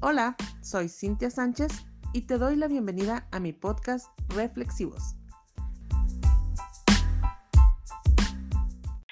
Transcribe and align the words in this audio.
Hola, 0.00 0.36
soy 0.62 0.88
Cintia 0.88 1.28
Sánchez 1.28 1.84
y 2.14 2.24
te 2.24 2.38
doy 2.38 2.54
la 2.54 2.68
bienvenida 2.68 3.24
a 3.32 3.40
mi 3.40 3.52
podcast 3.52 4.06
Reflexivos. 4.32 5.16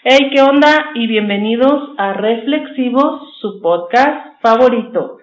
Hey, 0.04 0.30
¿qué 0.32 0.41
onda? 0.42 0.92
Y 0.95 1.09
bienvenidos 1.09 1.91
a 1.98 2.12
Reflexivos, 2.12 3.36
su 3.41 3.60
podcast 3.60 4.41
favorito. 4.41 5.18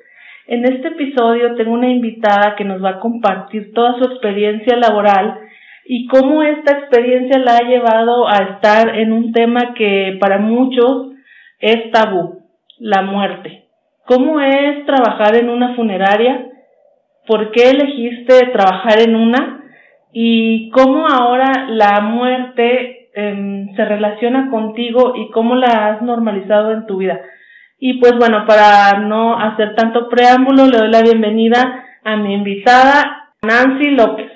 En 0.47 0.65
este 0.65 0.89
episodio 0.89 1.55
tengo 1.55 1.71
una 1.71 1.89
invitada 1.89 2.57
que 2.57 2.65
nos 2.65 2.83
va 2.83 2.89
a 2.89 2.99
compartir 2.99 3.71
toda 3.73 3.97
su 3.99 4.03
experiencia 4.03 4.75
laboral 4.75 5.39
y 5.85 6.07
cómo 6.07 6.43
esta 6.43 6.77
experiencia 6.77 7.39
la 7.39 7.55
ha 7.55 7.61
llevado 7.61 8.27
a 8.27 8.35
estar 8.51 8.99
en 8.99 9.13
un 9.13 9.31
tema 9.31 9.73
que 9.75 10.17
para 10.19 10.39
muchos 10.39 11.13
es 11.59 11.89
tabú, 11.93 12.41
la 12.79 13.01
muerte. 13.03 13.62
¿Cómo 14.05 14.41
es 14.41 14.85
trabajar 14.85 15.37
en 15.37 15.49
una 15.49 15.75
funeraria? 15.75 16.49
¿Por 17.25 17.51
qué 17.51 17.69
elegiste 17.69 18.47
trabajar 18.47 18.99
en 18.99 19.15
una? 19.15 19.63
¿Y 20.11 20.69
cómo 20.71 21.07
ahora 21.07 21.67
la 21.69 22.01
muerte 22.01 23.09
em, 23.15 23.73
se 23.75 23.85
relaciona 23.85 24.49
contigo 24.51 25.13
y 25.15 25.31
cómo 25.31 25.55
la 25.55 25.87
has 25.87 26.01
normalizado 26.01 26.73
en 26.73 26.85
tu 26.85 26.97
vida? 26.97 27.21
Y 27.79 27.99
pues 27.99 28.13
bueno, 28.19 28.45
para 28.45 28.99
no 28.99 29.39
hacer 29.39 29.73
tanto 29.75 30.09
preámbulo, 30.09 30.67
le 30.67 30.79
doy 30.79 30.89
la 30.89 31.01
bienvenida 31.01 31.85
a 32.03 32.17
mi 32.17 32.33
invitada, 32.33 33.31
Nancy 33.41 33.91
López. 33.91 34.29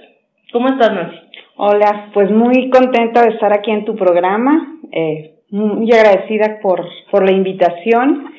¿Cómo 0.53 0.69
estás, 0.69 0.93
Nancy? 0.93 1.17
Hola, 1.57 2.09
pues 2.13 2.31
muy 2.31 2.69
contenta 2.69 3.21
de 3.21 3.33
estar 3.33 3.51
aquí 3.51 3.71
en 3.71 3.83
tu 3.83 3.97
programa, 3.97 4.79
eh, 4.93 5.35
muy 5.49 5.91
agradecida 5.91 6.59
por, 6.61 6.85
por 7.11 7.25
la 7.25 7.31
invitación 7.31 8.36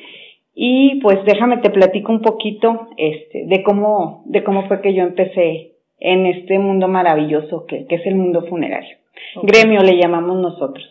y 0.61 0.99
pues 0.99 1.23
déjame 1.23 1.59
te 1.59 1.69
platico 1.69 2.11
un 2.11 2.21
poquito 2.21 2.89
este, 2.97 3.45
de 3.45 3.63
cómo, 3.63 4.23
de 4.25 4.43
cómo 4.43 4.67
fue 4.67 4.81
que 4.81 4.93
yo 4.93 5.03
empecé 5.03 5.77
en 6.01 6.25
este 6.25 6.59
mundo 6.59 6.89
maravilloso 6.89 7.65
que, 7.65 7.85
que 7.85 7.95
es 7.95 8.05
el 8.05 8.15
mundo 8.15 8.45
funerario. 8.49 8.97
Gremio 9.41 9.79
le 9.83 9.95
llamamos 9.95 10.35
nosotros. 10.35 10.85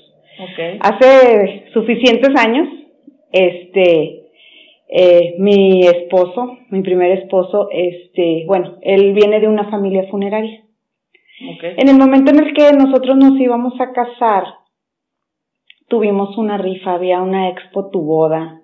Okay. 0.52 0.78
Hace 0.80 1.66
suficientes 1.74 2.30
años, 2.42 2.66
este, 3.30 4.30
eh, 4.88 5.34
mi 5.38 5.82
esposo, 5.82 6.56
mi 6.70 6.80
primer 6.80 7.18
esposo, 7.18 7.68
este, 7.70 8.44
bueno, 8.46 8.78
él 8.80 9.12
viene 9.12 9.38
de 9.38 9.48
una 9.48 9.68
familia 9.70 10.04
funeraria. 10.10 10.62
Okay. 11.56 11.74
En 11.76 11.90
el 11.90 11.98
momento 11.98 12.30
en 12.30 12.38
el 12.38 12.54
que 12.54 12.72
nosotros 12.72 13.18
nos 13.18 13.38
íbamos 13.38 13.78
a 13.82 13.92
casar, 13.92 14.44
tuvimos 15.88 16.38
una 16.38 16.56
rifa, 16.56 16.94
había 16.94 17.20
una 17.20 17.50
expo 17.50 17.90
tu 17.90 18.00
boda, 18.00 18.57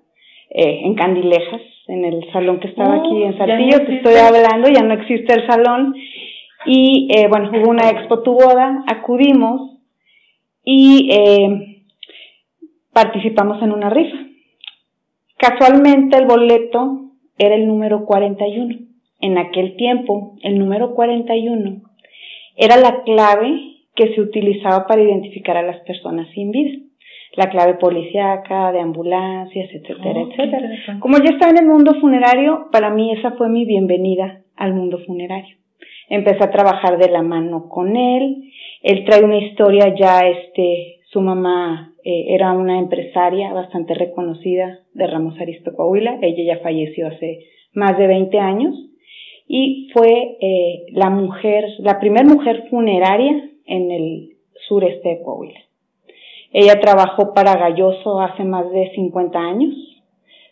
eh, 0.49 0.81
en 0.83 0.95
Candilejas, 0.95 1.61
en 1.87 2.05
el 2.05 2.31
salón 2.31 2.59
que 2.59 2.67
estaba 2.67 2.95
aquí 2.95 3.23
en 3.23 3.37
Saltillo, 3.37 3.85
te 3.85 3.97
estoy 3.97 4.15
hablando, 4.15 4.69
ya 4.69 4.81
no 4.81 4.93
existe 4.93 5.33
el 5.33 5.47
salón. 5.47 5.95
Y 6.65 7.07
eh, 7.15 7.27
bueno, 7.27 7.51
hubo 7.51 7.69
una 7.69 7.89
expo 7.89 8.23
tu 8.23 8.33
boda, 8.33 8.83
acudimos 8.87 9.79
y 10.63 11.09
eh, 11.11 11.83
participamos 12.91 13.61
en 13.61 13.71
una 13.71 13.89
rifa. 13.89 14.17
Casualmente 15.37 16.17
el 16.17 16.25
boleto 16.25 17.11
era 17.37 17.55
el 17.55 17.67
número 17.67 18.05
41. 18.05 18.79
En 19.21 19.37
aquel 19.37 19.75
tiempo, 19.75 20.35
el 20.41 20.57
número 20.57 20.93
41 20.95 21.81
era 22.55 22.77
la 22.77 23.03
clave 23.03 23.75
que 23.95 24.13
se 24.13 24.21
utilizaba 24.21 24.87
para 24.87 25.01
identificar 25.01 25.57
a 25.57 25.63
las 25.63 25.79
personas 25.81 26.27
sin 26.33 26.51
vida 26.51 26.84
la 27.35 27.49
clave 27.49 27.75
policíaca, 27.75 28.71
de 28.71 28.79
ambulancias, 28.79 29.69
etcétera, 29.73 30.21
Oh, 30.21 30.29
etcétera. 30.29 30.69
Como 30.99 31.17
yo 31.17 31.25
estaba 31.25 31.51
en 31.51 31.59
el 31.59 31.65
mundo 31.65 31.93
funerario, 31.99 32.67
para 32.71 32.89
mí 32.89 33.11
esa 33.11 33.31
fue 33.31 33.49
mi 33.49 33.65
bienvenida 33.65 34.41
al 34.55 34.73
mundo 34.73 34.99
funerario. 35.05 35.55
Empecé 36.09 36.43
a 36.43 36.51
trabajar 36.51 36.97
de 36.97 37.09
la 37.09 37.21
mano 37.21 37.67
con 37.67 37.95
él. 37.95 38.51
Él 38.81 39.05
trae 39.05 39.23
una 39.23 39.37
historia 39.37 39.93
ya, 39.95 40.19
este, 40.19 40.97
su 41.09 41.21
mamá 41.21 41.93
eh, 42.03 42.35
era 42.35 42.53
una 42.53 42.77
empresaria 42.77 43.51
bastante 43.51 43.95
reconocida 43.95 44.79
de 44.93 45.07
Ramos 45.07 45.39
Arizpe 45.39 45.73
Coahuila. 45.73 46.19
Ella 46.21 46.55
ya 46.55 46.61
falleció 46.61 47.07
hace 47.07 47.45
más 47.73 47.97
de 47.97 48.07
20 48.07 48.39
años 48.39 48.75
y 49.47 49.89
fue 49.93 50.37
eh, 50.39 50.85
la 50.91 51.09
mujer, 51.09 51.65
la 51.79 51.99
primera 51.99 52.25
mujer 52.25 52.67
funeraria 52.69 53.49
en 53.65 53.91
el 53.91 54.29
sureste 54.67 55.09
de 55.09 55.21
Coahuila. 55.21 55.59
Ella 56.57 56.79
trabajó 56.79 57.33
para 57.33 57.57
Galloso 57.57 58.21
hace 58.21 58.45
más 58.45 58.71
de 58.71 58.89
50 58.95 59.37
años. 59.37 59.73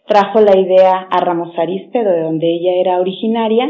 Trajo 0.06 0.41
la 0.41 0.59
idea 0.59 1.08
a 1.09 1.22
Ramos 1.22 1.58
Arizpe, 1.58 2.03
de 2.03 2.24
donde 2.24 2.46
ella 2.46 2.74
era 2.74 3.00
originaria, 3.00 3.69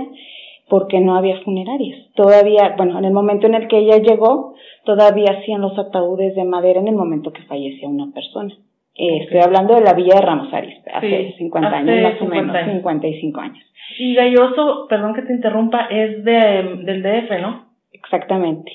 porque 0.67 0.99
no 0.99 1.15
había 1.15 1.39
funerarias. 1.41 2.11
Todavía, 2.15 2.73
bueno, 2.75 2.97
en 2.97 3.05
el 3.05 3.13
momento 3.13 3.45
en 3.45 3.53
el 3.53 3.67
que 3.67 3.77
ella 3.77 3.97
llegó, 3.97 4.55
todavía 4.83 5.37
hacían 5.37 5.61
los 5.61 5.77
ataúdes 5.77 6.33
de 6.33 6.43
madera 6.43 6.79
en 6.79 6.87
el 6.87 6.95
momento 6.95 7.31
que 7.31 7.43
fallecía 7.43 7.87
una 7.87 8.11
persona. 8.11 8.55
Eh, 8.95 9.25
Estoy 9.25 9.41
hablando 9.41 9.75
de 9.75 9.81
la 9.81 9.93
villa 9.93 10.15
de 10.15 10.21
Ramos 10.21 10.51
Arizpe, 10.51 10.89
hace 10.89 11.33
Sí, 11.33 11.33
50 11.37 11.67
hace 11.67 11.77
años, 11.77 12.01
más 12.01 12.15
o 12.15 12.17
50 12.17 12.41
menos, 12.41 12.55
años. 12.55 12.77
55 12.77 13.41
años. 13.41 13.63
Y 13.99 14.15
Galloso, 14.15 14.87
perdón 14.89 15.13
que 15.13 15.21
te 15.21 15.33
interrumpa, 15.33 15.85
es 15.85 16.23
de, 16.23 16.79
del 16.83 17.03
DF, 17.03 17.41
¿no? 17.41 17.65
Exactamente. 17.91 18.71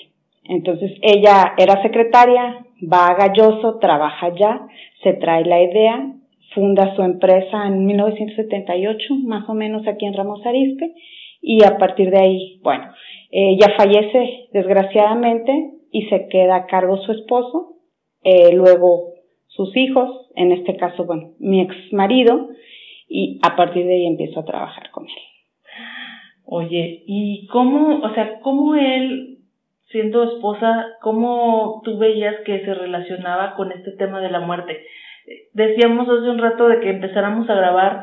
Entonces 0.48 0.92
ella 1.02 1.54
era 1.58 1.82
secretaria, 1.82 2.64
va 2.82 3.06
a 3.06 3.14
Galloso, 3.14 3.78
trabaja 3.78 4.26
allá, 4.26 4.66
se 5.02 5.12
trae 5.14 5.44
la 5.44 5.62
idea, 5.62 6.12
funda 6.54 6.96
su 6.96 7.02
empresa 7.02 7.66
en 7.66 7.84
1978, 7.86 9.14
más 9.24 9.48
o 9.48 9.54
menos 9.54 9.86
aquí 9.86 10.06
en 10.06 10.14
Ramos 10.14 10.44
Arizpe, 10.44 10.94
y 11.40 11.62
a 11.64 11.76
partir 11.78 12.10
de 12.10 12.18
ahí, 12.18 12.60
bueno, 12.62 12.86
ella 13.30 13.74
fallece 13.76 14.48
desgraciadamente 14.52 15.70
y 15.92 16.06
se 16.06 16.28
queda 16.28 16.56
a 16.56 16.66
cargo 16.66 16.96
su 16.98 17.12
esposo, 17.12 17.76
eh, 18.24 18.52
luego 18.52 19.12
sus 19.48 19.76
hijos, 19.76 20.30
en 20.34 20.52
este 20.52 20.76
caso, 20.76 21.04
bueno, 21.04 21.32
mi 21.38 21.60
ex 21.60 21.74
marido, 21.92 22.48
y 23.08 23.38
a 23.42 23.54
partir 23.56 23.86
de 23.86 23.94
ahí 23.94 24.06
empiezo 24.06 24.40
a 24.40 24.44
trabajar 24.44 24.90
con 24.90 25.04
él. 25.04 25.12
Oye, 26.44 27.02
¿y 27.06 27.46
cómo, 27.48 28.00
o 28.02 28.14
sea, 28.14 28.40
cómo 28.40 28.74
él, 28.74 29.37
siendo 29.90 30.24
esposa, 30.24 30.86
cómo 31.00 31.80
tú 31.84 31.98
veías 31.98 32.36
que 32.44 32.64
se 32.64 32.74
relacionaba 32.74 33.54
con 33.54 33.72
este 33.72 33.92
tema 33.92 34.20
de 34.20 34.30
la 34.30 34.40
muerte? 34.40 34.84
Decíamos 35.52 36.08
hace 36.08 36.28
un 36.28 36.38
rato 36.38 36.68
de 36.68 36.80
que 36.80 36.90
empezáramos 36.90 37.48
a 37.48 37.54
grabar 37.54 38.02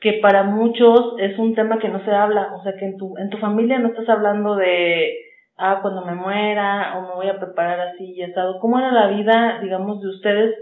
que 0.00 0.14
para 0.14 0.42
muchos 0.42 1.14
es 1.18 1.38
un 1.38 1.54
tema 1.54 1.78
que 1.78 1.88
no 1.88 2.04
se 2.04 2.10
habla, 2.10 2.52
o 2.54 2.62
sea, 2.62 2.74
que 2.76 2.84
en 2.84 2.96
tu, 2.96 3.16
en 3.18 3.30
tu 3.30 3.38
familia 3.38 3.78
no 3.78 3.88
estás 3.88 4.08
hablando 4.08 4.56
de, 4.56 5.14
ah, 5.56 5.78
cuando 5.80 6.04
me 6.04 6.14
muera, 6.14 6.98
o 6.98 7.02
me 7.02 7.14
voy 7.14 7.28
a 7.28 7.38
preparar 7.38 7.80
así 7.80 8.12
y 8.14 8.22
asado. 8.22 8.58
¿Cómo 8.60 8.78
era 8.78 8.92
la 8.92 9.08
vida, 9.08 9.60
digamos, 9.62 10.00
de 10.02 10.08
ustedes 10.08 10.54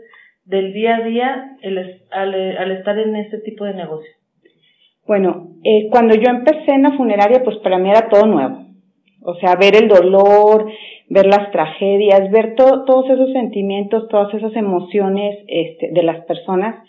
del 0.45 0.73
día 0.73 0.97
a 0.97 1.01
día 1.01 1.57
el, 1.63 2.03
al, 2.11 2.35
al 2.35 2.71
estar 2.73 2.99
en 2.99 3.17
este 3.17 3.39
tipo 3.39 3.65
de 3.65 3.75
negocio? 3.75 4.11
Bueno, 5.07 5.49
eh, 5.65 5.89
cuando 5.91 6.15
yo 6.15 6.31
empecé 6.31 6.73
en 6.73 6.83
la 6.83 6.93
funeraria, 6.93 7.43
pues 7.45 7.59
para 7.59 7.79
mí 7.79 7.91
era 7.91 8.09
todo 8.09 8.27
nuevo. 8.27 8.64
O 9.27 9.35
sea, 9.37 9.57
ver 9.57 9.75
el 9.75 9.89
dolor, 9.89 10.67
ver 11.09 11.27
las 11.27 11.51
tragedias, 11.51 12.31
ver 12.31 12.55
to- 12.57 12.85
todos 12.85 13.09
esos 13.09 13.33
sentimientos, 13.33 14.07
todas 14.09 14.33
esas 14.35 14.55
emociones 14.55 15.39
este, 15.49 15.91
de 15.93 16.03
las 16.03 16.25
personas, 16.27 16.85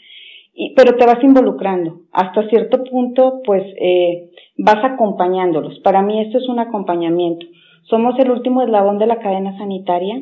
y, 0.53 0.74
pero 0.75 0.95
te 0.97 1.06
vas 1.06 1.24
involucrando. 1.24 2.01
Hasta 2.12 2.47
cierto 2.50 2.84
punto, 2.84 3.41
pues 3.45 3.63
eh, 3.79 4.29
vas 4.57 4.84
acompañándolos. 4.84 5.79
Para 5.79 6.01
mí 6.01 6.19
esto 6.22 6.38
es 6.38 6.47
un 6.50 6.59
acompañamiento. 6.59 7.45
Somos 7.84 8.18
el 8.19 8.31
último 8.31 8.62
eslabón 8.62 8.97
de 8.97 9.06
la 9.07 9.19
cadena 9.19 9.57
sanitaria 9.57 10.22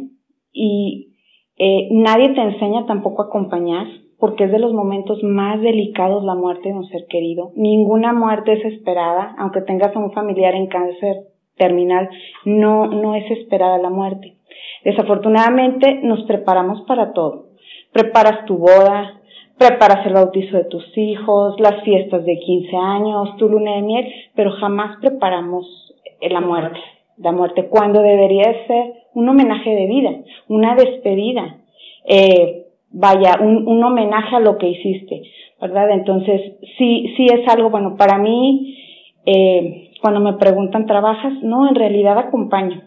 y 0.52 1.14
eh, 1.58 1.88
nadie 1.92 2.30
te 2.30 2.42
enseña 2.42 2.86
tampoco 2.86 3.22
a 3.24 3.26
acompañar 3.26 3.88
porque 4.20 4.46
es 4.46 4.52
de 4.52 4.60
los 4.60 4.74
momentos 4.74 5.22
más 5.24 5.62
delicados 5.62 6.24
la 6.24 6.36
muerte 6.36 6.70
de 6.70 6.76
un 6.76 6.86
ser 6.88 7.06
querido. 7.10 7.52
Ninguna 7.56 8.14
muerte 8.14 8.54
es 8.54 8.66
esperada, 8.66 9.36
aunque 9.38 9.62
tengas 9.62 9.96
a 9.96 10.00
un 10.00 10.12
familiar 10.14 10.56
en 10.56 10.68
cáncer 10.68 11.16
terminal, 11.58 12.10
no, 12.46 12.88
no 12.88 13.16
es 13.16 13.30
esperada 13.32 13.78
la 13.78 13.90
muerte. 13.90 14.36
Desafortunadamente 14.84 16.00
nos 16.04 16.24
preparamos 16.24 16.82
para 16.88 17.14
todo. 17.14 17.48
Preparas 17.92 18.46
tu 18.46 18.58
boda, 18.58 19.22
preparas 19.58 20.06
el 20.06 20.14
bautizo 20.14 20.58
de 20.58 20.66
tus 20.66 20.86
hijos, 20.98 21.60
las 21.60 21.84
fiestas 21.84 22.26
de 22.26 22.38
15 22.40 22.76
años, 22.76 23.38
tu 23.38 23.50
luna 23.50 23.76
de 23.76 23.82
miel, 23.82 24.14
pero 24.36 24.52
jamás 24.52 24.98
preparamos 25.00 25.94
la 26.22 26.42
muerte, 26.42 26.80
la 27.18 27.32
muerte, 27.32 27.68
cuando 27.68 28.02
debería 28.02 28.50
de 28.50 28.68
ser 28.68 28.94
un 29.14 29.30
homenaje 29.30 29.70
de 29.70 29.88
vida, 29.88 30.12
una 30.48 30.76
despedida. 30.76 31.58
Eh, 32.06 32.64
vaya, 32.94 33.38
un, 33.42 33.68
un 33.68 33.84
homenaje 33.84 34.36
a 34.36 34.40
lo 34.40 34.58
que 34.58 34.70
hiciste, 34.70 35.24
¿verdad? 35.60 35.92
Entonces, 35.92 36.58
sí, 36.78 37.14
sí 37.18 37.26
es 37.26 37.48
algo, 37.48 37.70
bueno, 37.70 37.96
para 37.98 38.18
mí, 38.18 38.78
eh, 39.26 39.90
cuando 40.04 40.20
me 40.20 40.34
preguntan, 40.34 40.86
¿trabajas? 40.86 41.32
No, 41.44 41.66
en 41.66 41.76
realidad 41.76 42.18
acompaño. 42.18 42.82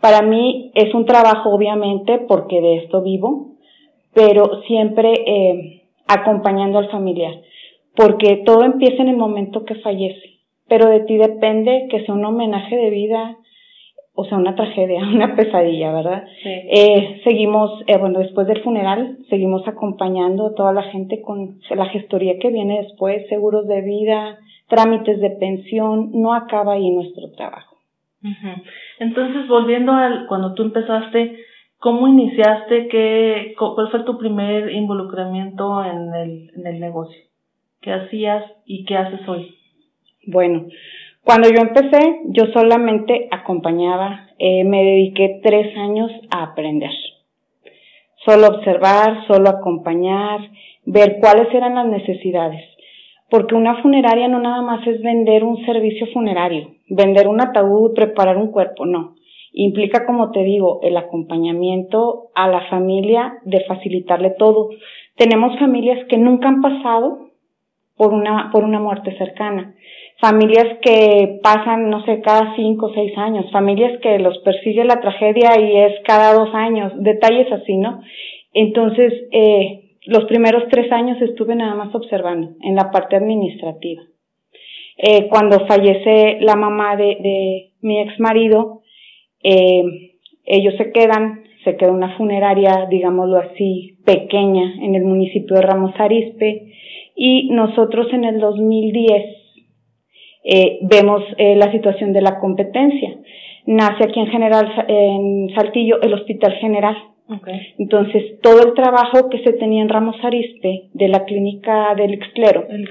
Para 0.00 0.22
mí 0.22 0.72
es 0.74 0.92
un 0.92 1.06
trabajo, 1.06 1.50
obviamente, 1.50 2.18
porque 2.26 2.60
de 2.60 2.78
esto 2.78 3.00
vivo, 3.00 3.52
pero 4.12 4.62
siempre 4.66 5.12
eh, 5.24 5.82
acompañando 6.08 6.80
al 6.80 6.90
familiar, 6.90 7.36
porque 7.94 8.42
todo 8.44 8.64
empieza 8.64 9.02
en 9.02 9.10
el 9.10 9.16
momento 9.16 9.64
que 9.64 9.76
fallece. 9.76 10.40
pero 10.66 10.88
de 10.90 11.00
ti 11.00 11.16
depende 11.16 11.86
que 11.90 12.04
sea 12.04 12.14
un 12.14 12.24
homenaje 12.24 12.76
de 12.76 12.90
vida, 12.90 13.38
o 14.14 14.24
sea, 14.24 14.36
una 14.36 14.56
tragedia, 14.56 15.00
una 15.14 15.36
pesadilla, 15.36 15.92
¿verdad? 15.92 16.24
Sí. 16.42 16.50
Eh, 16.50 17.20
seguimos, 17.22 17.70
eh, 17.86 17.98
bueno, 17.98 18.18
después 18.18 18.48
del 18.48 18.64
funeral, 18.64 19.18
seguimos 19.30 19.62
acompañando 19.68 20.48
a 20.48 20.54
toda 20.56 20.72
la 20.72 20.82
gente 20.82 21.22
con 21.22 21.60
la 21.70 21.86
gestoría 21.86 22.40
que 22.40 22.50
viene 22.50 22.82
después, 22.82 23.28
seguros 23.28 23.68
de 23.68 23.80
vida, 23.80 24.38
trámites 24.68 25.20
de 25.20 25.30
pensión, 25.30 26.10
no 26.12 26.34
acaba 26.34 26.74
ahí 26.74 26.90
nuestro 26.90 27.30
trabajo. 27.32 27.76
Entonces, 28.98 29.46
volviendo 29.48 29.92
al 29.92 30.26
cuando 30.26 30.54
tú 30.54 30.62
empezaste, 30.64 31.38
¿cómo 31.78 32.08
iniciaste? 32.08 32.88
¿Qué, 32.88 33.54
cu- 33.58 33.74
¿Cuál 33.74 33.90
fue 33.90 34.02
tu 34.04 34.18
primer 34.18 34.70
involucramiento 34.72 35.84
en 35.84 36.14
el, 36.14 36.50
en 36.56 36.66
el 36.66 36.80
negocio? 36.80 37.20
¿Qué 37.80 37.92
hacías 37.92 38.44
y 38.66 38.84
qué 38.84 38.96
haces 38.96 39.26
hoy? 39.28 39.54
Bueno, 40.26 40.66
cuando 41.22 41.48
yo 41.48 41.60
empecé, 41.60 42.20
yo 42.26 42.46
solamente 42.52 43.28
acompañaba, 43.30 44.28
eh, 44.38 44.64
me 44.64 44.82
dediqué 44.82 45.40
tres 45.42 45.76
años 45.76 46.10
a 46.30 46.42
aprender. 46.42 46.90
Solo 48.24 48.48
observar, 48.48 49.26
solo 49.26 49.48
acompañar, 49.48 50.40
ver 50.84 51.18
cuáles 51.20 51.52
eran 51.54 51.76
las 51.76 51.86
necesidades. 51.86 52.62
Porque 53.30 53.54
una 53.54 53.82
funeraria 53.82 54.28
no 54.28 54.38
nada 54.38 54.62
más 54.62 54.86
es 54.86 55.02
vender 55.02 55.44
un 55.44 55.64
servicio 55.66 56.06
funerario, 56.14 56.68
vender 56.88 57.28
un 57.28 57.40
ataúd, 57.40 57.94
preparar 57.94 58.36
un 58.36 58.50
cuerpo, 58.50 58.86
no. 58.86 59.14
Implica, 59.52 60.06
como 60.06 60.30
te 60.30 60.44
digo, 60.44 60.80
el 60.82 60.96
acompañamiento 60.96 62.28
a 62.34 62.48
la 62.48 62.68
familia 62.68 63.38
de 63.44 63.64
facilitarle 63.64 64.30
todo. 64.38 64.70
Tenemos 65.16 65.58
familias 65.58 66.06
que 66.08 66.16
nunca 66.16 66.48
han 66.48 66.62
pasado 66.62 67.28
por 67.96 68.14
una, 68.14 68.50
por 68.52 68.64
una 68.64 68.78
muerte 68.78 69.16
cercana. 69.18 69.74
Familias 70.20 70.78
que 70.80 71.40
pasan, 71.42 71.90
no 71.90 72.04
sé, 72.04 72.20
cada 72.20 72.54
cinco 72.56 72.86
o 72.86 72.94
seis 72.94 73.16
años. 73.18 73.50
Familias 73.50 74.00
que 74.00 74.18
los 74.18 74.38
persigue 74.38 74.84
la 74.84 75.00
tragedia 75.00 75.58
y 75.60 75.76
es 75.76 75.92
cada 76.04 76.32
dos 76.34 76.54
años. 76.54 76.92
Detalles 76.96 77.50
así, 77.52 77.76
¿no? 77.76 78.00
Entonces, 78.52 79.12
eh, 79.32 79.87
los 80.08 80.24
primeros 80.24 80.64
tres 80.70 80.90
años 80.90 81.20
estuve 81.20 81.54
nada 81.54 81.74
más 81.74 81.94
observando 81.94 82.56
en 82.62 82.74
la 82.74 82.90
parte 82.90 83.14
administrativa. 83.14 84.02
Eh, 84.96 85.28
cuando 85.28 85.66
fallece 85.66 86.38
la 86.40 86.56
mamá 86.56 86.96
de, 86.96 87.18
de 87.20 87.72
mi 87.82 88.00
ex 88.00 88.18
marido, 88.18 88.80
eh, 89.42 89.82
ellos 90.46 90.74
se 90.78 90.92
quedan, 90.92 91.44
se 91.62 91.76
queda 91.76 91.92
una 91.92 92.16
funeraria, 92.16 92.86
digámoslo 92.88 93.36
así, 93.36 93.98
pequeña 94.06 94.76
en 94.82 94.94
el 94.94 95.04
municipio 95.04 95.56
de 95.56 95.62
Ramos 95.62 95.92
Arizpe 95.98 96.72
y 97.14 97.50
nosotros 97.50 98.06
en 98.12 98.24
el 98.24 98.40
2010 98.40 99.24
eh, 100.44 100.78
vemos 100.82 101.22
eh, 101.36 101.54
la 101.56 101.70
situación 101.70 102.14
de 102.14 102.22
la 102.22 102.40
competencia. 102.40 103.14
Nace 103.66 104.04
aquí 104.04 104.20
en 104.20 104.28
general, 104.28 104.72
en 104.88 105.50
Saltillo, 105.54 106.00
el 106.00 106.14
Hospital 106.14 106.54
General. 106.54 106.96
Okay. 107.28 107.74
Entonces, 107.78 108.40
todo 108.40 108.66
el 108.66 108.74
trabajo 108.74 109.28
que 109.28 109.42
se 109.44 109.52
tenía 109.52 109.82
en 109.82 109.88
Ramos 109.88 110.16
Arizpe 110.22 110.88
de 110.94 111.08
la 111.08 111.24
clínica 111.24 111.94
del 111.94 112.14
Exclero 112.14 112.66
El 112.68 112.88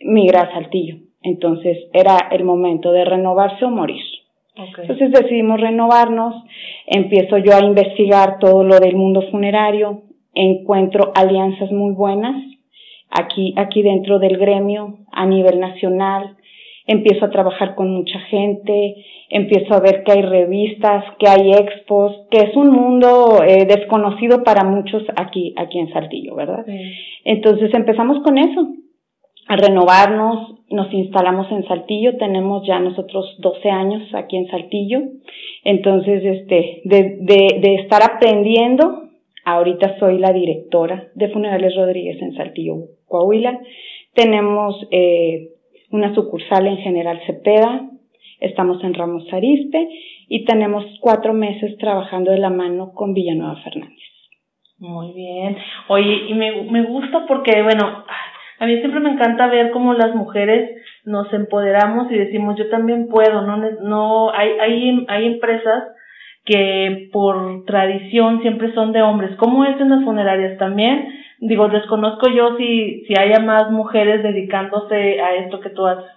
migra 0.00 0.42
a 0.42 0.52
Saltillo. 0.52 0.96
Entonces, 1.22 1.78
era 1.92 2.16
el 2.30 2.44
momento 2.44 2.90
de 2.92 3.04
renovarse 3.04 3.64
o 3.64 3.70
morir. 3.70 4.02
Okay. 4.56 4.86
Entonces 4.88 5.10
decidimos 5.10 5.60
renovarnos, 5.60 6.44
empiezo 6.86 7.38
yo 7.38 7.54
a 7.56 7.64
investigar 7.64 8.38
todo 8.38 8.62
lo 8.62 8.78
del 8.78 8.94
mundo 8.94 9.22
funerario, 9.30 10.02
encuentro 10.32 11.12
alianzas 11.14 11.72
muy 11.72 11.92
buenas 11.92 12.36
aquí, 13.10 13.54
aquí 13.56 13.82
dentro 13.82 14.18
del 14.18 14.36
gremio 14.36 14.98
a 15.12 15.26
nivel 15.26 15.60
nacional, 15.60 16.36
empiezo 16.86 17.24
a 17.24 17.30
trabajar 17.30 17.74
con 17.74 17.90
mucha 17.90 18.18
gente, 18.20 18.96
empiezo 19.30 19.74
a 19.74 19.80
ver 19.80 20.04
que 20.04 20.12
hay 20.12 20.22
revistas, 20.22 21.04
que 21.18 21.28
hay 21.28 21.52
expos, 21.52 22.12
que 22.30 22.38
es 22.38 22.56
un 22.56 22.70
mundo 22.70 23.42
eh, 23.42 23.64
desconocido 23.64 24.44
para 24.44 24.64
muchos 24.64 25.02
aquí, 25.16 25.54
aquí 25.56 25.78
en 25.78 25.92
Saltillo, 25.92 26.34
¿verdad? 26.34 26.64
Sí. 26.66 26.78
Entonces 27.24 27.72
empezamos 27.74 28.22
con 28.22 28.36
eso, 28.36 28.68
a 29.48 29.56
renovarnos, 29.56 30.54
nos 30.70 30.92
instalamos 30.92 31.50
en 31.52 31.66
Saltillo, 31.66 32.16
tenemos 32.18 32.66
ya 32.66 32.78
nosotros 32.80 33.36
12 33.38 33.70
años 33.70 34.14
aquí 34.14 34.36
en 34.36 34.48
Saltillo, 34.48 35.00
entonces 35.64 36.22
este, 36.24 36.82
de, 36.84 37.16
de, 37.20 37.60
de 37.60 37.74
estar 37.76 38.02
aprendiendo, 38.02 39.04
ahorita 39.44 39.98
soy 39.98 40.18
la 40.18 40.32
directora 40.32 41.08
de 41.14 41.28
Funerales 41.28 41.76
Rodríguez 41.76 42.20
en 42.20 42.34
Saltillo, 42.34 42.76
Coahuila, 43.06 43.60
tenemos 44.14 44.86
eh, 44.90 45.53
una 45.94 46.12
sucursal 46.12 46.66
en 46.66 46.78
General 46.78 47.20
Cepeda, 47.24 47.88
estamos 48.40 48.82
en 48.82 48.94
Ramos 48.94 49.32
Arizpe 49.32 49.88
y 50.28 50.44
tenemos 50.44 50.84
cuatro 51.00 51.32
meses 51.32 51.78
trabajando 51.78 52.32
de 52.32 52.38
la 52.38 52.50
mano 52.50 52.90
con 52.92 53.14
Villanueva 53.14 53.62
Fernández. 53.62 54.02
Muy 54.78 55.12
bien. 55.12 55.56
Oye, 55.86 56.24
y 56.28 56.34
me, 56.34 56.62
me 56.64 56.82
gusta 56.82 57.26
porque, 57.28 57.62
bueno, 57.62 58.04
a 58.58 58.66
mí 58.66 58.78
siempre 58.78 58.98
me 58.98 59.10
encanta 59.10 59.46
ver 59.46 59.70
cómo 59.70 59.94
las 59.94 60.16
mujeres 60.16 60.68
nos 61.04 61.32
empoderamos 61.32 62.10
y 62.10 62.16
decimos, 62.16 62.56
yo 62.58 62.68
también 62.70 63.06
puedo, 63.06 63.42
no, 63.42 63.56
no, 63.56 64.32
hay, 64.34 64.50
hay, 64.60 65.06
hay 65.06 65.26
empresas 65.26 65.84
que 66.44 67.08
por 67.12 67.64
tradición 67.66 68.42
siempre 68.42 68.74
son 68.74 68.90
de 68.90 69.02
hombres. 69.02 69.36
¿Cómo 69.36 69.64
es 69.64 69.80
en 69.80 69.90
las 69.90 70.02
funerarias 70.02 70.58
también? 70.58 71.23
Digo, 71.40 71.68
desconozco 71.68 72.28
yo 72.28 72.56
si, 72.56 73.04
si 73.06 73.14
haya 73.18 73.40
más 73.40 73.70
mujeres 73.70 74.22
dedicándose 74.22 75.20
a 75.20 75.34
esto 75.36 75.60
que 75.60 75.70
tú 75.70 75.86
haces. 75.86 76.10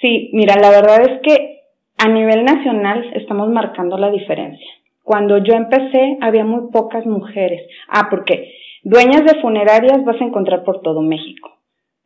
Sí, 0.00 0.30
mira, 0.32 0.56
la 0.60 0.70
verdad 0.70 1.00
es 1.02 1.20
que 1.22 1.60
a 1.98 2.08
nivel 2.08 2.44
nacional 2.44 3.10
estamos 3.14 3.48
marcando 3.48 3.96
la 3.96 4.10
diferencia. 4.10 4.70
Cuando 5.02 5.38
yo 5.38 5.54
empecé 5.54 6.18
había 6.20 6.44
muy 6.44 6.70
pocas 6.72 7.06
mujeres. 7.06 7.66
Ah, 7.88 8.08
porque 8.10 8.52
dueñas 8.82 9.24
de 9.24 9.40
funerarias 9.40 10.04
vas 10.04 10.20
a 10.20 10.24
encontrar 10.24 10.64
por 10.64 10.80
todo 10.82 11.02
México. 11.02 11.50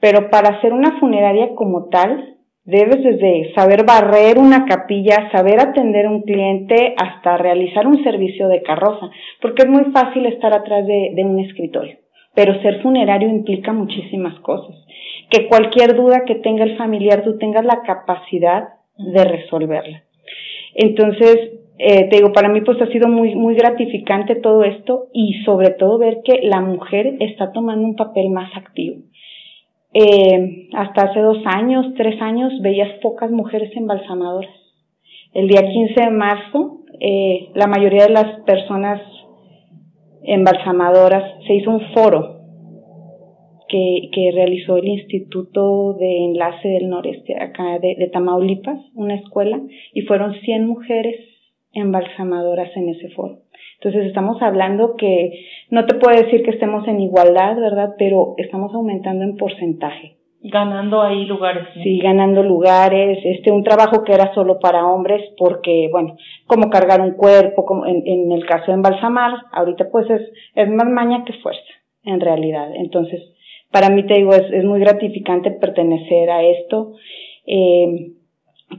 Pero 0.01 0.31
para 0.31 0.57
hacer 0.57 0.73
una 0.73 0.99
funeraria 1.01 1.55
como 1.55 1.89
tal, 1.89 2.37
debes 2.65 3.03
desde 3.03 3.53
saber 3.55 3.85
barrer 3.85 4.39
una 4.39 4.67
capilla, 4.67 5.31
saber 5.33 5.59
atender 5.59 6.07
a 6.07 6.11
un 6.11 6.23
cliente, 6.23 6.95
hasta 6.97 7.37
realizar 7.39 7.87
un 7.87 8.03
servicio 8.05 8.47
de 8.49 8.63
carroza, 8.63 9.11
porque 9.41 9.63
es 9.63 9.69
muy 9.69 9.85
fácil 9.93 10.27
estar 10.27 10.53
atrás 10.53 10.87
de, 10.87 11.13
de 11.15 11.25
un 11.25 11.39
escritorio. 11.41 11.97
Pero 12.39 12.63
ser 12.63 12.81
funerario 12.83 13.29
implica 13.29 13.73
muchísimas 13.73 14.39
cosas. 14.43 14.77
Que 15.29 15.49
cualquier 15.49 15.97
duda 15.97 16.23
que 16.25 16.37
tenga 16.37 16.63
el 16.63 16.77
familiar, 16.77 17.25
tú 17.25 17.37
tengas 17.37 17.65
la 17.65 17.83
capacidad 17.83 18.75
de 18.97 19.25
resolverla. 19.25 20.05
Entonces, 20.73 21.37
eh, 21.79 22.05
te 22.09 22.17
digo, 22.19 22.33
para 22.33 22.49
mí 22.49 22.61
pues 22.61 22.81
ha 22.81 22.87
sido 22.93 23.09
muy, 23.09 23.35
muy 23.35 23.57
gratificante 23.57 24.37
todo 24.37 24.63
esto 24.63 25.09
y 25.13 25.43
sobre 25.45 25.71
todo 25.71 25.99
ver 25.99 26.19
que 26.25 26.39
la 26.45 26.61
mujer 26.61 27.17
está 27.19 27.51
tomando 27.51 27.85
un 27.85 27.97
papel 27.97 28.31
más 28.31 28.57
activo. 28.57 28.99
Eh, 29.93 30.69
hasta 30.75 31.07
hace 31.07 31.19
dos 31.19 31.39
años, 31.45 31.87
tres 31.97 32.23
años, 32.23 32.53
veías 32.61 33.01
pocas 33.03 33.33
mujeres 33.33 33.77
embalsamadoras. 33.77 34.55
El 35.35 35.49
día 35.49 35.63
15 35.69 36.05
de 36.05 36.11
marzo, 36.11 36.83
eh, 37.01 37.49
la 37.55 37.67
mayoría 37.67 38.05
de 38.05 38.13
las 38.13 38.43
personas 38.43 39.01
embalsamadoras 40.23 41.45
se 41.47 41.55
hizo 41.55 41.71
un 41.71 41.81
foro 41.93 42.39
que, 43.69 44.11
que 44.13 44.31
realizó 44.33 44.77
el 44.77 44.89
Instituto 44.89 45.95
de 45.95 46.25
Enlace 46.25 46.69
del 46.69 46.89
Noreste, 46.89 47.37
acá 47.41 47.79
de, 47.79 48.11
Tamaulipas, 48.13 48.81
una 48.95 49.15
escuela, 49.15 49.61
y 49.93 50.03
fueron 50.03 50.35
100 50.35 50.67
mujeres 50.67 51.17
embalsamadoras 51.73 52.75
en 52.77 52.89
ese 52.89 53.11
foro. 53.11 53.41
Entonces 53.81 54.07
estamos 54.07 54.43
hablando 54.43 54.97
que 54.97 55.45
no 55.71 55.87
te 55.87 55.95
puedo 55.97 56.21
decir 56.21 56.43
que 56.43 56.51
estemos 56.51 56.89
en 56.89 57.01
igualdad, 57.01 57.57
¿verdad? 57.57 57.95
Pero 57.99 58.35
estamos 58.39 58.75
aumentando 58.75 59.25
en 59.25 59.37
porcentaje. 59.37 60.18
Ganando 60.41 61.03
ahí 61.03 61.25
lugares. 61.25 61.67
Sí, 61.83 61.99
ganando 61.99 62.43
lugares, 62.43 63.19
este, 63.25 63.51
un 63.51 63.65
trabajo 63.65 64.05
que 64.05 64.13
era 64.13 64.33
solo 64.35 64.61
para 64.61 64.87
hombres, 64.87 65.21
porque, 65.37 65.89
bueno, 65.91 66.17
como 66.47 66.71
cargar 66.71 67.01
un 67.01 67.13
cuerpo, 67.13 67.65
como 67.65 67.87
en, 67.87 68.03
en 68.07 68.31
el 68.31 68.47
caso 68.47 68.67
de 68.67 68.75
embalsamar, 68.75 69.33
ahorita 69.53 69.91
pues 69.91 70.09
es, 70.09 70.23
es 70.55 70.69
más 70.71 70.87
maña 70.87 71.25
que 71.25 71.33
fuerza, 71.35 71.61
en 72.05 72.21
realidad. 72.21 72.71
Entonces, 72.77 73.21
para 73.73 73.91
mí 73.91 74.07
te 74.07 74.15
digo, 74.15 74.33
es, 74.33 74.51
es 74.53 74.65
muy 74.65 74.79
gratificante 74.79 75.51
pertenecer 75.51 76.31
a 76.31 76.43
esto. 76.45 76.95
Eh, 77.45 78.13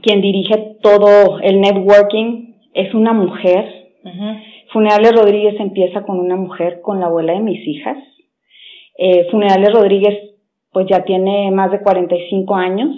quien 0.02 0.20
dirige 0.20 0.76
todo 0.82 1.40
el 1.40 1.60
networking 1.60 2.54
es 2.74 2.94
una 2.94 3.12
mujer. 3.12 3.66
Funerales 4.72 5.12
Rodríguez 5.12 5.60
empieza 5.60 6.02
con 6.04 6.18
una 6.18 6.36
mujer, 6.36 6.80
con 6.80 7.00
la 7.00 7.06
abuela 7.06 7.34
de 7.34 7.40
mis 7.40 7.66
hijas. 7.66 7.98
Eh, 8.96 9.26
Funerales 9.30 9.72
Rodríguez 9.72 10.29
pues 10.72 10.86
ya 10.88 11.04
tiene 11.04 11.50
más 11.50 11.70
de 11.70 11.80
45 11.80 12.54
años. 12.54 12.96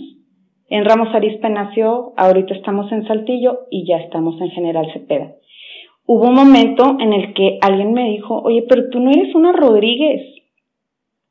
En 0.69 0.85
Ramos 0.85 1.15
Arizpe 1.15 1.49
nació, 1.51 2.13
ahorita 2.17 2.55
estamos 2.55 2.91
en 2.93 3.07
Saltillo 3.07 3.67
y 3.71 3.87
ya 3.87 3.99
estamos 3.99 4.41
en 4.41 4.51
General 4.51 4.91
Cepeda. 4.93 5.35
Hubo 6.07 6.29
un 6.29 6.35
momento 6.35 6.97
en 6.99 7.13
el 7.13 7.35
que 7.35 7.59
alguien 7.61 7.93
me 7.93 8.11
dijo, 8.11 8.41
oye, 8.43 8.65
pero 8.69 8.89
tú 8.91 9.01
no 9.01 9.11
eres 9.11 9.35
una 9.35 9.53
Rodríguez. 9.53 10.23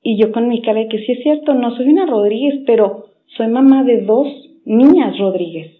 Y 0.01 0.19
yo 0.19 0.31
con 0.31 0.47
mi 0.47 0.61
cara 0.61 0.79
de 0.79 0.87
que 0.87 0.99
sí 0.99 1.11
es 1.11 1.23
cierto, 1.23 1.53
no 1.53 1.75
soy 1.75 1.89
una 1.89 2.05
Rodríguez, 2.05 2.63
pero 2.65 3.05
soy 3.37 3.47
mamá 3.47 3.83
de 3.83 4.01
dos 4.01 4.27
niñas 4.65 5.17
Rodríguez. 5.17 5.71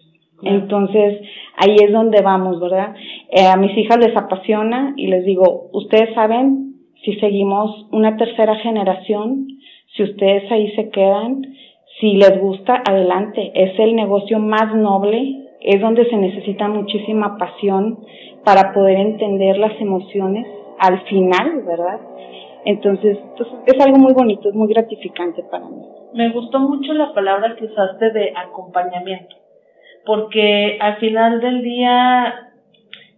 Entonces, 0.42 1.20
ahí 1.56 1.76
es 1.76 1.92
donde 1.92 2.20
vamos, 2.20 2.60
¿verdad? 2.60 2.94
Eh, 3.30 3.46
a 3.46 3.56
mis 3.56 3.76
hijas 3.78 3.98
les 3.98 4.16
apasiona 4.16 4.92
y 4.96 5.06
les 5.06 5.24
digo, 5.24 5.70
ustedes 5.72 6.12
saben 6.14 6.74
si 7.04 7.14
seguimos 7.14 7.86
una 7.92 8.16
tercera 8.16 8.56
generación, 8.56 9.46
si 9.96 10.02
ustedes 10.02 10.50
ahí 10.50 10.70
se 10.72 10.90
quedan, 10.90 11.42
si 12.00 12.14
les 12.14 12.40
gusta, 12.40 12.82
adelante. 12.88 13.52
Es 13.54 13.78
el 13.78 13.94
negocio 13.94 14.38
más 14.38 14.74
noble, 14.74 15.48
es 15.60 15.80
donde 15.80 16.08
se 16.08 16.16
necesita 16.16 16.68
muchísima 16.68 17.36
pasión 17.38 17.98
para 18.44 18.72
poder 18.72 18.98
entender 18.98 19.58
las 19.58 19.80
emociones 19.80 20.46
al 20.78 21.00
final, 21.02 21.62
¿verdad? 21.64 22.00
Entonces, 22.64 23.18
pues, 23.36 23.48
es 23.66 23.80
algo 23.84 23.98
muy 23.98 24.12
bonito, 24.12 24.48
es 24.48 24.54
muy 24.54 24.68
gratificante 24.68 25.42
para 25.50 25.68
mí. 25.68 25.82
Me 26.14 26.30
gustó 26.30 26.60
mucho 26.60 26.92
la 26.92 27.12
palabra 27.12 27.56
que 27.56 27.66
usaste 27.66 28.10
de 28.10 28.32
acompañamiento, 28.36 29.36
porque 30.04 30.78
al 30.80 30.96
final 30.96 31.40
del 31.40 31.62
día 31.62 32.50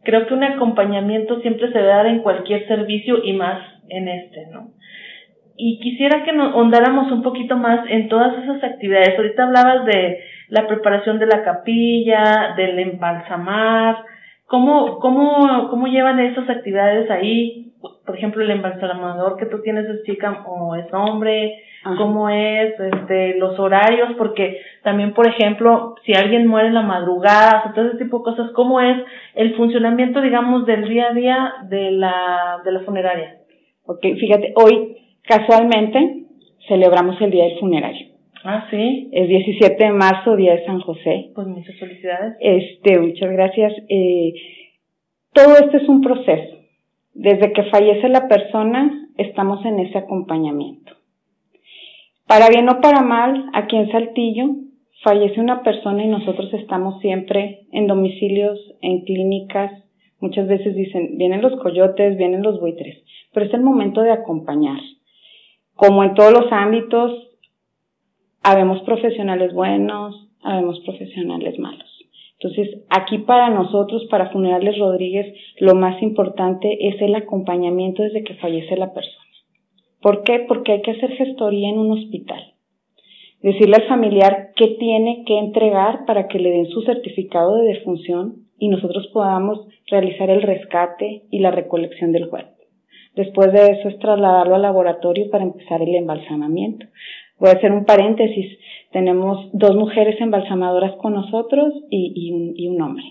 creo 0.02 0.26
que 0.26 0.34
un 0.34 0.44
acompañamiento 0.44 1.40
siempre 1.40 1.68
se 1.72 1.78
debe 1.78 1.88
dar 1.88 2.06
en 2.06 2.20
cualquier 2.20 2.66
servicio 2.66 3.24
y 3.24 3.32
más 3.32 3.60
en 3.88 4.08
este, 4.08 4.46
¿no? 4.52 4.73
Y 5.56 5.78
quisiera 5.80 6.24
que 6.24 6.32
nos 6.32 6.54
ondáramos 6.54 7.12
un 7.12 7.22
poquito 7.22 7.56
más 7.56 7.80
en 7.88 8.08
todas 8.08 8.36
esas 8.42 8.62
actividades. 8.64 9.16
Ahorita 9.16 9.44
hablabas 9.44 9.84
de 9.86 10.18
la 10.48 10.66
preparación 10.66 11.18
de 11.18 11.26
la 11.26 11.42
capilla, 11.42 12.54
del 12.56 12.78
embalsamar, 12.78 14.04
¿cómo, 14.46 14.98
cómo, 14.98 15.68
cómo 15.70 15.86
llevan 15.86 16.20
esas 16.20 16.48
actividades 16.48 17.10
ahí? 17.10 17.72
Por 18.06 18.16
ejemplo, 18.16 18.42
el 18.42 18.50
embalsamador 18.50 19.36
que 19.36 19.46
tú 19.46 19.60
tienes 19.62 19.86
es 19.86 20.04
chica 20.04 20.44
o 20.46 20.74
es 20.74 20.86
hombre, 20.92 21.62
cómo 21.98 22.30
es, 22.30 22.78
este, 22.78 23.36
los 23.36 23.58
horarios, 23.58 24.10
porque 24.16 24.60
también, 24.82 25.12
por 25.12 25.26
ejemplo, 25.28 25.94
si 26.04 26.14
alguien 26.14 26.46
muere 26.46 26.68
en 26.68 26.74
la 26.74 26.82
madrugada, 26.82 27.72
todo 27.74 27.88
ese 27.88 27.98
tipo 27.98 28.18
de 28.18 28.24
cosas, 28.24 28.50
cómo 28.52 28.80
es 28.80 28.96
el 29.34 29.54
funcionamiento, 29.54 30.20
digamos, 30.20 30.64
del 30.66 30.88
día 30.88 31.08
a 31.10 31.14
día 31.14 31.54
de 31.68 31.90
la, 31.90 32.60
de 32.64 32.72
la 32.72 32.80
funeraria. 32.80 33.36
Ok, 33.84 34.00
fíjate, 34.18 34.54
hoy 34.56 34.96
casualmente 35.24 36.24
celebramos 36.68 37.20
el 37.20 37.30
día 37.30 37.44
del 37.44 37.58
funerario. 37.58 38.08
Ah, 38.44 38.66
sí. 38.70 39.08
El 39.12 39.28
17 39.28 39.82
de 39.82 39.90
marzo, 39.90 40.36
día 40.36 40.54
de 40.54 40.66
San 40.66 40.80
José. 40.80 41.30
Pues 41.34 41.46
muchas 41.46 41.76
felicidades. 41.78 42.36
Este, 42.40 42.98
muchas 43.00 43.30
gracias. 43.30 43.72
Eh, 43.88 44.34
todo 45.32 45.56
esto 45.56 45.78
es 45.78 45.88
un 45.88 46.02
proceso. 46.02 46.58
Desde 47.14 47.52
que 47.52 47.62
fallece 47.64 48.08
la 48.08 48.28
persona, 48.28 49.08
estamos 49.16 49.64
en 49.64 49.80
ese 49.80 49.98
acompañamiento. 49.98 50.92
Para 52.26 52.48
bien 52.48 52.68
o 52.68 52.80
para 52.80 53.02
mal, 53.02 53.50
aquí 53.54 53.76
en 53.76 53.90
Saltillo 53.90 54.50
fallece 55.02 55.40
una 55.40 55.62
persona 55.62 56.04
y 56.04 56.08
nosotros 56.08 56.52
estamos 56.54 57.00
siempre 57.00 57.66
en 57.72 57.86
domicilios, 57.86 58.58
en 58.80 59.04
clínicas. 59.04 59.72
Muchas 60.20 60.48
veces 60.48 60.74
dicen, 60.74 61.16
vienen 61.18 61.42
los 61.42 61.60
coyotes, 61.60 62.16
vienen 62.16 62.42
los 62.42 62.60
buitres, 62.60 63.02
pero 63.32 63.46
es 63.46 63.54
el 63.54 63.62
momento 63.62 64.02
de 64.02 64.12
acompañar. 64.12 64.80
Como 65.74 66.04
en 66.04 66.14
todos 66.14 66.32
los 66.32 66.52
ámbitos, 66.52 67.28
habemos 68.42 68.82
profesionales 68.82 69.52
buenos, 69.52 70.28
habemos 70.42 70.78
profesionales 70.80 71.58
malos. 71.58 71.90
Entonces, 72.38 72.82
aquí 72.90 73.18
para 73.18 73.48
nosotros, 73.48 74.06
para 74.10 74.30
Funerales 74.30 74.78
Rodríguez, 74.78 75.34
lo 75.58 75.74
más 75.74 76.00
importante 76.02 76.88
es 76.88 77.00
el 77.00 77.14
acompañamiento 77.14 78.02
desde 78.02 78.22
que 78.22 78.34
fallece 78.34 78.76
la 78.76 78.92
persona. 78.92 79.24
¿Por 80.02 80.22
qué? 80.22 80.44
Porque 80.46 80.72
hay 80.72 80.82
que 80.82 80.90
hacer 80.90 81.12
gestoría 81.12 81.70
en 81.70 81.78
un 81.78 81.92
hospital. 81.92 82.52
Decirle 83.40 83.76
al 83.76 83.88
familiar 83.88 84.52
qué 84.56 84.68
tiene 84.78 85.24
que 85.26 85.38
entregar 85.38 86.04
para 86.06 86.28
que 86.28 86.38
le 86.38 86.50
den 86.50 86.66
su 86.66 86.82
certificado 86.82 87.56
de 87.56 87.74
defunción 87.74 88.44
y 88.58 88.68
nosotros 88.68 89.08
podamos 89.12 89.66
realizar 89.86 90.30
el 90.30 90.42
rescate 90.42 91.24
y 91.30 91.38
la 91.38 91.50
recolección 91.50 92.12
del 92.12 92.28
cuerpo. 92.28 92.53
Después 93.14 93.52
de 93.52 93.72
eso 93.72 93.88
es 93.88 93.98
trasladarlo 93.98 94.56
al 94.56 94.62
laboratorio 94.62 95.30
para 95.30 95.44
empezar 95.44 95.80
el 95.82 95.94
embalsamamiento. 95.94 96.86
Voy 97.38 97.50
a 97.50 97.54
hacer 97.54 97.72
un 97.72 97.84
paréntesis. 97.84 98.58
Tenemos 98.92 99.50
dos 99.52 99.76
mujeres 99.76 100.20
embalsamadoras 100.20 100.92
con 100.96 101.14
nosotros 101.14 101.74
y, 101.90 102.54
y, 102.56 102.68
un, 102.68 102.80
hombre. 102.80 103.04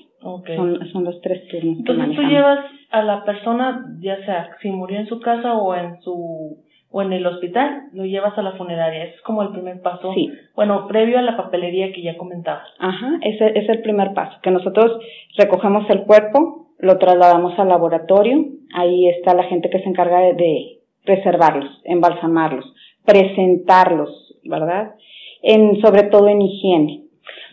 Son, 0.55 0.87
son 0.91 1.03
los 1.03 1.21
tres 1.21 1.47
turnos. 1.49 1.79
Entonces 1.79 2.15
tú 2.15 2.21
llevas 2.23 2.59
a 2.91 3.01
la 3.01 3.25
persona, 3.25 3.85
ya 3.99 4.23
sea 4.25 4.49
si 4.61 4.69
murió 4.71 4.99
en 4.99 5.07
su 5.07 5.19
casa 5.19 5.57
o 5.57 5.75
en 5.75 6.01
su 6.01 6.57
o 6.95 7.01
en 7.01 7.11
el 7.11 7.25
hospital, 7.25 7.89
lo 7.93 8.05
llevas 8.05 8.37
a 8.37 8.43
la 8.43 8.51
funeraria. 8.51 9.05
es 9.05 9.21
como 9.21 9.41
el 9.41 9.49
primer 9.49 9.81
paso. 9.81 10.13
Sí. 10.13 10.31
Bueno, 10.55 10.87
previo 10.87 11.17
a 11.17 11.23
la 11.23 11.35
papelería 11.35 11.91
que 11.91 12.03
ya 12.03 12.15
comentabas. 12.17 12.67
Ajá, 12.77 13.17
ese 13.21 13.57
es 13.57 13.67
el 13.67 13.81
primer 13.81 14.13
paso, 14.13 14.37
que 14.43 14.51
nosotros 14.51 15.01
recogemos 15.35 15.89
el 15.89 16.03
cuerpo, 16.03 16.62
lo 16.83 16.97
trasladamos 16.97 17.57
al 17.57 17.69
laboratorio, 17.69 18.45
ahí 18.75 19.07
está 19.07 19.33
la 19.33 19.45
gente 19.45 19.69
que 19.69 19.79
se 19.79 19.89
encarga 19.89 20.19
de, 20.19 20.33
de 20.33 20.79
preservarlos, 21.05 21.81
embalsamarlos, 21.85 22.65
presentarlos, 23.05 24.35
¿verdad? 24.43 24.95
En, 25.41 25.81
sobre 25.81 26.03
todo 26.03 26.27
en 26.27 26.41
higiene. 26.41 27.03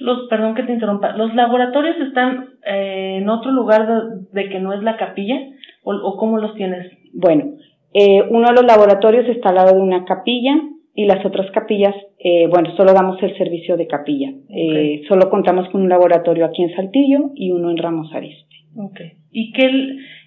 Los, 0.01 0.29
perdón 0.29 0.55
que 0.55 0.65
te 0.65 0.73
interrumpa, 0.73 1.17
¿los 1.17 1.33
laboratorios 1.35 1.97
están 1.99 2.55
eh, 2.67 3.19
en 3.21 3.29
otro 3.29 3.53
lugar 3.53 3.87
de, 4.33 4.49
que 4.49 4.59
no 4.59 4.73
es 4.73 4.83
la 4.83 4.97
capilla? 4.97 5.39
¿O, 5.85 5.95
o 5.95 6.17
cómo 6.17 6.39
los 6.39 6.55
tienes? 6.55 6.91
Bueno, 7.13 7.53
eh, 7.95 8.23
uno 8.31 8.49
de 8.49 8.55
los 8.55 8.65
laboratorios 8.65 9.29
está 9.29 9.51
al 9.51 9.57
lado 9.57 9.77
de 9.77 9.83
una 9.83 10.05
capilla 10.05 10.61
y 10.95 11.05
las 11.05 11.25
otras 11.25 11.51
capillas, 11.53 11.95
eh, 12.19 12.49
bueno, 12.49 12.75
solo 12.77 12.93
damos 12.93 13.23
el 13.23 13.37
servicio 13.39 13.77
de 13.77 13.87
capilla. 13.87 14.33
Eh, 14.49 15.03
solo 15.09 15.31
contamos 15.31 15.69
con 15.71 15.83
un 15.83 15.89
laboratorio 15.89 16.45
aquí 16.47 16.63
en 16.63 16.75
Saltillo 16.75 17.31
y 17.37 17.53
uno 17.53 17.71
en 17.71 17.77
Ramos 17.77 18.13
Arizpe. 18.13 18.60
Okay. 18.77 19.13
¿Y 19.31 19.53
qué, 19.53 19.71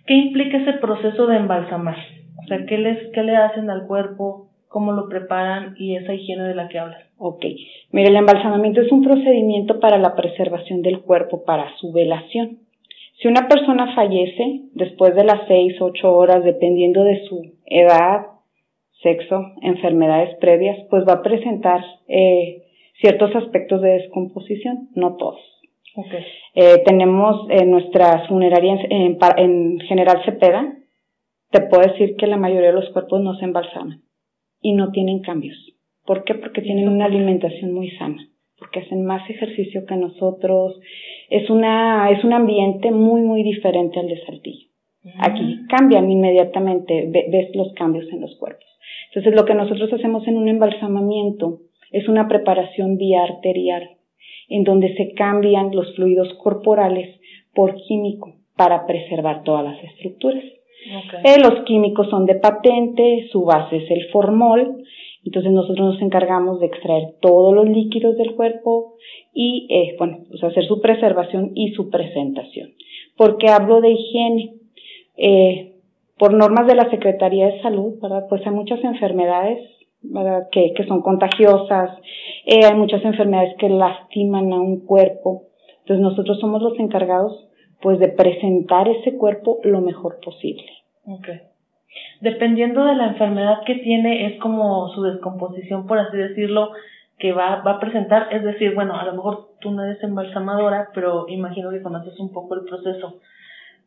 qué 0.05 0.13
implica 0.13 0.57
ese 0.57 0.73
proceso 0.73 1.27
de 1.27 1.38
embalsamar? 1.38 1.97
O 2.43 2.47
sea, 2.47 2.65
¿qué, 2.65 2.77
les, 2.77 3.12
¿qué 3.13 3.23
le 3.23 3.35
hacen 3.35 3.69
al 3.69 3.88
cuerpo? 3.88 4.50
¿Cómo 4.67 4.91
lo 4.91 5.07
preparan? 5.07 5.75
Y 5.77 5.95
esa 5.95 6.13
higiene 6.13 6.43
de 6.43 6.55
la 6.55 6.67
que 6.67 6.79
hablas. 6.79 7.03
Ok. 7.17 7.45
Mire, 7.91 8.09
el 8.09 8.15
embalsamamiento 8.15 8.81
es 8.81 8.91
un 8.91 9.03
procedimiento 9.03 9.79
para 9.79 9.97
la 9.97 10.15
preservación 10.15 10.81
del 10.81 11.01
cuerpo, 11.01 11.43
para 11.45 11.75
su 11.77 11.91
velación. 11.91 12.59
Si 13.21 13.27
una 13.27 13.47
persona 13.47 13.95
fallece 13.95 14.63
después 14.73 15.15
de 15.15 15.23
las 15.23 15.47
seis, 15.47 15.75
ocho 15.79 16.13
horas, 16.13 16.43
dependiendo 16.43 17.03
de 17.03 17.23
su 17.27 17.53
edad, 17.65 18.25
sexo, 19.01 19.53
enfermedades 19.62 20.35
previas, 20.38 20.77
pues 20.89 21.05
va 21.07 21.13
a 21.13 21.21
presentar 21.21 21.83
eh, 22.07 22.63
ciertos 23.00 23.35
aspectos 23.35 23.81
de 23.81 23.91
descomposición, 23.91 24.89
no 24.95 25.15
todos. 25.15 25.39
Okay. 25.95 26.25
Eh, 26.55 26.83
tenemos 26.86 27.48
en 27.50 27.72
nuestras 27.72 28.27
funerarias 28.27 28.79
en, 28.89 29.17
en, 29.38 29.79
General 29.81 30.24
Cepeda, 30.25 30.77
te 31.50 31.62
puedo 31.62 31.83
decir 31.83 32.15
que 32.15 32.27
la 32.27 32.38
mayoría 32.38 32.69
de 32.69 32.75
los 32.75 32.89
cuerpos 32.91 33.22
no 33.22 33.36
se 33.36 33.45
embalsaman 33.45 34.01
y 34.62 34.74
no 34.74 34.91
tienen 34.91 35.22
cambios. 35.22 35.57
¿Por 36.05 36.24
qué? 36.24 36.36
Porque 36.36 36.62
tienen 36.62 36.89
una 36.89 37.05
alimentación 37.05 37.74
muy 37.74 37.91
sana 37.91 38.27
porque 38.63 38.79
hacen 38.79 39.05
más 39.05 39.29
ejercicio 39.29 39.86
que 39.86 39.95
nosotros. 39.98 40.79
Es 41.29 41.50
una, 41.50 42.10
es 42.12 42.24
un 42.24 42.31
ambiente 42.31 42.91
muy, 42.91 43.22
muy 43.22 43.43
diferente 43.43 44.00
al 44.00 44.07
de 44.07 44.24
Saltillo. 44.25 44.67
Aquí 45.19 45.65
cambian 45.67 46.10
inmediatamente, 46.10 47.10
ves 47.12 47.53
los 47.55 47.74
cambios 47.74 48.07
en 48.10 48.22
los 48.22 48.38
cuerpos. 48.38 48.65
Entonces 49.10 49.36
lo 49.36 49.45
que 49.45 49.53
nosotros 49.53 49.91
hacemos 49.91 50.25
en 50.27 50.38
un 50.38 50.48
embalsamamiento 50.48 51.60
es 51.91 52.07
una 52.07 52.29
preparación 52.29 52.98
vía 52.98 53.24
arterial, 53.24 53.98
en 54.50 54.63
donde 54.63 54.95
se 54.95 55.13
cambian 55.13 55.75
los 55.75 55.95
fluidos 55.95 56.33
corporales 56.35 57.19
por 57.53 57.75
químico 57.75 58.35
para 58.55 58.85
preservar 58.85 59.43
todas 59.43 59.63
las 59.63 59.83
estructuras. 59.83 60.43
Eh, 61.23 61.39
los 61.39 61.63
químicos 61.65 62.09
son 62.09 62.25
de 62.25 62.35
patente, 62.35 63.27
su 63.31 63.45
base 63.45 63.77
es 63.77 63.89
el 63.89 64.09
formol, 64.12 64.83
entonces 65.25 65.51
nosotros 65.51 65.93
nos 65.93 66.01
encargamos 66.01 66.59
de 66.59 66.65
extraer 66.65 67.15
todos 67.21 67.53
los 67.53 67.69
líquidos 67.69 68.17
del 68.17 68.35
cuerpo 68.35 68.95
y, 69.33 69.67
eh, 69.69 69.95
bueno, 69.97 70.19
pues 70.29 70.43
hacer 70.43 70.65
su 70.65 70.81
preservación 70.81 71.51
y 71.55 71.71
su 71.71 71.89
presentación. 71.89 72.71
Porque 73.15 73.47
hablo 73.47 73.79
de 73.79 73.91
higiene. 73.91 74.53
Eh, 75.15 75.69
por 76.17 76.33
normas 76.33 76.67
de 76.67 76.75
la 76.75 76.89
Secretaría 76.89 77.47
de 77.47 77.62
Salud, 77.62 78.00
¿verdad? 78.01 78.27
Pues 78.29 78.45
hay 78.45 78.53
muchas 78.53 78.83
enfermedades, 78.83 79.59
Que, 80.51 80.74
que 80.75 80.86
son 80.86 81.01
contagiosas, 81.01 81.98
eh, 82.45 82.65
hay 82.65 82.75
muchas 82.75 83.03
enfermedades 83.05 83.55
que 83.57 83.69
lastiman 83.69 84.51
a 84.51 84.60
un 84.60 84.86
cuerpo. 84.86 85.43
Entonces 85.79 86.01
nosotros 86.01 86.39
somos 86.39 86.62
los 86.62 86.77
encargados, 86.79 87.48
pues, 87.81 88.00
de 88.00 88.10
presentar 88.10 88.88
ese 88.89 89.17
cuerpo 89.17 89.60
lo 89.63 89.81
mejor 89.81 90.19
posible. 90.22 90.65
Okay 91.05 91.41
dependiendo 92.22 92.86
de 92.86 92.95
la 92.95 93.07
enfermedad 93.07 93.63
que 93.65 93.75
tiene, 93.75 94.27
es 94.27 94.39
como 94.39 94.88
su 94.89 95.03
descomposición, 95.03 95.86
por 95.88 96.00
así 96.00 96.17
decirlo, 96.17 96.72
que 97.19 97.33
va, 97.33 97.62
va 97.62 97.72
a 97.72 97.79
presentar. 97.79 98.29
Es 98.31 98.43
decir, 98.43 98.74
bueno, 98.74 98.95
a 98.95 99.05
lo 99.05 99.13
mejor 99.13 99.50
tú 99.60 99.72
no 99.72 99.83
eres 99.83 100.01
embalsamadora, 100.03 100.89
pero 100.93 101.27
imagino 101.27 101.69
que 101.69 101.81
conoces 101.81 102.17
un 102.19 102.31
poco 102.31 102.55
el 102.55 102.65
proceso. 102.65 103.19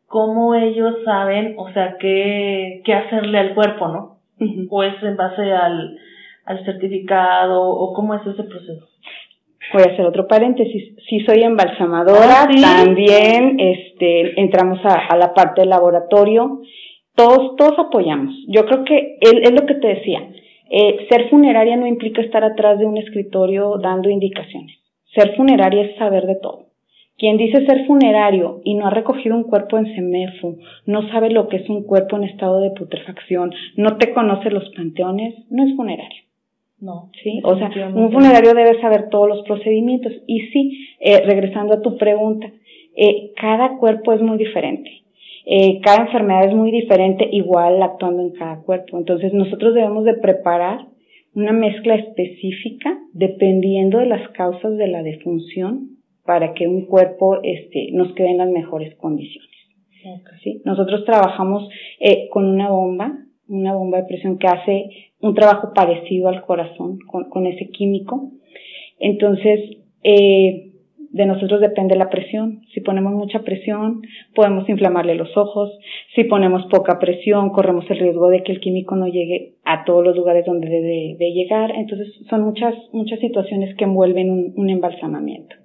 ¿Cómo 0.07 0.55
ellos 0.55 0.97
saben, 1.03 1.55
o 1.57 1.69
sea, 1.73 1.97
qué, 1.97 2.81
qué 2.85 2.93
hacerle 2.93 3.39
al 3.39 3.55
cuerpo, 3.55 3.87
no? 3.87 4.16
O 4.69 4.83
es 4.83 5.01
en 5.03 5.15
base 5.17 5.41
al, 5.51 5.97
al 6.45 6.65
certificado, 6.65 7.61
o 7.69 7.93
cómo 7.93 8.13
es 8.15 8.21
ese 8.25 8.43
proceso? 8.43 8.87
Voy 9.73 9.81
a 9.83 9.91
hacer 9.93 10.05
otro 10.05 10.27
paréntesis. 10.27 10.95
Sí 11.09 11.19
soy 11.21 11.43
embalsamadora, 11.43 12.43
Ah, 12.43 12.47
¿sí? 12.51 12.61
también 12.61 13.59
este, 13.59 14.39
entramos 14.39 14.79
a, 14.85 15.07
a 15.09 15.17
la 15.17 15.33
parte 15.33 15.61
del 15.61 15.69
laboratorio. 15.71 16.61
Todos, 17.15 17.55
todos 17.57 17.79
apoyamos. 17.79 18.33
Yo 18.47 18.65
creo 18.65 18.83
que 18.85 19.17
es, 19.19 19.33
es 19.33 19.51
lo 19.51 19.65
que 19.65 19.73
te 19.75 19.87
decía. 19.87 20.21
Eh, 20.69 21.07
ser 21.09 21.29
funeraria 21.29 21.75
no 21.75 21.87
implica 21.87 22.21
estar 22.21 22.43
atrás 22.43 22.77
de 22.79 22.85
un 22.85 22.97
escritorio 22.97 23.77
dando 23.81 24.09
indicaciones. 24.09 24.77
Ser 25.15 25.35
funeraria 25.35 25.81
es 25.83 25.97
saber 25.97 26.25
de 26.27 26.35
todo. 26.35 26.66
Quien 27.17 27.37
dice 27.37 27.65
ser 27.65 27.87
funerario 27.87 28.61
y 28.63 28.75
no 28.75 28.85
ha 28.85 28.91
recogido 28.91 29.35
un 29.35 29.43
cuerpo 29.43 29.79
en 29.79 29.87
CEMEFU, 29.87 30.59
no 30.85 31.09
sabe 31.09 31.31
lo 31.31 31.47
que 31.47 31.57
es 31.57 31.69
un 31.69 31.83
cuerpo 31.83 32.15
en 32.15 32.25
estado 32.25 32.59
de 32.61 32.69
putrefacción, 32.71 33.51
no 33.75 33.97
te 33.97 34.13
conoce 34.13 34.51
los 34.51 34.69
panteones, 34.75 35.33
no 35.49 35.67
es 35.67 35.75
funerario. 35.75 36.23
No. 36.79 37.09
¿sí? 37.23 37.41
O 37.43 37.57
sea, 37.57 37.71
un 37.93 38.11
funerario 38.11 38.53
debe 38.53 38.79
saber 38.79 39.09
todos 39.09 39.27
los 39.27 39.41
procedimientos. 39.47 40.13
Y 40.27 40.41
sí, 40.49 40.87
eh, 40.99 41.21
regresando 41.25 41.73
a 41.73 41.81
tu 41.81 41.97
pregunta, 41.97 42.51
eh, 42.95 43.31
cada 43.35 43.77
cuerpo 43.77 44.13
es 44.13 44.21
muy 44.21 44.37
diferente. 44.37 44.91
Eh, 45.45 45.79
cada 45.81 46.03
enfermedad 46.03 46.45
es 46.45 46.53
muy 46.53 46.69
diferente, 46.69 47.27
igual 47.31 47.81
actuando 47.81 48.21
en 48.21 48.31
cada 48.33 48.61
cuerpo. 48.61 48.97
Entonces, 48.97 49.33
nosotros 49.33 49.73
debemos 49.73 50.05
de 50.05 50.15
preparar 50.15 50.85
una 51.33 51.51
mezcla 51.51 51.95
específica 51.95 52.99
dependiendo 53.13 53.97
de 53.97 54.07
las 54.07 54.29
causas 54.31 54.77
de 54.77 54.87
la 54.87 55.01
defunción 55.01 55.96
para 56.27 56.53
que 56.53 56.67
un 56.67 56.85
cuerpo 56.85 57.39
este, 57.41 57.89
nos 57.93 58.13
quede 58.13 58.31
en 58.31 58.37
las 58.37 58.49
mejores 58.49 58.93
condiciones. 58.95 59.49
Ok. 60.05 60.29
¿sí? 60.43 60.61
Nosotros 60.65 61.05
trabajamos 61.05 61.69
eh, 62.01 62.27
con 62.29 62.45
una 62.45 62.69
bomba, 62.69 63.17
una 63.47 63.73
bomba 63.73 63.99
de 63.99 64.07
presión 64.07 64.37
que 64.37 64.47
hace 64.47 64.89
un 65.21 65.33
trabajo 65.33 65.71
parecido 65.73 66.27
al 66.27 66.41
corazón 66.41 66.99
con, 67.07 67.29
con 67.29 67.47
ese 67.47 67.69
químico. 67.69 68.31
Entonces, 68.99 69.77
eh, 70.03 70.73
de 71.11 71.25
nosotros 71.25 71.61
depende 71.61 71.95
la 71.95 72.09
presión. 72.09 72.59
Si 72.73 72.81
ponemos 72.81 73.13
mucha 73.13 73.39
presión, 73.43 74.01
podemos 74.35 74.67
inflamarle 74.67 75.15
los 75.15 75.35
ojos. 75.37 75.71
Si 76.13 76.25
ponemos 76.25 76.65
poca 76.65 76.99
presión, 76.99 77.51
corremos 77.51 77.89
el 77.89 77.99
riesgo 77.99 78.27
de 78.27 78.43
que 78.43 78.51
el 78.51 78.59
químico 78.59 78.97
no 78.97 79.07
llegue 79.07 79.53
a 79.63 79.85
todos 79.85 80.03
los 80.03 80.17
lugares 80.17 80.45
donde 80.45 80.67
debe 80.67 81.15
de 81.17 81.31
llegar. 81.31 81.71
Entonces, 81.71 82.13
son 82.29 82.41
muchas, 82.41 82.75
muchas 82.91 83.21
situaciones 83.21 83.75
que 83.77 83.85
envuelven 83.85 84.29
un, 84.29 84.53
un 84.57 84.69
embalsamamiento. 84.69 85.55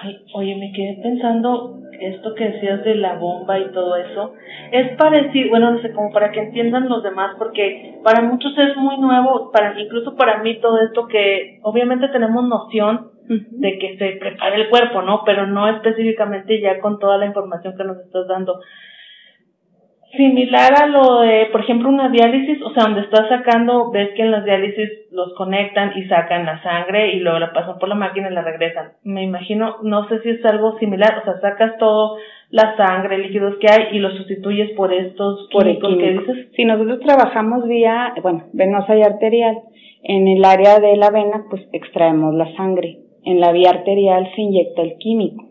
Ay, 0.00 0.24
oye, 0.34 0.56
me 0.56 0.72
quedé 0.72 1.00
pensando 1.02 1.78
esto 2.00 2.34
que 2.34 2.50
decías 2.50 2.84
de 2.84 2.94
la 2.94 3.14
bomba 3.14 3.58
y 3.58 3.72
todo 3.72 3.96
eso. 3.96 4.34
Es 4.70 4.96
parecido, 4.96 5.50
bueno, 5.50 5.72
no 5.72 5.82
sé, 5.82 5.92
como 5.92 6.12
para 6.12 6.30
que 6.30 6.40
entiendan 6.40 6.88
los 6.88 7.02
demás, 7.02 7.34
porque 7.38 7.98
para 8.04 8.22
muchos 8.22 8.56
es 8.56 8.76
muy 8.76 8.98
nuevo, 8.98 9.50
para 9.50 9.78
incluso 9.80 10.14
para 10.16 10.42
mí 10.42 10.60
todo 10.60 10.78
esto 10.80 11.06
que 11.08 11.58
obviamente 11.62 12.08
tenemos 12.08 12.46
noción 12.46 13.10
de 13.28 13.78
que 13.78 13.98
se 13.98 14.12
prepara 14.18 14.56
el 14.56 14.70
cuerpo, 14.70 15.02
¿no? 15.02 15.22
Pero 15.24 15.46
no 15.46 15.68
específicamente 15.68 16.60
ya 16.60 16.80
con 16.80 16.98
toda 16.98 17.18
la 17.18 17.26
información 17.26 17.74
que 17.76 17.84
nos 17.84 17.98
estás 17.98 18.26
dando. 18.26 18.60
Similar 20.16 20.72
a 20.82 20.86
lo 20.86 21.20
de, 21.20 21.46
por 21.52 21.60
ejemplo, 21.60 21.90
una 21.90 22.08
diálisis, 22.08 22.62
o 22.62 22.72
sea, 22.72 22.84
donde 22.84 23.02
estás 23.02 23.28
sacando, 23.28 23.90
ves 23.90 24.10
que 24.16 24.22
en 24.22 24.30
las 24.30 24.44
diálisis 24.44 24.88
los 25.12 25.34
conectan 25.34 25.92
y 25.96 26.04
sacan 26.04 26.46
la 26.46 26.62
sangre 26.62 27.12
y 27.12 27.20
luego 27.20 27.38
la 27.38 27.52
pasan 27.52 27.78
por 27.78 27.90
la 27.90 27.94
máquina 27.94 28.30
y 28.30 28.32
la 28.32 28.40
regresan. 28.40 28.92
Me 29.04 29.22
imagino, 29.22 29.76
no 29.82 30.08
sé 30.08 30.20
si 30.22 30.30
es 30.30 30.44
algo 30.46 30.78
similar, 30.78 31.18
o 31.18 31.24
sea, 31.24 31.40
sacas 31.40 31.76
todo 31.78 32.16
la 32.50 32.74
sangre, 32.78 33.18
líquidos 33.18 33.56
que 33.60 33.66
hay 33.70 33.96
y 33.96 33.98
los 33.98 34.14
sustituyes 34.16 34.70
por 34.70 34.94
estos 34.94 35.46
por 35.52 35.64
químicos 35.64 35.96
que 35.96 36.10
dices. 36.12 36.48
Si 36.56 36.64
nosotros 36.64 37.00
trabajamos 37.00 37.68
vía, 37.68 38.14
bueno, 38.22 38.44
venosa 38.54 38.96
y 38.96 39.02
arterial, 39.02 39.58
en 40.02 40.26
el 40.26 40.42
área 40.42 40.78
de 40.78 40.96
la 40.96 41.10
vena, 41.10 41.44
pues 41.50 41.68
extraemos 41.72 42.34
la 42.34 42.50
sangre. 42.56 43.00
En 43.24 43.40
la 43.40 43.52
vía 43.52 43.70
arterial 43.70 44.30
se 44.34 44.40
inyecta 44.40 44.80
el 44.80 44.96
químico. 44.96 45.44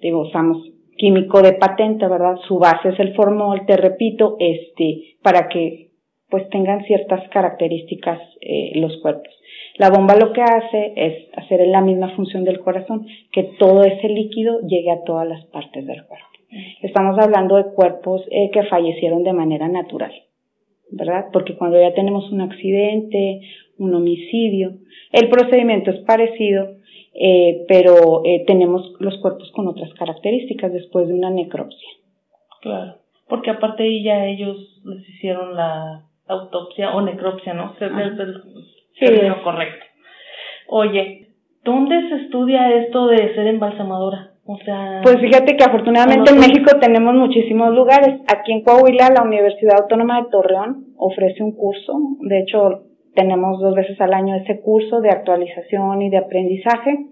Digo, 0.00 0.20
usamos 0.20 0.75
químico 0.96 1.42
de 1.42 1.54
patente, 1.54 2.06
¿verdad? 2.08 2.36
Su 2.46 2.58
base 2.58 2.90
es 2.90 3.00
el 3.00 3.14
formol, 3.14 3.66
te 3.66 3.76
repito, 3.76 4.36
este, 4.38 5.16
para 5.22 5.48
que 5.48 5.86
pues 6.28 6.48
tengan 6.50 6.84
ciertas 6.84 7.28
características 7.30 8.20
eh, 8.40 8.72
los 8.74 8.96
cuerpos. 9.00 9.32
La 9.78 9.90
bomba 9.90 10.16
lo 10.16 10.32
que 10.32 10.42
hace 10.42 10.92
es 10.96 11.28
hacer 11.36 11.66
la 11.68 11.80
misma 11.80 12.14
función 12.16 12.44
del 12.44 12.60
corazón, 12.60 13.06
que 13.30 13.44
todo 13.58 13.84
ese 13.84 14.08
líquido 14.08 14.60
llegue 14.62 14.90
a 14.90 15.04
todas 15.04 15.28
las 15.28 15.44
partes 15.46 15.86
del 15.86 16.04
cuerpo. 16.04 16.26
Estamos 16.82 17.18
hablando 17.18 17.56
de 17.56 17.72
cuerpos 17.74 18.22
eh, 18.30 18.50
que 18.52 18.64
fallecieron 18.64 19.22
de 19.22 19.32
manera 19.32 19.68
natural, 19.68 20.12
¿verdad? 20.90 21.26
Porque 21.32 21.56
cuando 21.56 21.80
ya 21.80 21.92
tenemos 21.92 22.30
un 22.32 22.40
accidente, 22.40 23.40
un 23.78 23.94
homicidio, 23.94 24.74
el 25.12 25.28
procedimiento 25.28 25.90
es 25.90 26.00
parecido, 26.00 26.76
eh, 27.18 27.64
pero 27.68 28.22
eh, 28.24 28.44
tenemos 28.46 28.92
los 29.00 29.16
cuerpos 29.18 29.50
con 29.52 29.68
otras 29.68 29.92
características 29.94 30.72
después 30.72 31.08
de 31.08 31.14
una 31.14 31.30
necropsia. 31.30 31.88
Claro. 32.60 32.96
Porque 33.28 33.50
aparte 33.50 33.82
ahí 33.84 34.02
ya 34.02 34.26
ellos 34.26 34.80
les 34.84 35.08
hicieron 35.08 35.56
la 35.56 36.02
autopsia 36.28 36.94
o 36.94 37.00
necropsia, 37.02 37.54
¿no? 37.54 37.74
El 37.80 38.42
Sí. 38.98 39.04
término 39.04 39.42
correcto. 39.42 39.84
Oye, 40.68 41.28
¿dónde 41.64 42.08
se 42.08 42.16
estudia 42.24 42.72
esto 42.76 43.06
de 43.08 43.34
ser 43.34 43.46
embalsamadora? 43.46 44.32
O 44.46 44.56
sea, 44.58 45.00
Pues 45.02 45.18
fíjate 45.20 45.56
que 45.56 45.64
afortunadamente 45.64 46.30
en 46.30 46.38
México 46.38 46.78
tenemos 46.80 47.14
muchísimos 47.14 47.74
lugares. 47.74 48.20
Aquí 48.28 48.52
en 48.52 48.62
Coahuila, 48.62 49.10
la 49.10 49.22
Universidad 49.24 49.80
Autónoma 49.82 50.22
de 50.22 50.30
Torreón 50.30 50.86
ofrece 50.96 51.42
un 51.42 51.52
curso. 51.52 51.92
De 52.20 52.40
hecho, 52.40 52.84
tenemos 53.16 53.60
dos 53.60 53.74
veces 53.74 54.00
al 54.00 54.14
año 54.14 54.36
ese 54.36 54.60
curso 54.60 55.00
de 55.00 55.10
actualización 55.10 56.02
y 56.02 56.10
de 56.10 56.18
aprendizaje. 56.18 57.06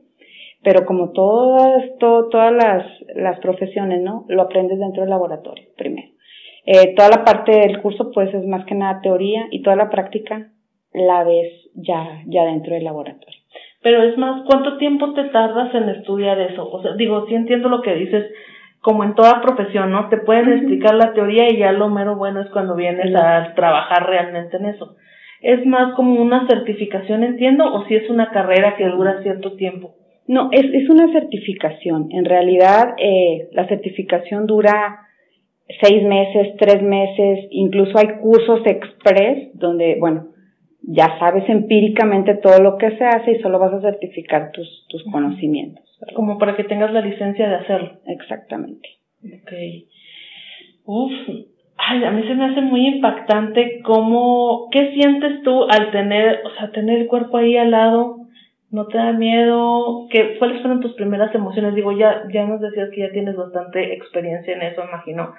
Pero 0.62 0.86
como 0.86 1.10
todas, 1.10 1.82
to- 1.98 2.28
todas 2.30 2.52
las, 2.52 2.86
las 3.14 3.38
profesiones, 3.40 4.00
¿no? 4.00 4.24
Lo 4.28 4.42
aprendes 4.42 4.78
dentro 4.78 5.02
del 5.02 5.10
laboratorio 5.10 5.64
primero. 5.76 6.08
Eh, 6.64 6.94
toda 6.96 7.10
la 7.10 7.24
parte 7.24 7.52
del 7.52 7.82
curso, 7.82 8.10
pues, 8.14 8.32
es 8.32 8.46
más 8.46 8.64
que 8.64 8.74
nada 8.74 9.00
teoría 9.02 9.46
y 9.50 9.60
toda 9.62 9.76
la 9.76 9.90
práctica 9.90 10.48
la 10.94 11.22
ves 11.24 11.52
ya, 11.74 12.22
ya 12.26 12.44
dentro 12.44 12.72
del 12.74 12.84
laboratorio. 12.84 13.38
Pero 13.82 14.02
es 14.04 14.16
más, 14.16 14.42
¿cuánto 14.46 14.78
tiempo 14.78 15.12
te 15.12 15.24
tardas 15.24 15.74
en 15.74 15.90
estudiar 15.90 16.40
eso? 16.40 16.66
O 16.70 16.80
sea, 16.80 16.94
digo, 16.94 17.26
sí 17.26 17.34
entiendo 17.34 17.68
lo 17.68 17.82
que 17.82 17.94
dices, 17.96 18.24
como 18.80 19.04
en 19.04 19.14
toda 19.14 19.42
profesión, 19.42 19.90
¿no? 19.90 20.08
Te 20.08 20.16
pueden 20.16 20.50
explicar 20.50 20.94
la 20.94 21.12
teoría 21.12 21.50
y 21.50 21.58
ya 21.58 21.72
lo 21.72 21.90
mero 21.90 22.16
bueno 22.16 22.40
es 22.40 22.48
cuando 22.50 22.74
vienes 22.74 23.14
a 23.14 23.52
trabajar 23.54 24.06
realmente 24.06 24.56
en 24.56 24.64
eso. 24.66 24.96
¿Es 25.44 25.66
más 25.66 25.94
como 25.94 26.22
una 26.22 26.46
certificación, 26.46 27.22
entiendo, 27.22 27.70
o 27.70 27.84
si 27.84 27.94
es 27.94 28.08
una 28.08 28.30
carrera 28.30 28.76
que 28.78 28.88
dura 28.88 29.22
cierto 29.22 29.52
tiempo? 29.56 29.94
No, 30.26 30.48
es, 30.50 30.64
es 30.72 30.88
una 30.88 31.12
certificación. 31.12 32.08
En 32.12 32.24
realidad, 32.24 32.94
eh, 32.96 33.50
la 33.52 33.68
certificación 33.68 34.46
dura 34.46 35.00
seis 35.82 36.02
meses, 36.02 36.56
tres 36.58 36.82
meses, 36.82 37.46
incluso 37.50 37.98
hay 37.98 38.16
cursos 38.22 38.60
express 38.64 39.50
donde, 39.52 39.98
bueno, 40.00 40.28
ya 40.80 41.18
sabes 41.18 41.46
empíricamente 41.50 42.36
todo 42.36 42.62
lo 42.62 42.78
que 42.78 42.96
se 42.96 43.04
hace 43.04 43.32
y 43.32 43.40
solo 43.40 43.58
vas 43.58 43.74
a 43.74 43.82
certificar 43.82 44.50
tus, 44.50 44.86
tus 44.88 45.04
conocimientos. 45.12 45.84
¿verdad? 46.00 46.14
Como 46.16 46.38
para 46.38 46.56
que 46.56 46.64
tengas 46.64 46.90
la 46.90 47.02
licencia 47.02 47.46
de 47.46 47.56
hacerlo. 47.56 48.00
Exactamente. 48.06 48.88
Ok. 49.22 49.52
Uf, 50.86 51.12
ay, 51.76 52.04
a 52.04 52.10
mí 52.10 52.26
se 52.26 52.34
me 52.34 52.46
hace 52.46 52.60
muy 52.60 52.86
impactante 52.86 53.80
cómo, 53.82 54.68
¿qué 54.70 54.92
sientes 54.92 55.42
tú 55.42 55.64
al 55.64 55.90
tener, 55.90 56.42
o 56.44 56.50
sea, 56.50 56.70
tener 56.72 57.00
el 57.00 57.06
cuerpo 57.06 57.38
ahí 57.38 57.56
al 57.56 57.70
lado? 57.70 58.18
¿No 58.70 58.86
te 58.86 58.98
da 58.98 59.12
miedo? 59.12 60.06
¿Qué, 60.10 60.36
¿Cuáles 60.38 60.60
fueron 60.60 60.80
tus 60.80 60.94
primeras 60.94 61.34
emociones? 61.34 61.74
Digo, 61.74 61.92
ya, 61.92 62.24
ya 62.32 62.44
nos 62.44 62.60
decías 62.60 62.90
que 62.90 63.02
ya 63.02 63.10
tienes 63.12 63.36
bastante 63.36 63.94
experiencia 63.94 64.54
en 64.54 64.62
eso, 64.62 64.82
imagino, 64.84 65.34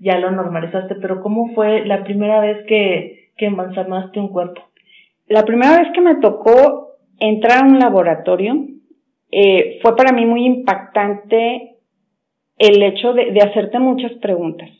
ya 0.00 0.18
lo 0.18 0.30
normalizaste, 0.30 0.94
pero 0.96 1.20
¿cómo 1.20 1.54
fue 1.54 1.84
la 1.84 2.04
primera 2.04 2.40
vez 2.40 2.64
que, 2.66 3.30
que 3.36 3.46
embalsamaste 3.46 4.20
un 4.20 4.28
cuerpo? 4.28 4.62
La 5.26 5.44
primera 5.44 5.78
vez 5.78 5.88
que 5.92 6.00
me 6.00 6.16
tocó 6.16 6.96
entrar 7.18 7.64
a 7.64 7.66
un 7.66 7.78
laboratorio, 7.78 8.54
eh, 9.30 9.78
fue 9.82 9.94
para 9.96 10.12
mí 10.12 10.24
muy 10.24 10.46
impactante 10.46 11.76
el 12.56 12.82
hecho 12.82 13.12
de, 13.12 13.32
de 13.32 13.40
hacerte 13.40 13.78
muchas 13.78 14.12
preguntas. 14.14 14.70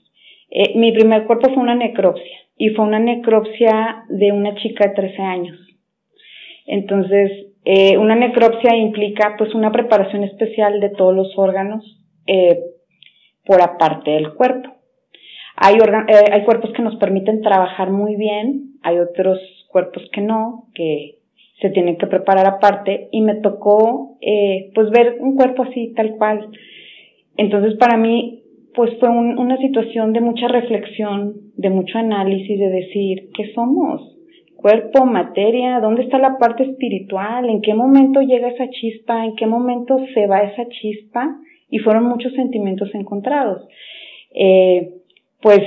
Eh, 0.50 0.78
mi 0.78 0.92
primer 0.92 1.24
cuerpo 1.24 1.52
fue 1.52 1.62
una 1.62 1.74
necropsia 1.74 2.38
y 2.56 2.70
fue 2.70 2.84
una 2.84 2.98
necropsia 2.98 4.04
de 4.08 4.32
una 4.32 4.54
chica 4.56 4.88
de 4.88 4.94
13 4.94 5.22
años. 5.22 5.58
Entonces, 6.66 7.30
eh, 7.64 7.98
una 7.98 8.14
necropsia 8.14 8.74
implica 8.76 9.34
pues 9.36 9.54
una 9.54 9.70
preparación 9.72 10.24
especial 10.24 10.80
de 10.80 10.90
todos 10.90 11.14
los 11.14 11.36
órganos 11.36 11.84
eh, 12.26 12.60
por 13.44 13.60
aparte 13.60 14.10
del 14.12 14.34
cuerpo. 14.34 14.70
Hay, 15.56 15.76
hay 16.32 16.44
cuerpos 16.44 16.70
que 16.72 16.82
nos 16.82 16.96
permiten 16.96 17.42
trabajar 17.42 17.90
muy 17.90 18.14
bien, 18.14 18.78
hay 18.82 18.98
otros 19.00 19.40
cuerpos 19.68 20.04
que 20.12 20.20
no, 20.20 20.68
que 20.72 21.18
se 21.60 21.70
tienen 21.70 21.98
que 21.98 22.06
preparar 22.06 22.46
aparte 22.46 23.08
y 23.10 23.20
me 23.22 23.34
tocó 23.36 24.18
pues 24.74 24.90
ver 24.90 25.16
un 25.18 25.34
cuerpo 25.34 25.64
así 25.64 25.92
tal 25.96 26.12
cual. 26.16 26.48
Entonces 27.36 27.74
para 27.76 27.96
mí 27.96 28.44
pues 28.78 28.92
fue 29.00 29.08
un- 29.08 29.36
una 29.40 29.56
situación 29.56 30.12
de 30.12 30.20
mucha 30.20 30.46
reflexión, 30.46 31.34
de 31.56 31.68
mucho 31.68 31.98
análisis, 31.98 32.60
de 32.60 32.68
decir, 32.70 33.30
¿qué 33.34 33.52
somos? 33.52 34.14
cuerpo, 34.54 35.04
materia, 35.04 35.80
¿dónde 35.80 36.02
está 36.02 36.18
la 36.18 36.36
parte 36.36 36.64
espiritual? 36.64 37.48
¿En 37.48 37.60
qué 37.60 37.74
momento 37.74 38.20
llega 38.20 38.48
esa 38.48 38.68
chispa? 38.70 39.24
¿En 39.24 39.34
qué 39.36 39.46
momento 39.46 39.98
se 40.14 40.26
va 40.26 40.40
esa 40.40 40.68
chispa? 40.68 41.36
Y 41.70 41.78
fueron 41.78 42.04
muchos 42.04 42.32
sentimientos 42.34 42.92
encontrados. 42.94 43.66
Eh, 44.34 44.90
pues 45.40 45.60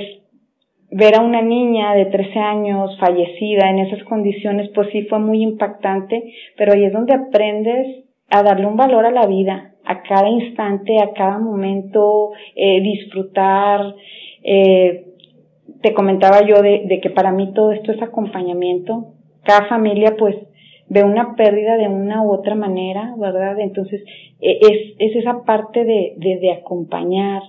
ver 0.91 1.15
a 1.15 1.21
una 1.21 1.41
niña 1.41 1.95
de 1.95 2.05
13 2.05 2.39
años 2.39 2.97
fallecida 2.99 3.69
en 3.69 3.79
esas 3.79 4.03
condiciones, 4.03 4.69
pues 4.75 4.89
sí 4.91 5.03
fue 5.03 5.19
muy 5.19 5.41
impactante, 5.41 6.33
pero 6.57 6.73
ahí 6.73 6.83
es 6.83 6.93
donde 6.93 7.13
aprendes 7.13 8.05
a 8.29 8.43
darle 8.43 8.65
un 8.65 8.75
valor 8.75 9.05
a 9.05 9.11
la 9.11 9.25
vida, 9.25 9.70
a 9.91 10.01
cada 10.03 10.29
instante, 10.29 10.97
a 11.01 11.13
cada 11.13 11.37
momento, 11.37 12.31
eh, 12.55 12.81
disfrutar. 12.81 13.95
Eh, 14.43 15.05
te 15.81 15.93
comentaba 15.93 16.45
yo 16.45 16.61
de, 16.61 16.83
de, 16.85 16.99
que 16.99 17.09
para 17.09 17.31
mí 17.31 17.51
todo 17.53 17.71
esto 17.71 17.91
es 17.91 18.01
acompañamiento. 18.01 19.13
Cada 19.43 19.67
familia 19.67 20.15
pues 20.17 20.35
ve 20.87 21.03
una 21.03 21.35
pérdida 21.35 21.77
de 21.77 21.87
una 21.87 22.21
u 22.21 22.31
otra 22.33 22.53
manera, 22.53 23.15
¿verdad? 23.17 23.59
Entonces 23.59 24.03
e, 24.41 24.59
es, 24.59 24.95
es 24.99 25.15
esa 25.15 25.43
parte 25.45 25.85
de, 25.85 26.51
acompañar, 26.51 27.41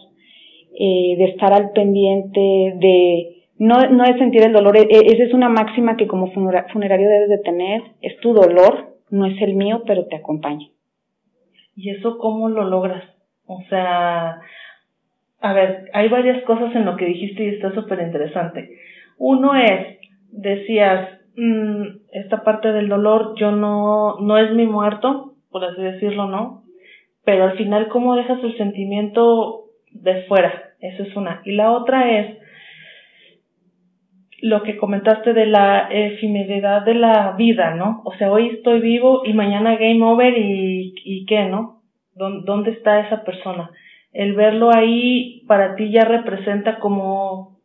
eh, 0.78 1.16
de 1.18 1.24
estar 1.24 1.52
al 1.52 1.72
pendiente, 1.72 2.40
de 2.40 3.46
no, 3.58 3.76
sentir 4.18 4.42
el 4.42 4.52
dolor. 4.52 4.76
E, 4.76 4.82
e, 4.82 5.12
esa 5.12 5.24
es 5.24 5.34
una 5.34 5.48
máxima 5.48 5.96
que 5.96 6.06
como 6.06 6.30
funerario 6.30 7.08
debes 7.08 7.28
de 7.30 7.38
tener. 7.38 7.82
Es 8.00 8.16
tu 8.20 8.32
dolor, 8.32 8.96
no 9.10 9.26
es 9.26 9.40
el 9.42 9.54
mío, 9.54 9.82
pero 9.86 10.06
te 10.06 10.16
acompaña. 10.16 10.68
¿Y 11.74 11.90
eso 11.90 12.18
cómo 12.18 12.48
lo 12.48 12.64
logras? 12.64 13.04
O 13.46 13.62
sea, 13.68 14.40
a 15.40 15.52
ver, 15.52 15.90
hay 15.92 16.08
varias 16.08 16.42
cosas 16.44 16.74
en 16.74 16.84
lo 16.84 16.96
que 16.96 17.06
dijiste 17.06 17.44
y 17.44 17.48
está 17.48 17.74
súper 17.74 18.00
interesante. 18.00 18.78
Uno 19.18 19.54
es, 19.54 19.98
decías, 20.30 21.20
mmm, 21.36 21.82
esta 22.12 22.44
parte 22.44 22.72
del 22.72 22.88
dolor, 22.88 23.34
yo 23.36 23.50
no, 23.50 24.20
no 24.20 24.38
es 24.38 24.52
mi 24.52 24.66
muerto, 24.66 25.34
por 25.50 25.64
así 25.64 25.82
decirlo, 25.82 26.26
¿no? 26.26 26.62
Pero 27.24 27.44
al 27.44 27.56
final, 27.56 27.88
¿cómo 27.88 28.16
dejas 28.16 28.42
el 28.42 28.56
sentimiento 28.56 29.64
de 29.92 30.22
fuera? 30.24 30.70
Eso 30.80 31.02
es 31.04 31.16
una. 31.16 31.42
Y 31.44 31.52
la 31.52 31.72
otra 31.72 32.18
es, 32.18 32.38
lo 34.42 34.64
que 34.64 34.76
comentaste 34.76 35.32
de 35.34 35.46
la 35.46 35.88
efemeridad 35.88 36.84
de 36.84 36.94
la 36.94 37.36
vida, 37.38 37.74
¿no? 37.76 38.02
O 38.04 38.12
sea, 38.14 38.30
hoy 38.30 38.48
estoy 38.48 38.80
vivo 38.80 39.22
y 39.24 39.32
mañana 39.34 39.76
game 39.76 40.02
over 40.02 40.36
y, 40.36 40.94
y 41.04 41.24
qué, 41.26 41.44
¿no? 41.44 41.80
¿Dónde 42.14 42.72
está 42.72 43.00
esa 43.00 43.22
persona? 43.22 43.70
El 44.12 44.34
verlo 44.34 44.70
ahí 44.74 45.44
para 45.46 45.76
ti 45.76 45.92
ya 45.92 46.04
representa 46.04 46.80
como, 46.80 47.60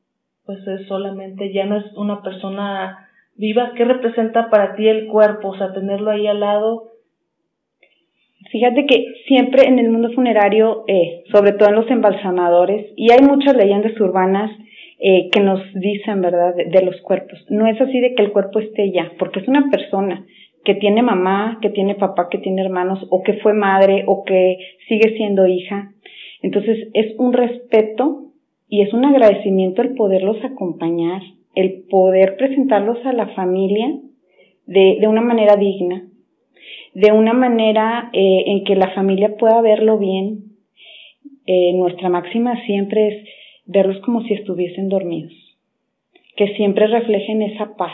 pues 0.46 0.66
es 0.68 0.88
solamente, 0.88 1.52
ya 1.52 1.66
no 1.66 1.78
es 1.78 1.86
una 1.98 2.22
persona 2.22 3.10
viva. 3.36 3.74
¿Qué 3.76 3.84
representa 3.84 4.52
para 4.52 4.76
ti 4.76 4.88
el 4.88 5.08
cuerpo? 5.08 5.50
O 5.50 5.58
sea, 5.58 5.74
tenerlo 5.74 6.12
ahí 6.12 6.28
al 6.28 6.42
lado. 6.42 6.92
Fíjate 8.52 8.86
que 8.86 9.16
siempre 9.28 9.68
en 9.68 9.80
el 9.80 9.90
mundo 9.90 10.12
funerario, 10.14 10.84
eh, 10.88 11.24
sobre 11.32 11.54
todo 11.54 11.70
en 11.70 11.76
los 11.76 11.90
embalsamadores, 11.90 12.94
y 12.96 13.12
hay 13.12 13.22
muchas 13.22 13.56
leyendas 13.58 14.00
urbanas, 14.00 14.52
eh, 15.00 15.30
que 15.32 15.42
nos 15.42 15.62
dicen, 15.76 16.22
¿verdad?, 16.22 16.56
de, 16.56 16.82
los 16.82 17.00
cuerpos. 17.02 17.46
No 17.50 17.68
es 17.68 17.80
así 17.80 18.00
de 18.00 18.16
que 18.16 18.24
el 18.24 18.32
cuerpo 18.32 18.60
esté 18.60 18.92
ya, 18.92 19.12
porque 19.20 19.42
es 19.42 19.48
una 19.48 19.70
persona 19.70 20.26
que 20.66 20.76
tiene 20.76 21.02
mamá, 21.02 21.60
que 21.62 21.70
tiene 21.70 21.96
papá, 21.96 22.30
que 22.30 22.40
tiene 22.40 22.64
hermanos, 22.64 23.06
o 23.10 23.22
que 23.22 23.34
fue 23.34 23.54
madre, 23.54 24.04
o 24.08 24.24
que 24.24 24.58
sigue 24.88 25.16
siendo 25.16 25.46
hija. 25.46 25.92
Entonces 26.42 26.90
es 26.94 27.14
un 27.20 27.34
respeto 27.34 28.32
y 28.68 28.82
es 28.82 28.92
un 28.94 29.06
agradecimiento 29.06 29.82
el 29.82 29.96
poderlos 29.96 30.44
acompañar, 30.44 31.22
el 31.56 31.84
poder 31.90 32.36
presentarlos 32.36 32.98
a 33.06 33.14
la 33.14 33.28
familia 33.36 33.88
de, 34.66 34.98
de 35.00 35.08
una 35.08 35.22
manera 35.22 35.56
digna, 35.56 36.08
de 36.94 37.12
una 37.12 37.34
manera 37.34 38.10
eh, 38.14 38.44
en 38.48 38.64
que 38.64 38.76
la 38.76 38.94
familia 38.96 39.36
pueda 39.38 39.62
verlo 39.62 39.98
bien. 39.98 40.44
Eh, 41.46 41.74
nuestra 41.74 42.10
máxima 42.10 42.62
siempre 42.66 43.08
es 43.08 43.37
verlos 43.68 44.00
como 44.02 44.24
si 44.24 44.34
estuviesen 44.34 44.90
dormidos, 44.90 45.34
que 46.36 46.56
siempre 46.56 46.88
reflejen 46.88 47.42
esa 47.42 47.76
paz. 47.76 47.94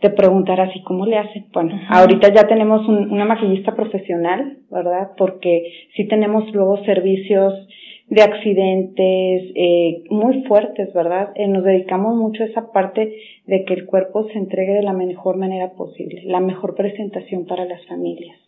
Te 0.00 0.10
preguntarás, 0.10 0.74
¿y 0.76 0.82
cómo 0.82 1.06
le 1.06 1.18
hacen? 1.18 1.46
Bueno, 1.52 1.80
ahorita 1.88 2.32
ya 2.32 2.46
tenemos 2.46 2.86
una 2.88 3.24
maquillista 3.24 3.74
profesional, 3.74 4.58
¿verdad? 4.70 5.10
Porque 5.16 5.72
sí 5.96 6.06
tenemos 6.06 6.52
luego 6.54 6.84
servicios 6.84 7.66
de 8.08 8.22
accidentes 8.22 9.42
eh, 9.54 10.04
muy 10.10 10.44
fuertes, 10.44 10.92
¿verdad? 10.94 11.30
Eh, 11.34 11.46
nos 11.46 11.64
dedicamos 11.64 12.16
mucho 12.16 12.42
a 12.42 12.46
esa 12.46 12.72
parte 12.72 13.12
de 13.46 13.64
que 13.64 13.74
el 13.74 13.86
cuerpo 13.86 14.28
se 14.28 14.38
entregue 14.38 14.72
de 14.72 14.82
la 14.82 14.92
mejor 14.92 15.36
manera 15.36 15.72
posible, 15.72 16.22
la 16.24 16.40
mejor 16.40 16.74
presentación 16.74 17.46
para 17.46 17.66
las 17.66 17.84
familias, 17.86 18.38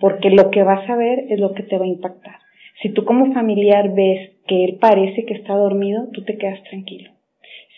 porque 0.00 0.30
lo 0.30 0.50
que 0.50 0.62
vas 0.62 0.88
a 0.88 0.96
ver 0.96 1.26
es 1.28 1.38
lo 1.38 1.52
que 1.52 1.64
te 1.64 1.76
va 1.76 1.84
a 1.84 1.88
impactar. 1.88 2.36
Si 2.80 2.88
tú 2.90 3.04
como 3.04 3.32
familiar 3.34 3.94
ves 3.94 4.30
que 4.46 4.64
él 4.64 4.78
parece 4.80 5.26
que 5.26 5.34
está 5.34 5.54
dormido, 5.54 6.08
tú 6.12 6.24
te 6.24 6.38
quedas 6.38 6.62
tranquilo. 6.64 7.10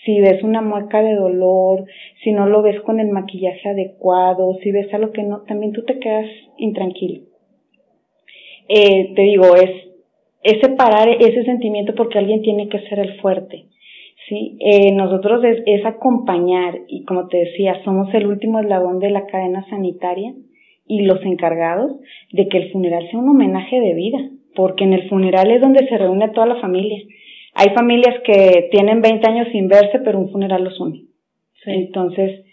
Si 0.04 0.20
ves 0.20 0.42
una 0.42 0.62
mueca 0.62 1.02
de 1.02 1.14
dolor, 1.14 1.84
si 2.22 2.32
no 2.32 2.46
lo 2.46 2.62
ves 2.62 2.80
con 2.82 3.00
el 3.00 3.08
maquillaje 3.08 3.68
adecuado, 3.68 4.54
si 4.62 4.70
ves 4.70 4.92
algo 4.94 5.12
que 5.12 5.22
no, 5.22 5.42
también 5.42 5.72
tú 5.72 5.84
te 5.84 5.98
quedas 5.98 6.26
intranquilo. 6.56 7.24
Eh, 8.68 9.12
te 9.14 9.22
digo, 9.22 9.54
es, 9.56 9.70
es 10.44 10.60
separar 10.60 11.08
ese 11.08 11.44
sentimiento 11.44 11.94
porque 11.94 12.18
alguien 12.18 12.42
tiene 12.42 12.68
que 12.68 12.80
ser 12.88 13.00
el 13.00 13.20
fuerte. 13.20 13.66
¿sí? 14.28 14.56
Eh, 14.60 14.92
nosotros 14.92 15.42
es, 15.44 15.62
es 15.66 15.84
acompañar 15.84 16.80
y 16.88 17.04
como 17.04 17.26
te 17.26 17.38
decía, 17.38 17.82
somos 17.84 18.12
el 18.14 18.26
último 18.26 18.60
eslabón 18.60 19.00
de 19.00 19.10
la 19.10 19.26
cadena 19.26 19.66
sanitaria 19.68 20.32
y 20.86 21.02
los 21.02 21.22
encargados 21.24 21.92
de 22.32 22.48
que 22.48 22.58
el 22.58 22.72
funeral 22.72 23.08
sea 23.10 23.20
un 23.20 23.28
homenaje 23.28 23.80
de 23.80 23.94
vida 23.94 24.30
porque 24.54 24.84
en 24.84 24.92
el 24.92 25.08
funeral 25.08 25.50
es 25.50 25.60
donde 25.60 25.86
se 25.88 25.98
reúne 25.98 26.28
toda 26.30 26.46
la 26.46 26.60
familia. 26.60 26.98
Hay 27.54 27.70
familias 27.74 28.16
que 28.24 28.68
tienen 28.70 29.02
20 29.02 29.28
años 29.28 29.48
sin 29.52 29.68
verse, 29.68 29.98
pero 30.00 30.18
un 30.18 30.30
funeral 30.30 30.64
los 30.64 30.78
une. 30.80 31.04
Entonces, 31.66 32.44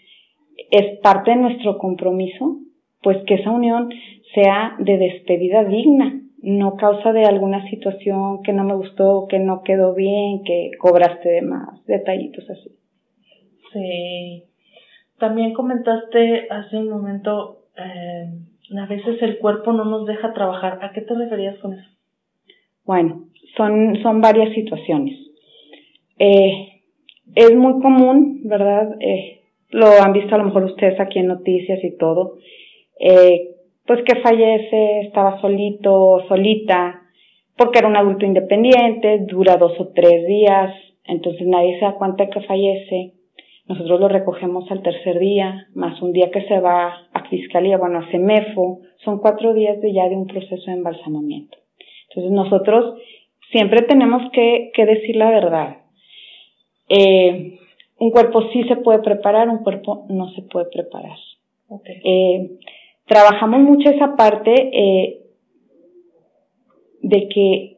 es 0.70 0.98
parte 1.00 1.30
de 1.30 1.36
nuestro 1.36 1.78
compromiso, 1.78 2.58
pues 3.02 3.18
que 3.26 3.34
esa 3.34 3.50
unión 3.50 3.90
sea 4.34 4.76
de 4.78 4.98
despedida 4.98 5.64
digna, 5.64 6.20
no 6.42 6.76
causa 6.76 7.12
de 7.12 7.24
alguna 7.24 7.68
situación 7.68 8.42
que 8.42 8.52
no 8.52 8.64
me 8.64 8.74
gustó, 8.74 9.26
que 9.28 9.38
no 9.38 9.62
quedó 9.62 9.94
bien, 9.94 10.42
que 10.44 10.70
cobraste 10.78 11.28
de 11.28 11.42
más, 11.42 11.84
detallitos 11.86 12.48
así. 12.48 12.70
Sí. 13.72 14.44
También 15.18 15.52
comentaste 15.52 16.46
hace 16.50 16.78
un 16.78 16.88
momento 16.88 17.64
eh, 17.76 18.30
a 18.78 18.86
veces 18.86 19.20
el 19.22 19.38
cuerpo 19.38 19.72
no 19.72 19.84
nos 19.84 20.06
deja 20.06 20.32
trabajar. 20.32 20.78
¿A 20.82 20.92
qué 20.92 21.00
te 21.00 21.14
referías 21.14 21.58
con 21.58 21.74
eso? 21.74 21.88
Bueno, 22.84 23.26
son, 23.56 24.00
son 24.02 24.20
varias 24.20 24.54
situaciones. 24.54 25.18
Eh, 26.18 26.82
es 27.34 27.54
muy 27.54 27.80
común, 27.80 28.42
¿verdad? 28.44 28.96
Eh, 29.00 29.40
lo 29.70 29.86
han 29.86 30.12
visto 30.12 30.34
a 30.34 30.38
lo 30.38 30.44
mejor 30.44 30.64
ustedes 30.64 30.98
aquí 31.00 31.18
en 31.18 31.28
noticias 31.28 31.82
y 31.82 31.96
todo. 31.96 32.36
Eh, 32.98 33.56
pues 33.86 34.02
que 34.04 34.20
fallece, 34.20 35.00
estaba 35.00 35.40
solito, 35.40 36.24
solita, 36.28 37.02
porque 37.56 37.78
era 37.78 37.88
un 37.88 37.96
adulto 37.96 38.24
independiente, 38.24 39.24
dura 39.26 39.56
dos 39.56 39.78
o 39.80 39.88
tres 39.88 40.26
días, 40.26 40.72
entonces 41.04 41.46
nadie 41.46 41.78
se 41.78 41.84
da 41.84 41.94
cuenta 41.94 42.28
que 42.28 42.40
fallece 42.42 43.14
nosotros 43.70 44.00
lo 44.00 44.08
recogemos 44.08 44.68
al 44.72 44.82
tercer 44.82 45.20
día, 45.20 45.68
más 45.74 46.02
un 46.02 46.12
día 46.12 46.32
que 46.32 46.42
se 46.48 46.58
va 46.58 47.06
a 47.12 47.28
fiscalía, 47.28 47.78
bueno, 47.78 48.00
a 48.00 48.10
CEMEFO, 48.10 48.80
son 49.04 49.20
cuatro 49.20 49.54
días 49.54 49.80
de 49.80 49.92
ya 49.92 50.08
de 50.08 50.16
un 50.16 50.26
proceso 50.26 50.64
de 50.66 50.72
embalsamamiento. 50.72 51.56
Entonces 52.08 52.32
nosotros 52.32 53.00
siempre 53.52 53.82
tenemos 53.82 54.28
que, 54.32 54.72
que 54.74 54.86
decir 54.86 55.14
la 55.14 55.30
verdad. 55.30 55.76
Eh, 56.88 57.60
un 58.00 58.10
cuerpo 58.10 58.42
sí 58.52 58.64
se 58.64 58.74
puede 58.74 58.98
preparar, 59.04 59.48
un 59.48 59.58
cuerpo 59.58 60.04
no 60.08 60.30
se 60.30 60.42
puede 60.42 60.66
preparar. 60.66 61.16
Eh, 62.02 62.58
trabajamos 63.06 63.60
mucho 63.60 63.88
esa 63.88 64.16
parte 64.16 64.52
eh, 64.52 65.20
de 67.02 67.28
que 67.28 67.76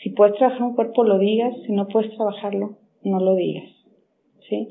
si 0.00 0.10
puedes 0.10 0.36
trabajar 0.36 0.62
un 0.62 0.76
cuerpo 0.76 1.02
lo 1.02 1.18
digas, 1.18 1.56
si 1.66 1.72
no 1.72 1.88
puedes 1.88 2.14
trabajarlo, 2.14 2.76
no 3.02 3.18
lo 3.18 3.34
digas. 3.34 3.68
¿sí? 4.48 4.68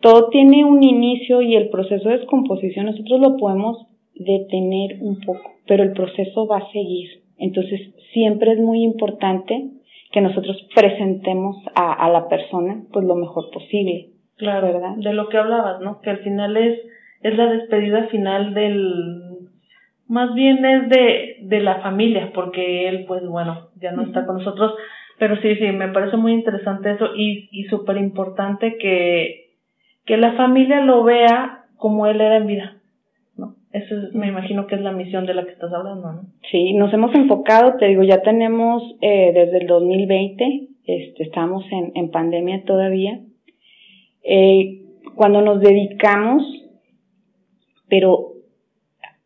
Todo 0.00 0.28
tiene 0.30 0.64
un 0.64 0.82
inicio 0.82 1.42
y 1.42 1.56
el 1.56 1.70
proceso 1.70 2.08
de 2.08 2.18
descomposición 2.18 2.86
nosotros 2.86 3.20
lo 3.20 3.36
podemos 3.36 3.86
detener 4.14 4.98
un 5.00 5.20
poco, 5.20 5.52
pero 5.66 5.82
el 5.82 5.92
proceso 5.92 6.46
va 6.46 6.58
a 6.58 6.72
seguir. 6.72 7.22
Entonces, 7.38 7.94
siempre 8.12 8.52
es 8.52 8.58
muy 8.58 8.82
importante 8.82 9.70
que 10.12 10.20
nosotros 10.20 10.66
presentemos 10.74 11.56
a, 11.74 11.92
a 11.92 12.10
la 12.10 12.28
persona 12.28 12.82
pues 12.92 13.04
lo 13.04 13.14
mejor 13.14 13.50
posible. 13.50 14.08
Claro, 14.36 14.68
¿verdad? 14.68 14.96
De 14.96 15.12
lo 15.12 15.28
que 15.28 15.36
hablabas, 15.36 15.80
¿no? 15.80 16.00
Que 16.00 16.10
al 16.10 16.18
final 16.18 16.56
es, 16.56 16.80
es 17.22 17.36
la 17.36 17.52
despedida 17.52 18.06
final 18.08 18.54
del, 18.54 19.28
más 20.08 20.34
bien 20.34 20.64
es 20.64 20.88
de, 20.88 21.36
de 21.42 21.60
la 21.60 21.80
familia, 21.80 22.32
porque 22.34 22.88
él, 22.88 23.04
pues 23.06 23.26
bueno, 23.26 23.68
ya 23.80 23.92
no 23.92 24.02
está 24.02 24.24
con 24.24 24.38
nosotros, 24.38 24.74
pero 25.18 25.36
sí, 25.42 25.54
sí, 25.56 25.66
me 25.72 25.88
parece 25.88 26.16
muy 26.16 26.32
interesante 26.32 26.92
eso 26.92 27.14
y, 27.14 27.48
y 27.52 27.64
súper 27.64 27.98
importante 27.98 28.78
que, 28.78 29.47
que 30.08 30.16
la 30.16 30.32
familia 30.32 30.80
lo 30.80 31.04
vea 31.04 31.66
como 31.76 32.06
él 32.06 32.22
era 32.22 32.38
en 32.38 32.46
vida. 32.46 32.78
¿no? 33.36 33.56
Eso 33.72 33.94
me 34.14 34.26
imagino 34.26 34.66
que 34.66 34.76
es 34.76 34.80
la 34.80 34.90
misión 34.90 35.26
de 35.26 35.34
la 35.34 35.44
que 35.44 35.52
estás 35.52 35.70
hablando, 35.70 36.10
¿no? 36.10 36.22
Sí, 36.50 36.72
nos 36.72 36.92
hemos 36.94 37.14
enfocado, 37.14 37.76
te 37.76 37.88
digo, 37.88 38.02
ya 38.02 38.22
tenemos 38.22 38.82
eh, 39.02 39.32
desde 39.34 39.58
el 39.58 39.66
2020, 39.66 40.68
este, 40.86 41.22
estamos 41.22 41.62
en, 41.70 41.92
en 41.94 42.10
pandemia 42.10 42.64
todavía. 42.64 43.20
Eh, 44.24 44.80
cuando 45.14 45.42
nos 45.42 45.60
dedicamos, 45.60 46.42
pero 47.90 48.32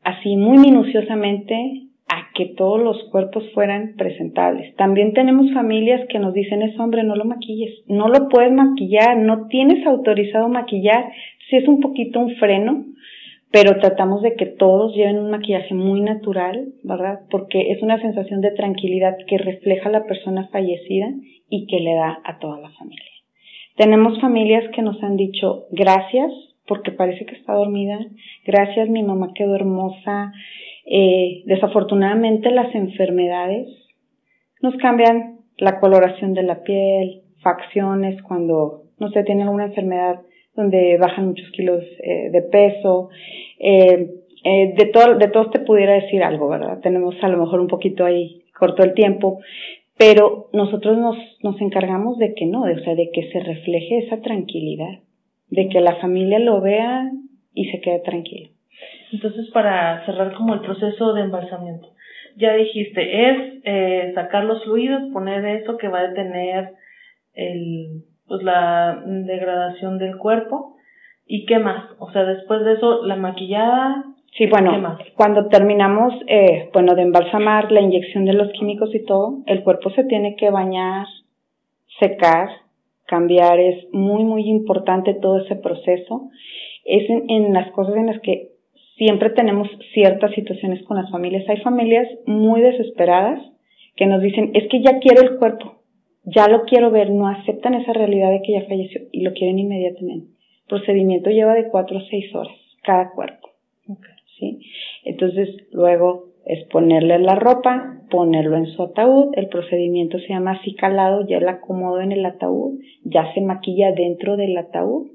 así 0.03 0.35
muy 0.35 0.59
minuciosamente 0.59 1.82
que 2.35 2.47
todos 2.57 2.81
los 2.81 3.03
cuerpos 3.11 3.45
fueran 3.53 3.95
presentables. 3.97 4.75
También 4.77 5.13
tenemos 5.13 5.53
familias 5.53 6.01
que 6.09 6.19
nos 6.19 6.35
dicen, 6.35 6.63
es 6.63 6.79
hombre, 6.79 7.03
no 7.03 7.17
lo 7.17 7.25
maquilles, 7.25 7.83
no 7.87 8.09
lo 8.09 8.29
puedes 8.29 8.53
maquillar, 8.53 9.17
no 9.19 9.47
tienes 9.49 9.87
autorizado 9.87 10.49
maquillar, 10.49 11.13
si 11.49 11.57
es 11.57 11.69
un 11.69 11.81
poquito 11.81 12.21
un 12.21 12.35
freno, 12.37 12.85
pero 13.51 13.79
tratamos 13.79 14.23
de 14.23 14.35
que 14.35 14.47
todos 14.47 14.95
lleven 14.95 15.19
un 15.19 15.31
maquillaje 15.31 15.75
muy 15.75 16.01
natural, 16.01 16.73
¿verdad? 16.83 17.21
Porque 17.31 17.73
es 17.73 17.83
una 17.83 18.01
sensación 18.01 18.41
de 18.41 18.53
tranquilidad 18.53 19.17
que 19.27 19.37
refleja 19.37 19.91
la 19.91 20.05
persona 20.05 20.49
fallecida 20.49 21.13
y 21.51 21.67
que 21.67 21.81
le 21.81 21.95
da 21.95 22.19
a 22.25 22.39
toda 22.39 22.59
la 22.59 22.71
familia. 22.71 23.05
Tenemos 23.77 24.21
familias 24.21 24.65
que 24.75 24.83
nos 24.83 25.03
han 25.03 25.17
dicho 25.17 25.67
gracias 25.71 26.33
porque 26.67 26.93
parece 26.93 27.27
que 27.27 27.35
está 27.35 27.55
dormida, 27.55 27.99
gracias 28.47 28.89
mi 28.89 29.03
mamá 29.03 29.33
quedó 29.35 29.55
hermosa, 29.55 30.33
eh, 30.87 31.43
desafortunadamente 31.47 32.51
las 32.51 32.75
enfermedades 32.75 33.69
nos 34.61 34.77
cambian 34.77 35.39
la 35.59 35.81
coloración 35.81 36.35
de 36.35 36.43
la 36.43 36.63
piel, 36.63 37.23
facciones 37.43 38.23
cuando 38.23 38.85
no 38.99 39.11
se 39.11 39.25
tiene 39.25 39.43
alguna 39.43 39.67
enfermedad 39.67 40.21
donde 40.55 40.97
bajan 40.99 41.29
muchos 41.29 41.51
kilos 41.51 41.83
eh, 42.03 42.31
de 42.31 42.43
peso. 42.43 43.09
Eh, 43.59 44.11
eh, 44.45 44.75
de, 44.77 44.87
todo, 44.87 45.17
de 45.17 45.29
todos 45.29 45.51
te 45.51 45.61
pudiera 45.61 45.95
decir 45.95 46.23
algo, 46.23 46.49
¿verdad? 46.49 46.81
Tenemos 46.81 47.15
a 47.23 47.29
lo 47.29 47.39
mejor 47.39 47.61
un 47.61 47.69
poquito 47.69 48.05
ahí 48.05 48.43
corto 48.59 48.83
el 48.83 48.95
tiempo, 48.95 49.41
pero 49.97 50.49
nosotros 50.53 50.99
nos, 50.99 51.17
nos 51.43 51.61
encargamos 51.61 52.19
de 52.19 52.35
que 52.35 52.47
no, 52.47 52.65
de, 52.65 52.75
o 52.75 52.85
sea, 52.85 52.95
de 52.95 53.11
que 53.13 53.31
se 53.31 53.41
refleje 53.41 53.99
esa 53.99 54.21
tranquilidad, 54.21 55.01
de 55.49 55.69
que 55.69 55.81
la 55.81 55.97
familia 55.97 56.39
lo 56.39 56.61
vea 56.61 57.11
y 57.55 57.71
se 57.71 57.81
quede 57.81 58.01
tranquila. 58.01 58.51
Entonces, 59.13 59.51
para 59.51 60.05
cerrar 60.07 60.35
como 60.35 60.55
el 60.55 60.61
proceso 60.61 61.13
de 61.13 61.23
embalsamiento, 61.23 61.89
ya 62.37 62.55
dijiste, 62.55 63.31
es 63.31 63.61
eh, 63.65 64.13
sacar 64.15 64.45
los 64.45 64.65
fluidos, 64.65 65.13
poner 65.13 65.45
eso 65.45 65.77
que 65.77 65.89
va 65.89 66.01
a 66.01 66.09
detener 66.09 66.73
el, 67.35 68.05
pues 68.27 68.43
la 68.43 69.03
degradación 69.07 69.99
del 69.99 70.17
cuerpo. 70.17 70.77
¿Y 71.27 71.47
qué 71.47 71.59
más? 71.59 71.91
O 71.99 72.11
sea, 72.13 72.25
después 72.25 72.65
de 72.65 72.75
eso, 72.75 73.05
la 73.05 73.17
maquillada. 73.17 74.05
Sí, 74.37 74.47
bueno, 74.47 74.99
cuando 75.15 75.49
terminamos, 75.49 76.15
eh, 76.27 76.71
bueno, 76.73 76.95
de 76.95 77.03
embalsamar, 77.03 77.71
la 77.71 77.83
inyección 77.83 78.25
de 78.25 78.33
los 78.33 78.51
químicos 78.53 78.95
y 78.95 79.05
todo, 79.05 79.41
el 79.47 79.63
cuerpo 79.63 79.91
se 79.91 80.05
tiene 80.05 80.37
que 80.37 80.51
bañar, 80.51 81.07
secar, 82.01 82.49
cambiar, 83.07 83.61
es 83.61 83.93
muy, 83.93 84.25
muy 84.25 84.49
importante 84.49 85.13
todo 85.15 85.45
ese 85.45 85.57
proceso. 85.57 86.31
Es 86.87 87.09
en, 87.11 87.29
en 87.29 87.53
las 87.53 87.71
cosas 87.73 87.97
en 87.97 88.07
las 88.07 88.21
que 88.21 88.52
siempre 89.03 89.31
tenemos 89.31 89.69
ciertas 89.95 90.33
situaciones 90.33 90.81
con 90.85 90.97
las 90.97 91.11
familias. 91.11 91.49
Hay 91.49 91.57
familias 91.57 92.07
muy 92.25 92.61
desesperadas 92.61 93.41
que 93.97 94.07
nos 94.07 94.23
dicen, 94.23 94.53
es 94.55 94.69
que 94.71 94.81
ya 94.81 95.01
quiero 95.01 95.23
el 95.23 95.39
cuerpo, 95.39 95.83
ya 96.25 96.47
lo 96.47 96.63
quiero 96.67 96.93
ver, 96.93 97.11
no 97.11 97.27
aceptan 97.27 97.75
esa 97.75 97.93
realidad 97.93 98.31
de 98.31 98.43
que 98.43 98.53
ya 98.53 98.63
falleció 98.63 99.01
y 99.11 99.23
lo 99.23 99.33
quieren 99.33 99.59
inmediatamente. 99.59 100.29
El 100.29 100.69
procedimiento 100.69 101.31
lleva 101.31 101.55
de 101.55 101.69
cuatro 101.69 101.99
a 101.99 102.05
seis 102.09 102.33
horas 102.33 102.57
cada 102.85 103.11
cuerpo. 103.11 103.49
¿sí? 104.39 104.61
Entonces, 105.05 105.49
luego 105.73 106.27
es 106.47 106.65
ponerle 106.69 107.19
la 107.19 107.35
ropa, 107.35 108.03
ponerlo 108.09 108.57
en 108.57 108.67
su 108.67 108.85
ataúd, 108.85 109.33
el 109.35 109.49
procedimiento 109.49 110.21
se 110.21 110.29
llama 110.29 110.53
así 110.53 110.77
calado, 110.77 111.27
ya 111.27 111.41
la 111.41 111.53
acomodo 111.53 112.01
en 112.01 112.13
el 112.13 112.25
ataúd, 112.25 112.79
ya 113.03 113.35
se 113.35 113.41
maquilla 113.41 113.91
dentro 113.91 114.37
del 114.37 114.57
ataúd 114.57 115.09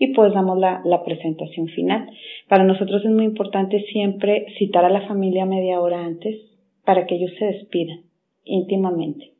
y 0.00 0.14
pues 0.14 0.32
damos 0.32 0.58
la, 0.58 1.02
presentación 1.04 1.68
final. 1.68 2.08
Para 2.48 2.64
nosotros 2.64 3.04
es 3.04 3.10
muy 3.10 3.24
importante 3.24 3.84
siempre 3.92 4.46
citar 4.58 4.84
a 4.86 4.90
la 4.90 5.06
familia 5.06 5.44
media 5.44 5.78
hora 5.78 6.02
antes 6.02 6.40
para 6.86 7.06
que 7.06 7.16
ellos 7.16 7.32
se 7.38 7.44
despidan 7.44 8.00
íntimamente. 8.44 9.34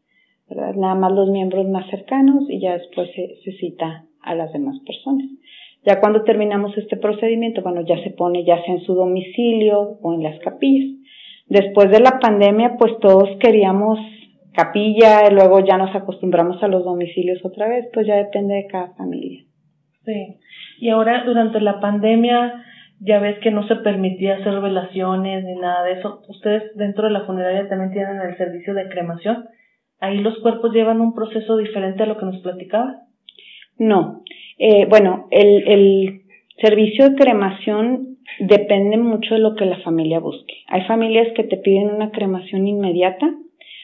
Nada 0.77 0.94
más 0.94 1.12
los 1.12 1.31
miembros 1.31 1.66
más 1.66 1.88
cercanos 1.88 2.44
y 2.51 2.61
ya 2.61 2.75
después 2.75 3.09
se, 3.14 3.37
se 3.42 3.53
cita 3.53 4.05
a 4.20 4.35
las 4.35 4.53
demás 4.53 4.79
personas. 4.87 5.31
Ya 5.87 5.99
cuando 5.99 6.25
terminamos 6.25 6.77
este 6.77 6.99
procedimiento, 6.99 7.62
bueno, 7.62 7.81
ya 7.81 7.96
se 8.05 8.11
pone 8.11 8.44
ya 8.44 8.62
sea 8.62 8.75
en 8.75 8.83
su 8.83 8.94
domicilio 8.94 9.99
o 10.03 10.12
en 10.12 10.23
las 10.23 10.38
capillas. 10.40 10.94
Después 11.46 11.90
de 11.90 12.01
la 12.01 12.18
pandemia, 12.20 12.77
pues 12.79 12.92
todos 13.01 13.31
queríamos 13.40 13.99
capilla, 14.53 15.27
y 15.27 15.33
luego 15.33 15.61
ya 15.61 15.79
nos 15.79 15.94
acostumbramos 15.96 16.62
a 16.62 16.68
los 16.68 16.85
domicilios 16.85 17.42
otra 17.44 17.66
vez, 17.66 17.87
pues 17.94 18.07
ya 18.07 18.16
depende 18.16 18.57
de 18.57 18.66
cada 18.66 18.92
familia. 18.94 19.44
Sí. 20.05 20.37
Y 20.81 20.88
ahora 20.88 21.25
durante 21.25 21.61
la 21.61 21.79
pandemia 21.79 22.64
ya 23.01 23.19
ves 23.19 23.38
que 23.40 23.51
no 23.51 23.66
se 23.66 23.77
permitía 23.77 24.37
hacer 24.37 24.61
velaciones 24.61 25.45
ni 25.45 25.55
nada 25.55 25.85
de 25.85 25.93
eso. 25.93 26.23
Ustedes 26.29 26.75
dentro 26.75 27.05
de 27.05 27.12
la 27.12 27.27
funeraria 27.27 27.69
también 27.69 27.93
tienen 27.93 28.21
el 28.21 28.37
servicio 28.37 28.75
de 28.75 28.88
cremación. 28.88 29.45
Ahí 30.01 30.19
los 30.19 30.38
cuerpos 30.38 30.73
llevan 30.73 31.01
un 31.01 31.14
proceso 31.14 31.59
diferente 31.59 32.03
a 32.03 32.07
lo 32.07 32.19
que 32.19 32.27
nos 32.27 32.38
platicaba. 32.38 33.03
No. 33.79 34.23
Eh, 34.59 34.87
bueno, 34.88 35.29
el, 35.31 35.69
el 35.69 36.23
servicio 36.61 37.11
de 37.11 37.16
cremación 37.16 38.19
depende 38.38 38.97
mucho 38.97 39.35
de 39.35 39.40
lo 39.40 39.55
que 39.55 39.66
la 39.66 39.81
familia 39.81 40.21
busque. 40.21 40.55
Hay 40.69 40.83
familias 40.83 41.29
que 41.35 41.45
te 41.45 41.59
piden 41.59 41.90
una 41.90 42.11
cremación 42.11 42.66
inmediata 42.66 43.31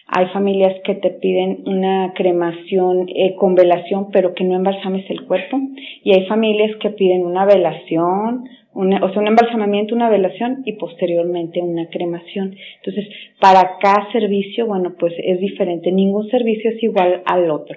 hay 0.08 0.26
familias 0.28 0.74
que 0.84 0.94
te 0.94 1.10
piden 1.10 1.64
una 1.66 2.12
cremación 2.14 3.08
eh, 3.08 3.34
con 3.34 3.56
velación, 3.56 4.10
pero 4.12 4.34
que 4.34 4.44
no 4.44 4.54
embalsames 4.54 5.08
el 5.10 5.26
cuerpo. 5.26 5.58
Y 6.04 6.14
hay 6.14 6.26
familias 6.26 6.76
que 6.80 6.90
piden 6.90 7.26
una 7.26 7.44
velación, 7.44 8.44
una, 8.72 9.04
o 9.04 9.12
sea, 9.12 9.20
un 9.20 9.28
embalsamamiento, 9.28 9.96
una 9.96 10.08
velación 10.08 10.62
y 10.64 10.74
posteriormente 10.74 11.60
una 11.60 11.88
cremación. 11.88 12.54
Entonces, 12.76 13.12
para 13.40 13.78
cada 13.80 14.10
servicio, 14.12 14.66
bueno, 14.66 14.94
pues 14.98 15.12
es 15.18 15.40
diferente. 15.40 15.90
Ningún 15.90 16.28
servicio 16.28 16.70
es 16.70 16.82
igual 16.84 17.22
al 17.24 17.50
otro. 17.50 17.76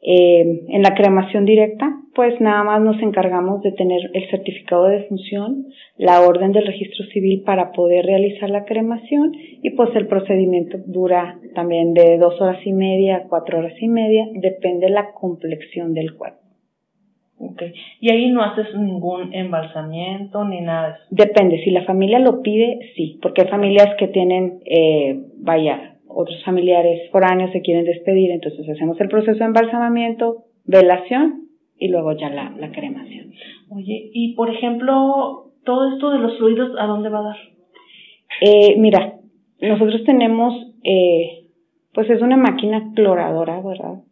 Eh, 0.00 0.64
en 0.68 0.82
la 0.82 0.94
cremación 0.94 1.44
directa, 1.44 1.98
pues 2.14 2.40
nada 2.40 2.62
más 2.62 2.80
nos 2.80 3.00
encargamos 3.02 3.62
de 3.62 3.72
tener 3.72 4.10
el 4.14 4.30
certificado 4.30 4.86
de 4.86 5.04
función, 5.04 5.66
la 5.96 6.20
orden 6.20 6.52
del 6.52 6.66
registro 6.66 7.04
civil 7.06 7.42
para 7.44 7.72
poder 7.72 8.06
realizar 8.06 8.48
la 8.50 8.64
cremación 8.64 9.32
y 9.34 9.70
pues 9.70 9.90
el 9.96 10.06
procedimiento 10.06 10.78
dura 10.86 11.38
también 11.54 11.94
de 11.94 12.16
dos 12.18 12.40
horas 12.40 12.64
y 12.64 12.72
media 12.72 13.16
a 13.16 13.22
cuatro 13.28 13.58
horas 13.58 13.74
y 13.80 13.88
media, 13.88 14.26
depende 14.32 14.86
de 14.86 14.92
la 14.92 15.12
complexión 15.12 15.94
del 15.94 16.14
cuerpo. 16.14 16.38
Okay. 17.40 17.72
Y 18.00 18.10
ahí 18.10 18.30
no 18.30 18.42
haces 18.42 18.74
ningún 18.74 19.32
embalsamiento 19.32 20.44
ni 20.44 20.60
nada. 20.60 20.98
Depende, 21.10 21.62
si 21.62 21.70
la 21.70 21.84
familia 21.84 22.18
lo 22.18 22.42
pide, 22.42 22.80
sí, 22.96 23.18
porque 23.22 23.42
hay 23.42 23.48
familias 23.48 23.94
que 23.96 24.08
tienen, 24.08 24.60
eh, 24.64 25.20
vaya, 25.36 25.97
otros 26.08 26.42
familiares 26.44 27.10
foráneos 27.10 27.52
se 27.52 27.62
quieren 27.62 27.84
despedir, 27.84 28.30
entonces 28.30 28.68
hacemos 28.68 29.00
el 29.00 29.08
proceso 29.08 29.38
de 29.38 29.44
embalsamamiento, 29.44 30.44
velación 30.64 31.48
y 31.78 31.88
luego 31.88 32.12
ya 32.12 32.30
la, 32.30 32.50
la 32.58 32.72
cremación. 32.72 33.32
Oye, 33.70 34.10
y 34.12 34.34
por 34.34 34.50
ejemplo, 34.50 35.52
todo 35.64 35.92
esto 35.92 36.10
de 36.10 36.18
los 36.18 36.36
fluidos, 36.38 36.72
¿a 36.78 36.86
dónde 36.86 37.08
va 37.08 37.20
a 37.20 37.22
dar? 37.22 37.36
Eh, 38.40 38.76
mira, 38.78 39.18
nosotros 39.60 40.02
tenemos, 40.04 40.54
eh, 40.84 41.46
pues 41.92 42.08
es 42.10 42.22
una 42.22 42.36
máquina 42.36 42.92
cloradora, 42.94 43.60
¿verdad? 43.60 44.02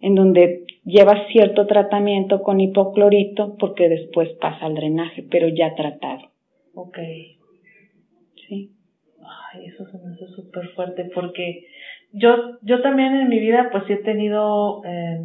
En 0.00 0.14
donde 0.14 0.64
lleva 0.84 1.26
cierto 1.32 1.66
tratamiento 1.66 2.42
con 2.42 2.60
hipoclorito 2.60 3.56
porque 3.58 3.88
después 3.88 4.30
pasa 4.40 4.66
al 4.66 4.74
drenaje, 4.74 5.26
pero 5.30 5.48
ya 5.48 5.74
tratado. 5.74 6.30
Ok. 6.74 6.98
Sí. 8.48 8.70
Eso 9.80 9.90
se 9.90 9.98
me 10.04 10.12
hace 10.12 10.26
súper 10.34 10.68
fuerte 10.74 11.10
porque 11.14 11.66
yo, 12.12 12.58
yo 12.60 12.82
también 12.82 13.14
en 13.14 13.28
mi 13.28 13.38
vida 13.38 13.70
pues 13.72 13.88
he 13.88 13.96
tenido 13.96 14.82
eh, 14.84 15.24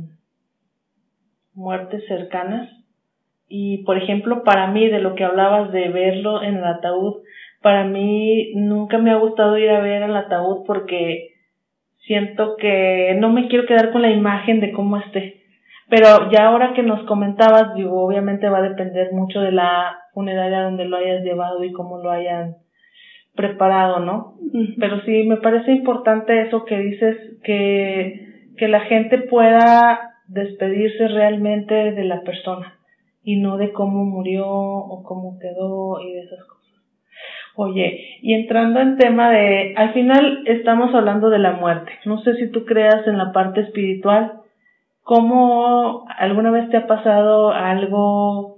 muertes 1.53 2.05
cercanas 2.07 2.69
y 3.49 3.83
por 3.83 3.97
ejemplo 3.97 4.43
para 4.43 4.67
mí 4.67 4.87
de 4.87 4.99
lo 4.99 5.15
que 5.15 5.25
hablabas 5.25 5.73
de 5.73 5.89
verlo 5.89 6.41
en 6.41 6.55
el 6.55 6.63
ataúd, 6.63 7.23
para 7.61 7.83
mí 7.83 8.53
nunca 8.55 8.97
me 8.97 9.11
ha 9.11 9.17
gustado 9.17 9.57
ir 9.57 9.69
a 9.69 9.81
ver 9.81 10.03
el 10.03 10.15
ataúd 10.15 10.65
porque 10.65 11.33
siento 12.05 12.55
que 12.55 13.17
no 13.19 13.33
me 13.33 13.49
quiero 13.49 13.65
quedar 13.65 13.91
con 13.91 14.03
la 14.03 14.11
imagen 14.11 14.61
de 14.61 14.71
cómo 14.71 14.97
esté. 14.97 15.41
Pero 15.89 16.31
ya 16.31 16.47
ahora 16.47 16.73
que 16.73 16.81
nos 16.81 17.05
comentabas, 17.05 17.75
digo, 17.75 18.03
obviamente 18.03 18.49
va 18.49 18.59
a 18.59 18.69
depender 18.69 19.11
mucho 19.11 19.41
de 19.41 19.51
la 19.51 19.97
funeraria 20.13 20.61
donde 20.61 20.85
lo 20.85 20.97
hayas 20.97 21.23
llevado 21.23 21.63
y 21.63 21.73
cómo 21.73 21.99
lo 21.99 22.09
hayan 22.09 22.64
preparado, 23.35 23.99
¿no? 23.99 24.35
Pero 24.79 25.01
sí, 25.01 25.23
me 25.23 25.37
parece 25.37 25.71
importante 25.71 26.41
eso 26.41 26.65
que 26.65 26.77
dices, 26.77 27.17
que, 27.43 28.51
que 28.57 28.67
la 28.67 28.81
gente 28.81 29.19
pueda 29.19 30.11
despedirse 30.27 31.07
realmente 31.09 31.91
de 31.91 32.03
la 32.03 32.21
persona 32.21 32.79
y 33.23 33.37
no 33.37 33.57
de 33.57 33.71
cómo 33.73 34.05
murió 34.05 34.47
o 34.47 35.03
cómo 35.03 35.37
quedó 35.39 35.99
y 35.99 36.13
de 36.13 36.21
esas 36.21 36.39
cosas. 36.45 36.55
Oye, 37.55 38.19
y 38.21 38.33
entrando 38.33 38.81
en 38.81 38.97
tema 38.97 39.29
de, 39.31 39.73
al 39.77 39.93
final 39.93 40.43
estamos 40.45 40.93
hablando 40.93 41.29
de 41.29 41.39
la 41.39 41.53
muerte. 41.53 41.91
No 42.05 42.21
sé 42.21 42.35
si 42.35 42.51
tú 42.51 42.65
creas 42.65 43.07
en 43.07 43.17
la 43.17 43.31
parte 43.31 43.61
espiritual. 43.61 44.41
¿Cómo 45.03 46.05
alguna 46.17 46.51
vez 46.51 46.69
te 46.69 46.77
ha 46.77 46.87
pasado 46.87 47.51
algo, 47.51 48.57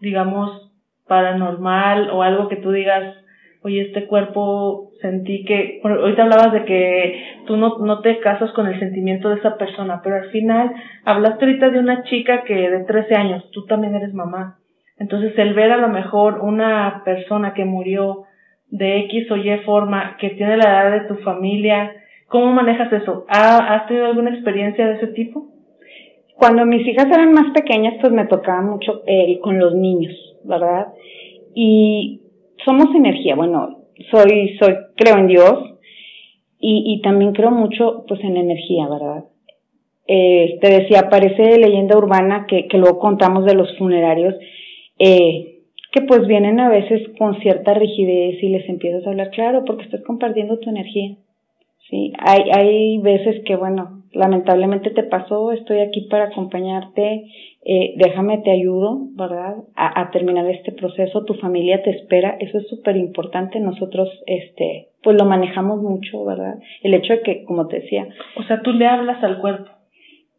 digamos, 0.00 0.72
paranormal 1.06 2.10
o 2.10 2.22
algo 2.22 2.48
que 2.48 2.56
tú 2.56 2.72
digas, 2.72 3.14
oye, 3.62 3.82
este 3.82 4.06
cuerpo 4.06 4.90
sentí 5.00 5.44
que, 5.44 5.80
bueno, 5.82 6.00
ahorita 6.00 6.22
hablabas 6.24 6.52
de 6.52 6.64
que 6.64 7.24
tú 7.46 7.56
no, 7.56 7.78
no 7.78 8.00
te 8.00 8.18
casas 8.18 8.50
con 8.52 8.66
el 8.66 8.78
sentimiento 8.78 9.28
de 9.28 9.36
esa 9.36 9.56
persona, 9.56 10.00
pero 10.02 10.16
al 10.16 10.30
final 10.30 10.72
hablaste 11.04 11.44
ahorita 11.44 11.70
de 11.70 11.78
una 11.78 12.02
chica 12.04 12.42
que 12.44 12.70
de 12.70 12.84
13 12.84 13.14
años, 13.14 13.50
tú 13.52 13.66
también 13.66 13.94
eres 13.94 14.14
mamá. 14.14 14.58
Entonces 14.98 15.36
el 15.38 15.54
ver 15.54 15.72
a 15.72 15.78
lo 15.78 15.88
mejor 15.88 16.40
una 16.40 17.02
persona 17.04 17.54
que 17.54 17.64
murió 17.64 18.24
de 18.68 19.00
X 19.00 19.30
o 19.30 19.36
Y 19.36 19.58
forma, 19.58 20.16
que 20.18 20.30
tiene 20.30 20.56
la 20.56 20.64
edad 20.64 20.92
de 20.92 21.08
tu 21.08 21.16
familia, 21.22 21.92
¿cómo 22.28 22.52
manejas 22.52 22.92
eso? 22.92 23.26
¿Has 23.28 23.86
tenido 23.86 24.06
alguna 24.06 24.30
experiencia 24.30 24.86
de 24.86 24.94
ese 24.94 25.08
tipo? 25.08 25.48
Cuando 26.36 26.64
mis 26.64 26.86
hijas 26.86 27.06
eran 27.06 27.32
más 27.32 27.52
pequeñas, 27.52 27.94
pues 28.00 28.12
me 28.12 28.26
tocaba 28.26 28.62
mucho 28.62 29.02
eh, 29.06 29.38
con 29.42 29.58
los 29.58 29.74
niños, 29.74 30.14
¿verdad? 30.44 30.88
Y 31.54 32.21
somos 32.64 32.94
energía, 32.94 33.34
bueno, 33.34 33.84
soy, 34.10 34.56
soy, 34.58 34.74
creo 34.96 35.18
en 35.18 35.26
Dios 35.26 35.54
y, 36.58 36.94
y 36.94 37.02
también 37.02 37.32
creo 37.32 37.50
mucho, 37.50 38.04
pues, 38.06 38.20
en 38.22 38.36
energía, 38.36 38.88
¿verdad? 38.88 39.24
Eh, 40.06 40.58
te 40.60 40.68
decía, 40.68 41.08
parece 41.08 41.58
leyenda 41.58 41.96
urbana 41.96 42.46
que, 42.48 42.66
que 42.68 42.78
luego 42.78 42.98
contamos 42.98 43.44
de 43.44 43.54
los 43.54 43.76
funerarios, 43.78 44.34
eh, 44.98 45.60
que 45.92 46.02
pues 46.02 46.26
vienen 46.26 46.58
a 46.58 46.70
veces 46.70 47.02
con 47.18 47.38
cierta 47.40 47.74
rigidez 47.74 48.42
y 48.42 48.48
les 48.48 48.68
empiezas 48.68 49.06
a 49.06 49.10
hablar, 49.10 49.30
claro, 49.30 49.64
porque 49.64 49.84
estás 49.84 50.02
compartiendo 50.02 50.58
tu 50.58 50.70
energía. 50.70 51.16
Sí, 51.90 52.12
hay, 52.18 52.50
hay 52.50 52.98
veces 52.98 53.42
que, 53.44 53.56
bueno, 53.56 54.02
lamentablemente 54.12 54.90
te 54.90 55.02
pasó, 55.02 55.52
estoy 55.52 55.80
aquí 55.80 56.02
para 56.02 56.24
acompañarte, 56.24 57.24
eh, 57.64 57.94
déjame 57.96 58.38
te 58.38 58.50
ayudo, 58.50 59.08
¿verdad? 59.14 59.56
A, 59.74 60.00
a, 60.00 60.10
terminar 60.10 60.48
este 60.48 60.72
proceso, 60.72 61.24
tu 61.24 61.34
familia 61.34 61.82
te 61.82 61.90
espera, 61.90 62.36
eso 62.40 62.58
es 62.58 62.68
súper 62.68 62.96
importante, 62.96 63.60
nosotros, 63.60 64.08
este, 64.26 64.88
pues 65.02 65.16
lo 65.16 65.24
manejamos 65.26 65.80
mucho, 65.80 66.24
¿verdad? 66.24 66.58
El 66.82 66.94
hecho 66.94 67.12
de 67.12 67.22
que, 67.22 67.44
como 67.44 67.68
te 67.68 67.80
decía. 67.80 68.08
O 68.36 68.42
sea, 68.44 68.62
tú 68.62 68.72
le 68.72 68.86
hablas 68.86 69.22
al 69.22 69.40
cuerpo. 69.40 69.70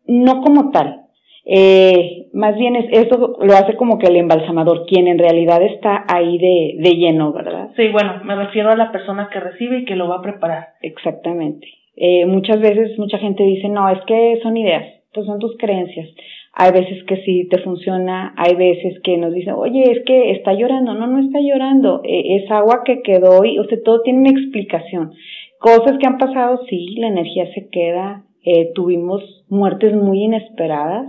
No 0.05 0.41
como 0.41 0.71
tal, 0.71 1.03
eh, 1.45 2.27
más 2.31 2.57
bien 2.57 2.75
es, 2.75 2.85
eso 2.91 3.37
lo 3.41 3.53
hace 3.53 3.75
como 3.75 3.99
que 3.99 4.07
el 4.07 4.15
embalsamador, 4.15 4.85
quien 4.85 5.07
en 5.07 5.19
realidad 5.19 5.61
está 5.61 6.05
ahí 6.07 6.37
de, 6.37 6.75
de 6.77 6.95
lleno, 6.95 7.33
¿verdad? 7.33 7.71
Sí, 7.75 7.89
bueno, 7.89 8.21
me 8.23 8.35
refiero 8.35 8.69
a 8.69 8.77
la 8.77 8.91
persona 8.91 9.29
que 9.31 9.39
recibe 9.39 9.79
y 9.79 9.85
que 9.85 9.95
lo 9.95 10.07
va 10.07 10.17
a 10.17 10.21
preparar. 10.21 10.67
Exactamente. 10.81 11.67
Eh, 11.95 12.25
muchas 12.25 12.59
veces 12.59 12.97
mucha 12.97 13.17
gente 13.17 13.43
dice, 13.43 13.67
no, 13.67 13.89
es 13.89 13.99
que 14.07 14.39
son 14.41 14.55
ideas, 14.55 14.85
pues 15.13 15.25
son 15.25 15.39
tus 15.39 15.57
creencias. 15.57 16.09
Hay 16.55 16.71
veces 16.71 17.03
que 17.05 17.17
sí 17.23 17.47
te 17.49 17.57
funciona, 17.59 18.33
hay 18.37 18.55
veces 18.55 19.01
que 19.03 19.17
nos 19.17 19.33
dicen, 19.33 19.55
oye, 19.57 19.91
es 19.91 20.05
que 20.05 20.31
está 20.31 20.53
llorando, 20.53 20.93
no, 20.93 21.07
no 21.07 21.19
está 21.19 21.39
llorando, 21.41 22.01
eh, 22.03 22.37
es 22.37 22.51
agua 22.51 22.83
que 22.85 23.01
quedó 23.01 23.43
y, 23.43 23.57
o 23.57 23.65
sea, 23.65 23.77
todo 23.83 24.01
tiene 24.03 24.19
una 24.19 24.39
explicación. 24.39 25.13
Cosas 25.59 25.97
que 25.99 26.05
han 26.05 26.19
pasado, 26.19 26.61
sí, 26.69 26.95
la 26.97 27.07
energía 27.07 27.51
se 27.53 27.69
queda, 27.69 28.23
eh, 28.45 28.71
tuvimos 28.75 29.45
muertes 29.49 29.95
muy 29.95 30.23
inesperadas, 30.23 31.07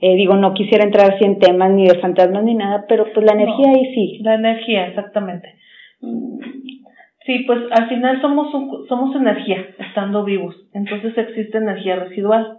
eh, 0.00 0.16
digo, 0.16 0.34
no 0.34 0.52
quisiera 0.52 0.84
entrar 0.84 1.14
así 1.14 1.24
en 1.24 1.38
temas 1.38 1.70
ni 1.70 1.86
de 1.86 1.98
fantasmas 2.00 2.42
ni 2.42 2.54
nada, 2.54 2.86
pero 2.88 3.06
pues 3.14 3.24
la 3.24 3.34
energía 3.34 3.70
ahí 3.70 3.94
sí. 3.94 4.18
La 4.22 4.34
energía, 4.34 4.88
exactamente. 4.88 5.54
Sí, 7.24 7.44
pues 7.46 7.60
al 7.70 7.88
final 7.88 8.20
somos, 8.20 8.50
somos 8.88 9.14
energía, 9.14 9.64
estando 9.78 10.24
vivos. 10.24 10.56
Entonces 10.74 11.16
existe 11.16 11.58
energía 11.58 11.96
residual, 11.96 12.58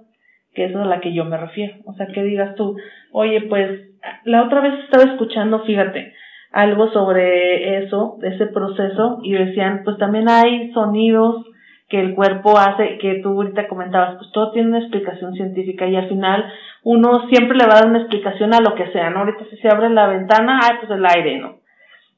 que 0.54 0.66
es 0.66 0.76
a 0.76 0.86
la 0.86 1.00
que 1.00 1.14
yo 1.14 1.26
me 1.26 1.38
refiero. 1.38 1.76
O 1.86 1.94
sea, 1.94 2.08
que 2.08 2.24
digas 2.24 2.56
tú, 2.56 2.78
oye, 3.12 3.42
pues 3.50 3.90
la 4.26 4.44
otra 4.44 4.62
vez 4.62 4.74
estaba 4.84 5.12
escuchando, 5.12 5.64
fíjate, 5.64 6.14
algo 6.52 6.92
sobre 6.92 7.84
eso, 7.84 8.18
ese 8.22 8.48
proceso, 8.48 9.20
y 9.24 9.34
decían, 9.34 9.82
pues 9.84 9.98
también 9.98 10.30
hay 10.30 10.72
sonidos 10.74 11.46
que 11.90 12.00
el 12.00 12.16
cuerpo 12.16 12.58
hace, 12.58 12.98
que 12.98 13.20
tú 13.22 13.30
ahorita 13.30 13.68
comentabas, 13.68 14.18
pues 14.18 14.32
todo 14.32 14.52
tiene 14.52 14.70
una 14.70 14.80
explicación 14.80 15.34
científica 15.34 15.86
y 15.88 15.96
al 15.96 16.10
final 16.10 16.46
uno 16.84 17.28
siempre 17.30 17.58
le 17.58 17.66
va 17.66 17.74
a 17.74 17.80
dar 17.82 17.90
una 17.90 18.00
explicación 18.00 18.54
a 18.54 18.62
lo 18.62 18.76
que 18.76 18.92
sea, 18.92 19.10
¿no? 19.10 19.20
Ahorita 19.20 19.46
si 19.50 19.58
se 19.58 19.70
abre 19.70 19.90
la 19.90 20.08
ventana, 20.08 20.60
ay, 20.64 20.78
pues 20.80 20.92
el 20.92 21.06
aire, 21.06 21.40
¿no? 21.40 21.58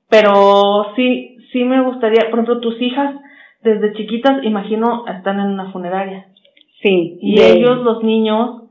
Pero 0.09 0.93
sí, 0.95 1.37
sí 1.51 1.63
me 1.63 1.81
gustaría, 1.81 2.29
por 2.29 2.39
ejemplo, 2.39 2.59
tus 2.59 2.81
hijas 2.81 3.15
desde 3.61 3.93
chiquitas, 3.93 4.43
imagino, 4.43 5.05
están 5.07 5.39
en 5.39 5.47
una 5.47 5.71
funeraria. 5.71 6.27
Sí. 6.85 7.17
Y 7.21 7.41
ellos, 7.41 7.79
los 7.83 8.03
niños, 8.03 8.63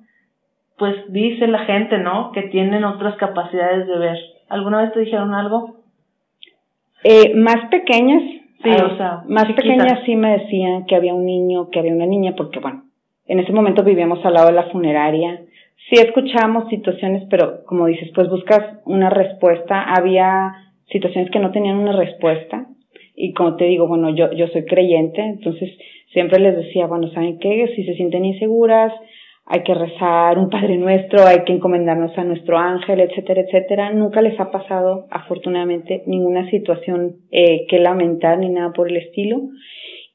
pues 0.78 0.94
dice 1.08 1.48
la 1.48 1.64
gente, 1.64 1.98
¿no? 1.98 2.30
Que 2.32 2.42
tienen 2.42 2.84
otras 2.84 3.16
capacidades 3.16 3.86
de 3.88 3.98
ver. 3.98 4.18
¿Alguna 4.48 4.82
vez 4.82 4.92
te 4.92 5.00
dijeron 5.00 5.34
algo? 5.34 5.76
Eh, 7.02 7.34
más 7.34 7.68
pequeñas, 7.70 8.22
sí, 8.62 8.70
ah, 8.70 8.90
o 8.92 8.96
sea, 8.96 9.22
más 9.28 9.46
pequeñas 9.52 10.00
sí 10.06 10.14
me 10.16 10.38
decían 10.38 10.86
que 10.86 10.94
había 10.94 11.12
un 11.12 11.26
niño, 11.26 11.70
que 11.70 11.80
había 11.80 11.92
una 11.92 12.06
niña, 12.06 12.34
porque 12.36 12.60
bueno, 12.60 12.84
en 13.26 13.40
ese 13.40 13.52
momento 13.52 13.82
vivíamos 13.82 14.24
al 14.24 14.34
lado 14.34 14.46
de 14.46 14.54
la 14.54 14.70
funeraria 14.70 15.40
sí 15.88 15.96
escuchamos 15.96 16.68
situaciones, 16.68 17.24
pero 17.30 17.64
como 17.66 17.86
dices, 17.86 18.10
pues 18.14 18.28
buscas 18.28 18.78
una 18.84 19.10
respuesta. 19.10 19.82
Había 19.82 20.54
situaciones 20.90 21.30
que 21.30 21.40
no 21.40 21.50
tenían 21.50 21.76
una 21.76 21.92
respuesta. 21.92 22.66
Y 23.16 23.32
como 23.32 23.56
te 23.56 23.64
digo, 23.64 23.86
bueno, 23.86 24.10
yo, 24.14 24.32
yo 24.32 24.48
soy 24.48 24.64
creyente, 24.64 25.20
entonces 25.20 25.70
siempre 26.14 26.40
les 26.40 26.56
decía, 26.56 26.86
bueno, 26.86 27.10
¿saben 27.12 27.38
qué? 27.38 27.70
Si 27.76 27.84
se 27.84 27.94
sienten 27.94 28.24
inseguras, 28.24 28.92
hay 29.46 29.62
que 29.62 29.74
rezar 29.74 30.38
un 30.38 30.48
Padre 30.48 30.78
Nuestro, 30.78 31.26
hay 31.26 31.44
que 31.44 31.52
encomendarnos 31.52 32.16
a 32.16 32.24
nuestro 32.24 32.56
ángel, 32.56 33.00
etcétera, 33.00 33.42
etcétera. 33.42 33.92
Nunca 33.92 34.22
les 34.22 34.40
ha 34.40 34.50
pasado, 34.50 35.06
afortunadamente, 35.10 36.02
ninguna 36.06 36.48
situación 36.48 37.16
eh, 37.30 37.66
que 37.68 37.78
lamentar 37.78 38.38
ni 38.38 38.48
nada 38.48 38.72
por 38.72 38.88
el 38.88 38.96
estilo. 38.96 39.42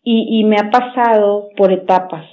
Y, 0.01 0.39
y 0.39 0.45
me 0.45 0.55
ha 0.55 0.71
pasado 0.71 1.49
por 1.55 1.71
etapas 1.71 2.25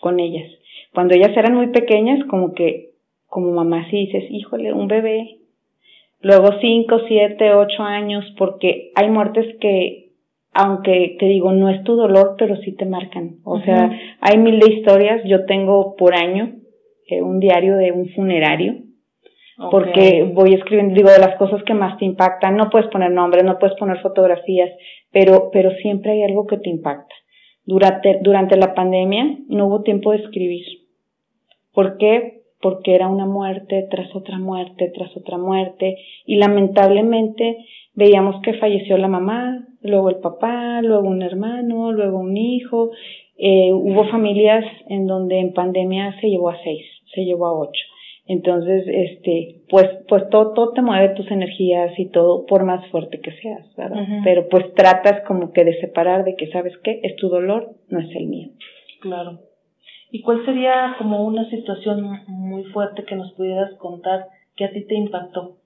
con 0.00 0.20
ellas. 0.20 0.48
Cuando 0.94 1.14
ellas 1.14 1.36
eran 1.36 1.56
muy 1.56 1.68
pequeñas, 1.68 2.24
como 2.28 2.54
que, 2.54 2.90
como 3.26 3.50
mamá 3.50 3.88
sí 3.90 4.06
dices, 4.06 4.24
híjole, 4.30 4.72
un 4.72 4.86
bebé. 4.86 5.38
Luego 6.20 6.50
cinco, 6.60 7.00
siete, 7.08 7.54
ocho 7.54 7.82
años, 7.82 8.24
porque 8.38 8.92
hay 8.94 9.10
muertes 9.10 9.56
que, 9.60 10.05
aunque 10.56 11.16
te 11.18 11.26
digo, 11.26 11.52
no 11.52 11.68
es 11.68 11.82
tu 11.84 11.96
dolor, 11.96 12.36
pero 12.38 12.56
sí 12.56 12.72
te 12.72 12.86
marcan. 12.86 13.36
O 13.44 13.60
sea, 13.60 13.90
hay 14.20 14.38
mil 14.38 14.58
de 14.58 14.72
historias. 14.72 15.22
Yo 15.24 15.44
tengo 15.44 15.96
por 15.96 16.14
año 16.14 16.56
eh, 17.08 17.22
un 17.22 17.40
diario 17.40 17.76
de 17.76 17.92
un 17.92 18.08
funerario. 18.10 18.76
Porque 19.70 20.30
voy 20.34 20.52
escribiendo, 20.52 20.94
digo, 20.94 21.10
de 21.10 21.18
las 21.18 21.36
cosas 21.36 21.62
que 21.62 21.72
más 21.72 21.96
te 21.96 22.04
impactan, 22.04 22.58
no 22.58 22.68
puedes 22.68 22.88
poner 22.88 23.10
nombres, 23.10 23.42
no 23.42 23.58
puedes 23.58 23.74
poner 23.78 23.98
fotografías, 24.02 24.70
pero, 25.10 25.48
pero 25.50 25.70
siempre 25.80 26.12
hay 26.12 26.24
algo 26.24 26.46
que 26.46 26.58
te 26.58 26.68
impacta. 26.68 27.14
Durante, 27.64 28.18
durante 28.20 28.58
la 28.58 28.74
pandemia 28.74 29.38
no 29.48 29.66
hubo 29.66 29.82
tiempo 29.82 30.12
de 30.12 30.18
escribir 30.18 30.62
¿Por 31.76 31.98
qué? 31.98 32.40
Porque 32.62 32.94
era 32.94 33.06
una 33.06 33.26
muerte 33.26 33.86
tras 33.90 34.14
otra 34.16 34.38
muerte, 34.38 34.90
tras 34.94 35.14
otra 35.14 35.36
muerte, 35.36 35.98
y 36.24 36.36
lamentablemente 36.36 37.58
veíamos 37.92 38.40
que 38.42 38.54
falleció 38.54 38.96
la 38.96 39.08
mamá, 39.08 39.66
luego 39.86 40.10
el 40.10 40.16
papá, 40.16 40.80
luego 40.82 41.08
un 41.08 41.22
hermano, 41.22 41.92
luego 41.92 42.18
un 42.18 42.36
hijo. 42.36 42.90
Eh, 43.38 43.72
hubo 43.72 44.04
familias 44.08 44.64
en 44.88 45.06
donde 45.06 45.38
en 45.38 45.52
pandemia 45.52 46.18
se 46.20 46.28
llevó 46.28 46.50
a 46.50 46.62
seis, 46.62 46.84
se 47.14 47.24
llevó 47.24 47.46
a 47.46 47.58
ocho. 47.58 47.84
Entonces, 48.28 48.84
este, 48.88 49.60
pues, 49.68 49.88
pues 50.08 50.28
todo, 50.30 50.52
todo 50.52 50.72
te 50.72 50.82
mueve 50.82 51.10
tus 51.10 51.30
energías 51.30 51.96
y 51.96 52.06
todo, 52.06 52.44
por 52.46 52.64
más 52.64 52.84
fuerte 52.88 53.20
que 53.20 53.30
seas, 53.40 53.64
¿verdad? 53.76 54.04
Pero 54.24 54.48
pues 54.48 54.74
tratas 54.74 55.22
como 55.28 55.52
que 55.52 55.64
de 55.64 55.78
separar 55.80 56.24
de 56.24 56.34
que, 56.34 56.50
¿sabes 56.50 56.76
qué? 56.82 57.00
Es 57.04 57.14
tu 57.16 57.28
dolor, 57.28 57.76
no 57.88 58.00
es 58.00 58.10
el 58.16 58.26
mío. 58.26 58.48
Claro. 59.00 59.38
¿Y 60.10 60.22
cuál 60.22 60.44
sería 60.44 60.96
como 60.98 61.24
una 61.24 61.48
situación 61.50 62.24
muy 62.26 62.64
fuerte 62.64 63.04
que 63.04 63.14
nos 63.14 63.32
pudieras 63.34 63.74
contar 63.74 64.26
que 64.56 64.64
a 64.64 64.72
ti 64.72 64.84
te 64.86 64.96
impactó? 64.96 65.58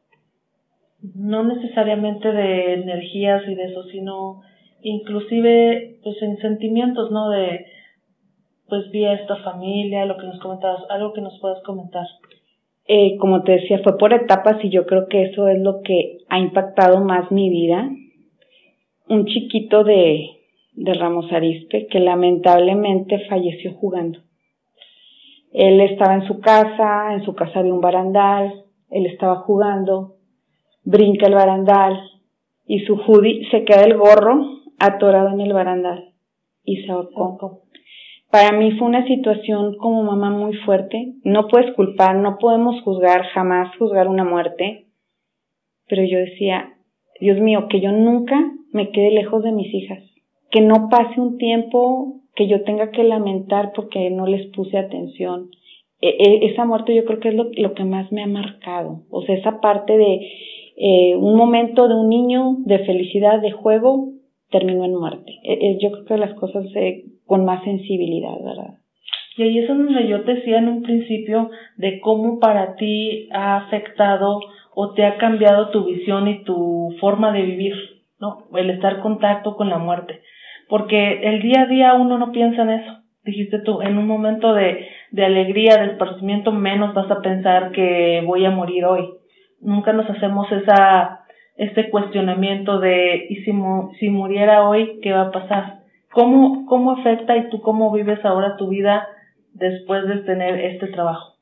No 1.03 1.45
necesariamente 1.45 2.31
de 2.33 2.75
energías 2.75 3.43
y 3.49 3.55
de 3.55 3.65
eso, 3.65 3.85
sino 3.85 4.43
inclusive 4.83 5.99
pues 6.03 6.21
en 6.23 6.39
sentimientos, 6.39 7.11
¿no? 7.11 7.31
De 7.31 7.67
pues 8.69 8.91
vi 8.91 9.05
a 9.05 9.15
esta 9.15 9.37
familia, 9.37 10.07
lo 10.07 10.17
que 10.17 10.27
nos 10.27 10.39
comentabas, 10.41 10.83
algo 10.91 11.13
que 11.13 11.21
nos 11.21 11.39
puedas 11.41 11.63
comentar. 11.65 12.07
Eh, 12.87 13.17
como 13.19 13.43
te 13.43 13.53
decía, 13.53 13.81
fue 13.83 13.99
por 13.99 14.13
etapas 14.13 14.65
y 14.65 14.71
yo 14.71 14.87
creo 14.87 15.09
que 15.09 15.23
eso 15.23 15.49
es 15.49 15.61
lo 15.61 15.83
que 15.83 16.19
ha 16.29 16.39
impactado 16.39 17.01
más 17.05 17.31
mi 17.31 17.51
vida. 17.51 17.91
Un 19.09 19.27
chiquito 19.27 19.85
de, 19.85 20.31
de 20.73 20.95
Ramos 20.95 21.31
Arispe 21.33 21.87
que 21.89 22.01
lamentablemente 22.01 23.27
falleció 23.29 23.75
jugando. 23.75 24.21
Él 25.53 25.81
estaba 25.81 26.15
en 26.15 26.27
su 26.27 26.41
casa, 26.41 27.13
en 27.13 27.25
su 27.25 27.35
casa 27.35 27.59
había 27.59 27.75
un 27.75 27.81
barandal, 27.81 28.65
él 28.89 29.07
estaba 29.07 29.37
jugando, 29.41 30.15
brinca 30.85 31.27
el 31.27 31.35
barandal 31.35 32.01
y 32.67 32.81
su 32.81 32.97
hoodie 32.97 33.49
se 33.51 33.65
queda 33.65 33.85
el 33.85 33.97
gorro 33.97 34.61
atorado 34.79 35.31
en 35.31 35.41
el 35.41 35.53
barandal 35.53 36.11
y 36.65 36.83
se 36.83 36.91
ahorcó. 36.93 37.63
Para 38.31 38.57
mí 38.57 38.71
fue 38.79 38.87
una 38.87 39.07
situación 39.07 39.77
como 39.77 40.05
mamá 40.05 40.31
muy 40.31 40.55
fuerte. 40.59 41.15
No 41.25 41.49
puedes 41.49 41.75
culpar, 41.75 42.15
no 42.17 42.39
podemos 42.39 42.81
juzgar, 42.83 43.25
jamás 43.35 43.77
juzgar 43.77 44.07
una 44.07 44.25
muerte. 44.25 44.87
Pero 45.89 46.05
yo 46.05 46.19
decía, 46.19 46.75
Dios 47.21 47.41
mío, 47.41 47.67
que 47.69 47.81
yo 47.81 47.91
nunca 47.91 48.53
me 48.73 48.91
quede 48.91 49.11
lejos 49.11 49.43
de 49.43 49.51
mis 49.51 49.75
hijas. 49.75 50.05
Que 50.53 50.61
no 50.61 50.89
pase 50.89 51.21
un 51.21 51.39
tiempo 51.39 52.21
que 52.37 52.47
yo 52.47 52.63
tenga 52.63 52.93
que 52.93 53.03
lamentar 53.03 53.73
porque 53.75 54.11
no 54.11 54.27
les 54.27 54.47
puse 54.55 54.79
atención. 54.79 55.51
E, 56.01 56.09
e, 56.09 56.47
esa 56.47 56.65
muerte 56.65 56.95
yo 56.95 57.05
creo 57.05 57.19
que 57.19 57.29
es 57.31 57.35
lo, 57.35 57.51
lo, 57.53 57.75
que 57.75 57.85
más 57.85 58.11
me 58.13 58.23
ha 58.23 58.29
marcado. 58.29 59.03
O 59.11 59.23
sea, 59.23 59.35
esa 59.35 59.61
parte 59.61 59.99
de 59.99 60.21
eh, 60.83 61.15
un 61.15 61.37
momento 61.37 61.89
de 61.89 61.95
un 61.95 62.09
niño 62.09 62.57
de 62.61 62.79
felicidad, 62.87 63.43
de 63.43 63.53
juego, 63.53 64.15
terminó 64.51 64.87
en 64.87 64.95
muerte. 64.95 65.39
E, 65.45 65.79
yo 65.79 65.93
creo 65.93 66.05
que 66.07 66.17
las 66.17 66.33
cosas 66.39 66.65
eh, 66.75 67.05
con 67.27 67.45
más 67.45 67.63
sensibilidad, 67.65 68.35
¿verdad? 68.43 68.79
Y 69.37 69.43
ahí 69.43 69.59
es 69.59 69.69
donde 69.69 70.09
yo 70.09 70.23
te 70.23 70.37
decía 70.37 70.57
en 70.57 70.69
un 70.69 70.83
principio 70.83 71.51
de 71.77 72.01
cómo 72.01 72.41
para 72.41 72.77
ti 72.77 73.29
ha 73.31 73.59
afectado 73.59 74.41
o 74.75 74.95
te 74.95 75.05
ha 75.05 75.19
cambiado 75.19 75.69
tu 75.69 75.85
visión 75.85 76.29
y 76.29 76.45
tu 76.45 76.97
forma 76.99 77.31
de 77.31 77.43
vivir, 77.43 77.75
¿no? 78.19 78.47
El 78.55 78.71
estar 78.71 78.95
en 78.95 79.01
contacto 79.03 79.57
con 79.57 79.69
la 79.69 79.77
muerte. 79.77 80.23
Porque 80.67 81.21
el 81.25 81.43
día 81.43 81.63
a 81.63 81.67
día 81.67 81.93
uno 81.93 82.17
no 82.17 82.33
piensa 82.33 82.63
en 82.63 82.71
eso. 82.71 82.93
Dijiste 83.23 83.59
tú, 83.59 83.83
en 83.83 83.99
un 83.99 84.07
momento 84.07 84.55
de, 84.55 84.87
de 85.11 85.25
alegría, 85.27 85.77
de 85.77 85.93
esparcimiento, 85.93 86.53
menos 86.53 86.95
vas 86.95 87.11
a 87.11 87.21
pensar 87.21 87.71
que 87.73 88.23
voy 88.25 88.47
a 88.47 88.51
morir 88.51 88.87
hoy. 88.87 89.20
Nunca 89.61 89.93
nos 89.93 90.09
hacemos 90.09 90.51
esa, 90.53 91.25
este 91.57 91.91
cuestionamiento 91.91 92.79
de, 92.81 93.27
¿y 93.29 93.37
si, 93.37 93.53
si 93.99 94.09
muriera 94.09 94.69
hoy, 94.69 95.01
qué 95.03 95.13
va 95.13 95.23
a 95.23 95.31
pasar? 95.31 95.81
¿Cómo, 96.13 96.67
¿Cómo 96.67 96.93
afecta 96.93 97.37
y 97.37 97.49
tú 97.51 97.61
cómo 97.61 97.93
vives 97.93 98.25
ahora 98.25 98.57
tu 98.57 98.69
vida 98.69 99.07
después 99.55 100.07
de 100.07 100.19
tener 100.19 100.59
este 100.59 100.89
trabajo? 100.89 101.35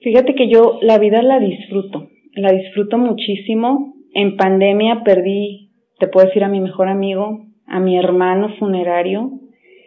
Fíjate 0.00 0.34
que 0.34 0.48
yo 0.48 0.78
la 0.82 0.98
vida 0.98 1.22
la 1.22 1.38
disfruto, 1.38 2.08
la 2.34 2.52
disfruto 2.52 2.98
muchísimo. 2.98 3.94
En 4.14 4.36
pandemia 4.36 5.02
perdí, 5.04 5.70
te 5.98 6.08
puedo 6.08 6.26
decir, 6.26 6.44
a 6.44 6.48
mi 6.48 6.60
mejor 6.60 6.88
amigo, 6.88 7.46
a 7.66 7.80
mi 7.80 7.96
hermano 7.96 8.54
funerario. 8.58 9.30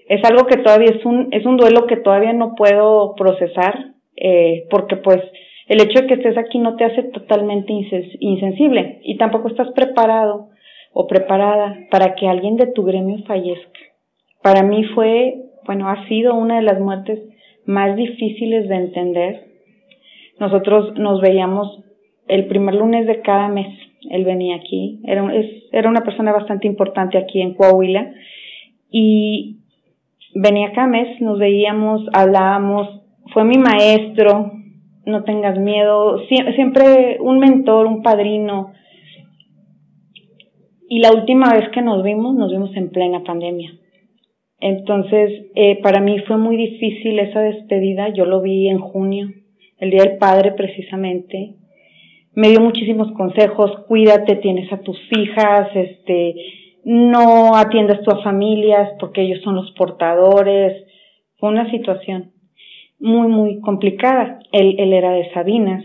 Es 0.08 0.24
algo 0.24 0.48
que 0.48 0.58
todavía 0.58 0.92
es 0.98 1.06
un, 1.06 1.30
es 1.32 1.46
un 1.46 1.58
duelo 1.58 1.86
que 1.86 1.98
todavía 1.98 2.34
no 2.34 2.56
puedo 2.56 3.16
procesar, 3.16 3.94
eh, 4.16 4.68
porque 4.70 4.98
pues 4.98 5.20
el 5.68 5.82
hecho 5.82 6.02
de 6.02 6.08
que 6.08 6.14
estés 6.16 6.38
aquí 6.38 6.60
no 6.60 6.76
te 6.76 6.86
hace 6.86 7.04
totalmente 7.04 7.74
insensible 8.20 9.00
y 9.04 9.18
tampoco 9.18 9.48
estás 9.48 9.72
preparado 9.72 10.50
o 10.94 11.08
preparada 11.08 11.78
para 11.92 12.16
que 12.16 12.28
alguien 12.28 12.56
de 12.56 12.68
tu 12.68 12.84
gremio 12.84 13.24
fallezca. 13.26 13.80
Para 14.42 14.64
mí 14.64 14.84
fue, 14.96 15.36
bueno, 15.66 15.90
ha 15.90 16.08
sido 16.08 16.36
una 16.36 16.58
de 16.58 16.62
las 16.62 16.80
muertes 16.80 17.20
más 17.66 17.96
difíciles 17.96 18.70
de 18.70 18.76
entender 18.76 19.56
nosotros 20.40 20.98
nos 20.98 21.22
veíamos 21.22 21.82
el 22.28 22.46
primer 22.48 22.76
lunes 22.76 23.08
de 23.08 23.22
cada 23.22 23.48
mes. 23.48 23.68
Él 24.10 24.26
venía 24.26 24.56
aquí, 24.58 25.02
era, 25.06 25.24
una 25.90 26.04
persona 26.04 26.32
bastante 26.32 26.68
importante 26.68 27.18
aquí 27.18 27.42
en 27.42 27.56
Coahuila 27.56 28.14
y 28.92 29.58
venía 30.36 30.74
cada 30.74 30.88
mes, 30.88 31.20
nos 31.22 31.40
veíamos, 31.40 32.02
hablábamos, 32.14 33.02
fue 33.34 33.46
mi 33.46 33.58
maestro, 33.58 34.52
no 35.06 35.24
tengas 35.24 35.58
miedo, 35.60 36.20
siempre 36.28 37.18
un 37.20 37.40
mentor, 37.40 37.86
un 37.86 38.02
padrino. 38.02 38.74
Y 40.90 41.00
la 41.00 41.12
última 41.12 41.54
vez 41.54 41.70
que 41.70 41.82
nos 41.82 42.04
vimos, 42.04 42.36
nos 42.36 42.52
vimos 42.52 42.76
en 42.76 42.90
plena 42.90 43.24
pandemia. 43.24 43.72
Entonces, 44.60 45.48
eh, 45.56 45.80
para 45.82 46.00
mí 46.00 46.20
fue 46.28 46.38
muy 46.38 46.58
difícil 46.58 47.20
esa 47.20 47.42
despedida, 47.42 48.10
yo 48.10 48.26
lo 48.26 48.42
vi 48.42 48.70
en 48.70 48.80
junio, 48.80 49.30
el 49.80 49.92
Día 49.92 50.04
del 50.04 50.18
Padre 50.18 50.54
precisamente. 50.54 51.56
Me 52.34 52.50
dio 52.50 52.62
muchísimos 52.62 53.12
consejos, 53.14 53.72
cuídate, 53.88 54.38
tienes 54.38 54.72
a 54.72 54.82
tus 54.82 54.98
hijas, 55.12 55.70
este, 55.76 56.36
no 56.84 57.56
atiendas 57.56 58.00
a 58.08 58.24
familias 58.24 58.92
porque 59.00 59.22
ellos 59.22 59.42
son 59.44 59.56
los 59.56 59.72
portadores. 59.72 60.86
Fue 61.38 61.50
una 61.50 61.70
situación 61.72 62.35
muy, 63.00 63.28
muy 63.28 63.60
complicada. 63.62 64.40
Él, 64.52 64.76
él 64.78 64.94
era 64.94 65.12
de 65.12 65.32
Sabinas. 65.34 65.84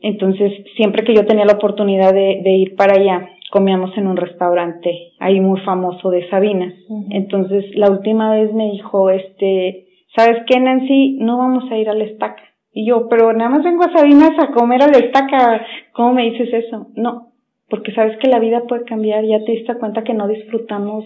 Entonces, 0.00 0.52
siempre 0.76 1.04
que 1.04 1.14
yo 1.14 1.24
tenía 1.26 1.44
la 1.44 1.54
oportunidad 1.54 2.12
de, 2.12 2.40
de 2.44 2.50
ir 2.50 2.76
para 2.76 2.94
allá, 2.94 3.28
comíamos 3.50 3.96
en 3.96 4.08
un 4.08 4.16
restaurante 4.16 5.12
ahí 5.20 5.40
muy 5.40 5.60
famoso 5.60 6.10
de 6.10 6.28
Sabinas. 6.28 6.74
Entonces, 7.10 7.64
la 7.76 7.88
última 7.88 8.34
vez 8.34 8.52
me 8.52 8.72
dijo, 8.72 9.10
este, 9.10 9.86
¿sabes 10.16 10.38
qué, 10.46 10.58
Nancy? 10.58 11.18
No 11.20 11.38
vamos 11.38 11.70
a 11.70 11.78
ir 11.78 11.88
a 11.88 11.94
la 11.94 12.02
estaca. 12.02 12.42
Y 12.72 12.84
yo, 12.86 13.08
pero 13.08 13.32
nada 13.32 13.50
más 13.50 13.62
vengo 13.62 13.84
a 13.84 13.96
Sabinas 13.96 14.32
a 14.40 14.50
comer 14.50 14.82
a 14.82 14.88
la 14.88 14.98
estaca. 14.98 15.64
¿Cómo 15.92 16.14
me 16.14 16.30
dices 16.30 16.52
eso? 16.52 16.88
No, 16.96 17.28
porque 17.68 17.92
sabes 17.92 18.18
que 18.18 18.28
la 18.28 18.40
vida 18.40 18.64
puede 18.68 18.84
cambiar. 18.84 19.24
Ya 19.24 19.44
te 19.44 19.52
diste 19.52 19.76
cuenta 19.76 20.02
que 20.02 20.14
no 20.14 20.26
disfrutamos 20.26 21.04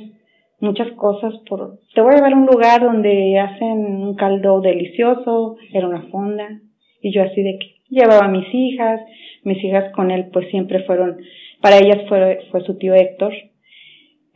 muchas 0.60 0.90
cosas 0.92 1.34
por... 1.48 1.78
Te 1.94 2.00
voy 2.00 2.12
a 2.12 2.16
llevar 2.16 2.32
a 2.32 2.36
un 2.36 2.46
lugar 2.46 2.82
donde 2.82 3.38
hacen 3.38 4.02
un 4.02 4.14
caldo 4.14 4.60
delicioso, 4.60 5.56
era 5.72 5.88
una 5.88 6.02
fonda. 6.10 6.60
Y 7.00 7.12
yo 7.12 7.22
así 7.22 7.42
de 7.42 7.58
que 7.58 7.74
llevaba 7.88 8.26
a 8.26 8.30
mis 8.30 8.46
hijas. 8.52 9.00
Mis 9.44 9.62
hijas 9.64 9.92
con 9.92 10.10
él 10.10 10.28
pues 10.32 10.48
siempre 10.50 10.84
fueron... 10.84 11.18
Para 11.60 11.78
ellas 11.78 12.08
fue, 12.08 12.40
fue 12.50 12.62
su 12.62 12.76
tío 12.78 12.94
Héctor. 12.94 13.32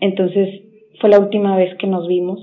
Entonces 0.01 0.63
fue 1.01 1.11
la 1.11 1.21
última 1.21 1.57
vez 1.57 1.77
que 1.79 1.87
nos 1.87 2.07
vimos. 2.09 2.41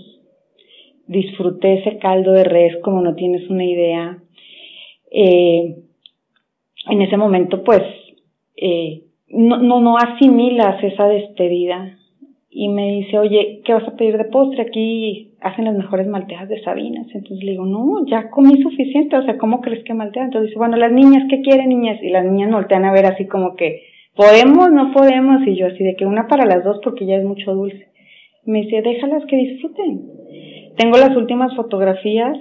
Disfruté 1.07 1.79
ese 1.79 1.97
caldo 1.97 2.31
de 2.33 2.43
res 2.43 2.77
como 2.83 3.01
no 3.01 3.15
tienes 3.15 3.49
una 3.49 3.65
idea 3.65 4.19
eh, 5.11 5.75
en 6.89 7.01
ese 7.01 7.17
momento 7.17 7.63
pues 7.63 7.81
eh, 8.55 9.03
no, 9.27 9.57
no, 9.57 9.79
no 9.79 9.97
asimilas 9.97 10.83
esa 10.83 11.07
despedida 11.07 11.97
y 12.51 12.69
me 12.69 12.87
dice, 12.93 13.19
oye, 13.19 13.61
¿qué 13.63 13.73
vas 13.73 13.87
a 13.87 13.95
pedir 13.95 14.17
de 14.17 14.25
postre? 14.25 14.63
Aquí 14.63 15.33
hacen 15.39 15.65
las 15.65 15.75
mejores 15.75 16.07
malteadas 16.07 16.49
de 16.49 16.61
Sabinas. 16.63 17.05
Entonces 17.13 17.43
le 17.43 17.51
digo, 17.51 17.65
no, 17.65 18.05
ya 18.07 18.29
comí 18.31 18.61
suficiente, 18.61 19.17
o 19.17 19.23
sea, 19.23 19.37
¿cómo 19.37 19.61
crees 19.61 19.83
que 19.83 19.93
maltea? 19.93 20.23
Entonces 20.23 20.49
dice, 20.49 20.57
bueno, 20.57 20.75
las 20.77 20.91
niñas, 20.91 21.25
¿qué 21.29 21.41
quieren 21.41 21.69
niñas? 21.69 22.01
Y 22.01 22.09
las 22.09 22.25
niñas 22.25 22.51
voltean 22.51 22.85
a 22.85 22.91
ver 22.91 23.05
así 23.05 23.27
como 23.27 23.55
que, 23.55 23.83
¿podemos? 24.15 24.71
¿No 24.71 24.91
podemos? 24.91 25.45
Y 25.45 25.55
yo 25.55 25.67
así 25.67 25.83
de 25.83 25.95
que 25.95 26.05
una 26.05 26.27
para 26.27 26.45
las 26.45 26.63
dos 26.63 26.79
porque 26.83 27.05
ya 27.05 27.17
es 27.17 27.23
mucho 27.23 27.53
dulce. 27.53 27.87
me 28.45 28.61
dice, 28.61 28.81
déjalas 28.81 29.25
que 29.27 29.37
disfruten. 29.37 30.07
Tengo 30.75 30.97
las 30.97 31.15
últimas 31.15 31.55
fotografías 31.55 32.37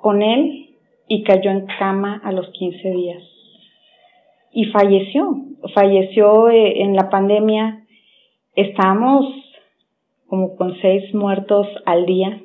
con 0.00 0.22
él 0.22 0.68
y 1.06 1.22
cayó 1.22 1.50
en 1.50 1.66
cama 1.78 2.20
a 2.24 2.32
los 2.32 2.50
15 2.50 2.90
días. 2.90 3.22
Y 4.52 4.64
falleció, 4.66 5.36
falleció 5.74 6.50
eh, 6.50 6.82
en 6.82 6.94
la 6.94 7.08
pandemia. 7.08 7.84
Estábamos 8.58 9.24
como 10.26 10.56
con 10.56 10.74
seis 10.80 11.14
muertos 11.14 11.68
al 11.86 12.06
día. 12.06 12.42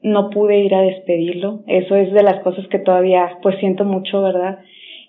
No 0.00 0.30
pude 0.30 0.60
ir 0.60 0.74
a 0.74 0.80
despedirlo. 0.80 1.60
Eso 1.66 1.94
es 1.94 2.10
de 2.14 2.22
las 2.22 2.42
cosas 2.42 2.66
que 2.68 2.78
todavía 2.78 3.36
pues 3.42 3.58
siento 3.58 3.84
mucho, 3.84 4.22
¿verdad? 4.22 4.60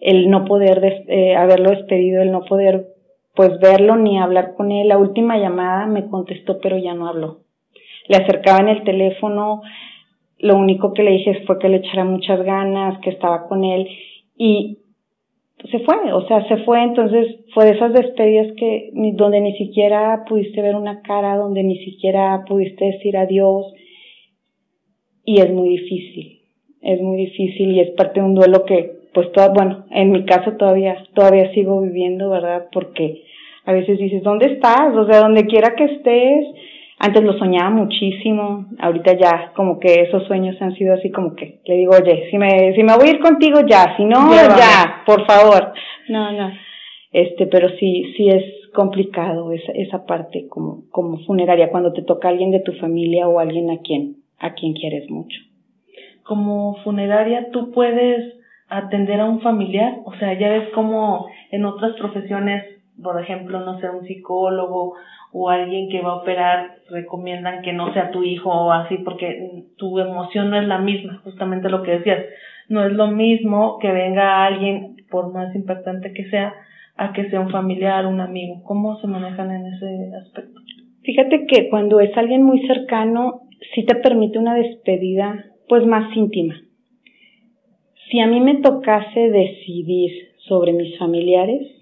El 0.01 0.29
no 0.29 0.43
poder 0.43 1.05
eh, 1.07 1.37
haberlo 1.37 1.69
despedido, 1.69 2.21
el 2.21 2.33
no 2.33 2.43
poder 2.43 2.87
pues 3.35 3.57
verlo 3.61 3.95
ni 3.95 4.19
hablar 4.19 4.55
con 4.55 4.73
él. 4.73 4.89
La 4.89 4.97
última 4.97 5.37
llamada 5.37 5.85
me 5.85 6.09
contestó 6.09 6.59
pero 6.59 6.77
ya 6.77 6.93
no 6.93 7.07
habló. 7.07 7.43
Le 8.09 8.17
acercaba 8.17 8.59
en 8.59 8.67
el 8.67 8.83
teléfono, 8.83 9.61
lo 10.39 10.57
único 10.57 10.91
que 10.93 11.03
le 11.03 11.11
dije 11.11 11.45
fue 11.47 11.57
que 11.57 11.69
le 11.69 11.77
echara 11.77 12.03
muchas 12.03 12.43
ganas, 12.43 12.99
que 12.99 13.11
estaba 13.11 13.47
con 13.47 13.63
él 13.63 13.87
y 14.35 14.79
se 15.71 15.79
fue, 15.79 16.13
o 16.13 16.27
sea, 16.27 16.47
se 16.47 16.57
fue, 16.57 16.83
entonces 16.83 17.37
fue 17.53 17.65
de 17.65 17.71
esas 17.71 17.93
despedidas 17.93 18.53
que 18.57 18.91
donde 19.13 19.41
ni 19.41 19.57
siquiera 19.57 20.23
pudiste 20.27 20.61
ver 20.61 20.75
una 20.75 21.01
cara, 21.01 21.37
donde 21.37 21.63
ni 21.63 21.77
siquiera 21.83 22.43
pudiste 22.47 22.85
decir 22.85 23.17
adiós 23.17 23.73
y 25.23 25.41
es 25.41 25.49
muy 25.51 25.69
difícil, 25.69 26.41
es 26.81 27.01
muy 27.01 27.17
difícil 27.17 27.71
y 27.71 27.79
es 27.79 27.91
parte 27.91 28.19
de 28.19 28.25
un 28.25 28.35
duelo 28.35 28.65
que 28.65 29.05
pues 29.13 29.31
todo, 29.31 29.53
bueno, 29.53 29.85
en 29.91 30.11
mi 30.11 30.25
caso 30.25 30.51
todavía 30.57 30.97
todavía 31.13 31.51
sigo 31.53 31.81
viviendo, 31.81 32.29
¿verdad? 32.29 32.67
Porque 32.71 33.23
a 33.63 33.73
veces 33.73 33.97
dices, 33.97 34.21
¿dónde 34.23 34.47
estás? 34.53 34.95
O 34.95 35.07
sea, 35.07 35.21
donde 35.21 35.45
quiera 35.45 35.75
que 35.75 35.85
estés, 35.85 36.45
antes 36.99 37.23
lo 37.23 37.37
soñaba 37.37 37.69
muchísimo, 37.69 38.67
ahorita 38.79 39.13
ya 39.17 39.51
como 39.55 39.79
que 39.79 40.01
esos 40.01 40.25
sueños 40.27 40.55
han 40.61 40.73
sido 40.75 40.93
así 40.93 41.11
como 41.11 41.35
que 41.35 41.59
le 41.65 41.75
digo, 41.75 41.93
oye, 41.93 42.29
si 42.31 42.37
me, 42.37 42.73
si 42.73 42.83
me 42.83 42.95
voy 42.95 43.07
a 43.07 43.11
ir 43.11 43.19
contigo 43.19 43.59
ya, 43.67 43.95
si 43.97 44.05
no, 44.05 44.31
ya, 44.33 45.03
por 45.05 45.25
favor. 45.25 45.73
No, 46.07 46.31
no. 46.31 46.51
Este, 47.11 47.47
pero 47.47 47.69
sí, 47.79 48.13
sí 48.15 48.29
es 48.29 48.43
complicado 48.73 49.51
esa, 49.51 49.71
esa 49.73 50.05
parte 50.05 50.47
como, 50.49 50.83
como 50.89 51.17
funeraria, 51.25 51.69
cuando 51.69 51.93
te 51.93 52.01
toca 52.01 52.29
alguien 52.29 52.51
de 52.51 52.59
tu 52.59 52.73
familia 52.73 53.27
o 53.27 53.39
alguien 53.39 53.71
a 53.71 53.79
quien, 53.79 54.17
a 54.39 54.53
quien 54.53 54.73
quieres 54.73 55.09
mucho. 55.09 55.37
Como 56.23 56.77
funeraria, 56.83 57.51
tú 57.51 57.71
puedes 57.71 58.35
atender 58.69 59.19
a 59.19 59.25
un 59.25 59.41
familiar. 59.41 59.99
O 60.05 60.13
sea, 60.15 60.37
ya 60.37 60.49
ves 60.49 60.69
como 60.73 61.27
en 61.51 61.65
otras 61.65 61.93
profesiones, 61.97 62.63
por 63.01 63.21
ejemplo, 63.21 63.59
no 63.59 63.79
sé, 63.79 63.89
un 63.89 64.05
psicólogo 64.05 64.95
o 65.37 65.49
alguien 65.49 65.89
que 65.89 66.01
va 66.01 66.11
a 66.11 66.21
operar, 66.21 66.77
recomiendan 66.89 67.61
que 67.61 67.73
no 67.73 67.91
sea 67.91 68.09
tu 68.09 68.23
hijo 68.23 68.49
o 68.49 68.71
así, 68.71 68.99
porque 68.99 69.65
tu 69.75 69.99
emoción 69.99 70.49
no 70.49 70.57
es 70.57 70.65
la 70.65 70.77
misma, 70.77 71.19
justamente 71.25 71.67
lo 71.67 71.83
que 71.83 71.97
decías. 71.97 72.23
No 72.69 72.85
es 72.85 72.93
lo 72.93 73.07
mismo 73.07 73.77
que 73.79 73.91
venga 73.91 74.45
alguien, 74.45 74.95
por 75.11 75.33
más 75.33 75.53
impactante 75.53 76.13
que 76.13 76.29
sea, 76.29 76.53
a 76.95 77.11
que 77.11 77.29
sea 77.29 77.41
un 77.41 77.49
familiar, 77.49 78.05
un 78.05 78.21
amigo. 78.21 78.63
¿Cómo 78.63 78.97
se 79.01 79.07
manejan 79.07 79.51
en 79.51 79.73
ese 79.73 80.15
aspecto? 80.15 80.61
Fíjate 81.03 81.45
que 81.47 81.69
cuando 81.69 81.99
es 81.99 82.15
alguien 82.15 82.41
muy 82.41 82.65
cercano, 82.65 83.41
sí 83.73 83.83
te 83.83 83.95
permite 83.95 84.39
una 84.39 84.55
despedida 84.55 85.47
pues 85.67 85.85
más 85.85 86.15
íntima. 86.15 86.55
Si 88.09 88.21
a 88.21 88.27
mí 88.27 88.39
me 88.39 88.61
tocase 88.61 89.19
decidir 89.19 90.29
sobre 90.47 90.71
mis 90.71 90.97
familiares, 90.97 91.74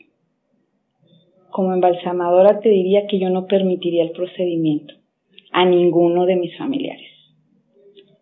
como 1.54 1.72
embalsamadora 1.72 2.60
te 2.60 2.70
diría 2.70 3.06
que 3.08 3.20
yo 3.20 3.30
no 3.30 3.46
permitiría 3.46 4.04
el 4.04 4.12
procedimiento 4.12 4.96
a 5.52 5.66
ninguno 5.66 6.26
de 6.26 6.36
mis 6.36 6.58
familiares. 6.58 7.12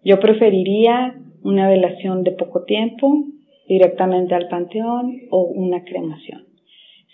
Yo 0.04 0.20
preferiría 0.20 1.16
una 1.42 1.70
velación 1.70 2.24
de 2.24 2.34
poco 2.34 2.66
tiempo, 2.66 3.24
directamente 3.70 4.36
al 4.36 4.50
panteón 4.50 5.22
o 5.30 5.44
una 5.44 5.86
cremación. 5.86 6.44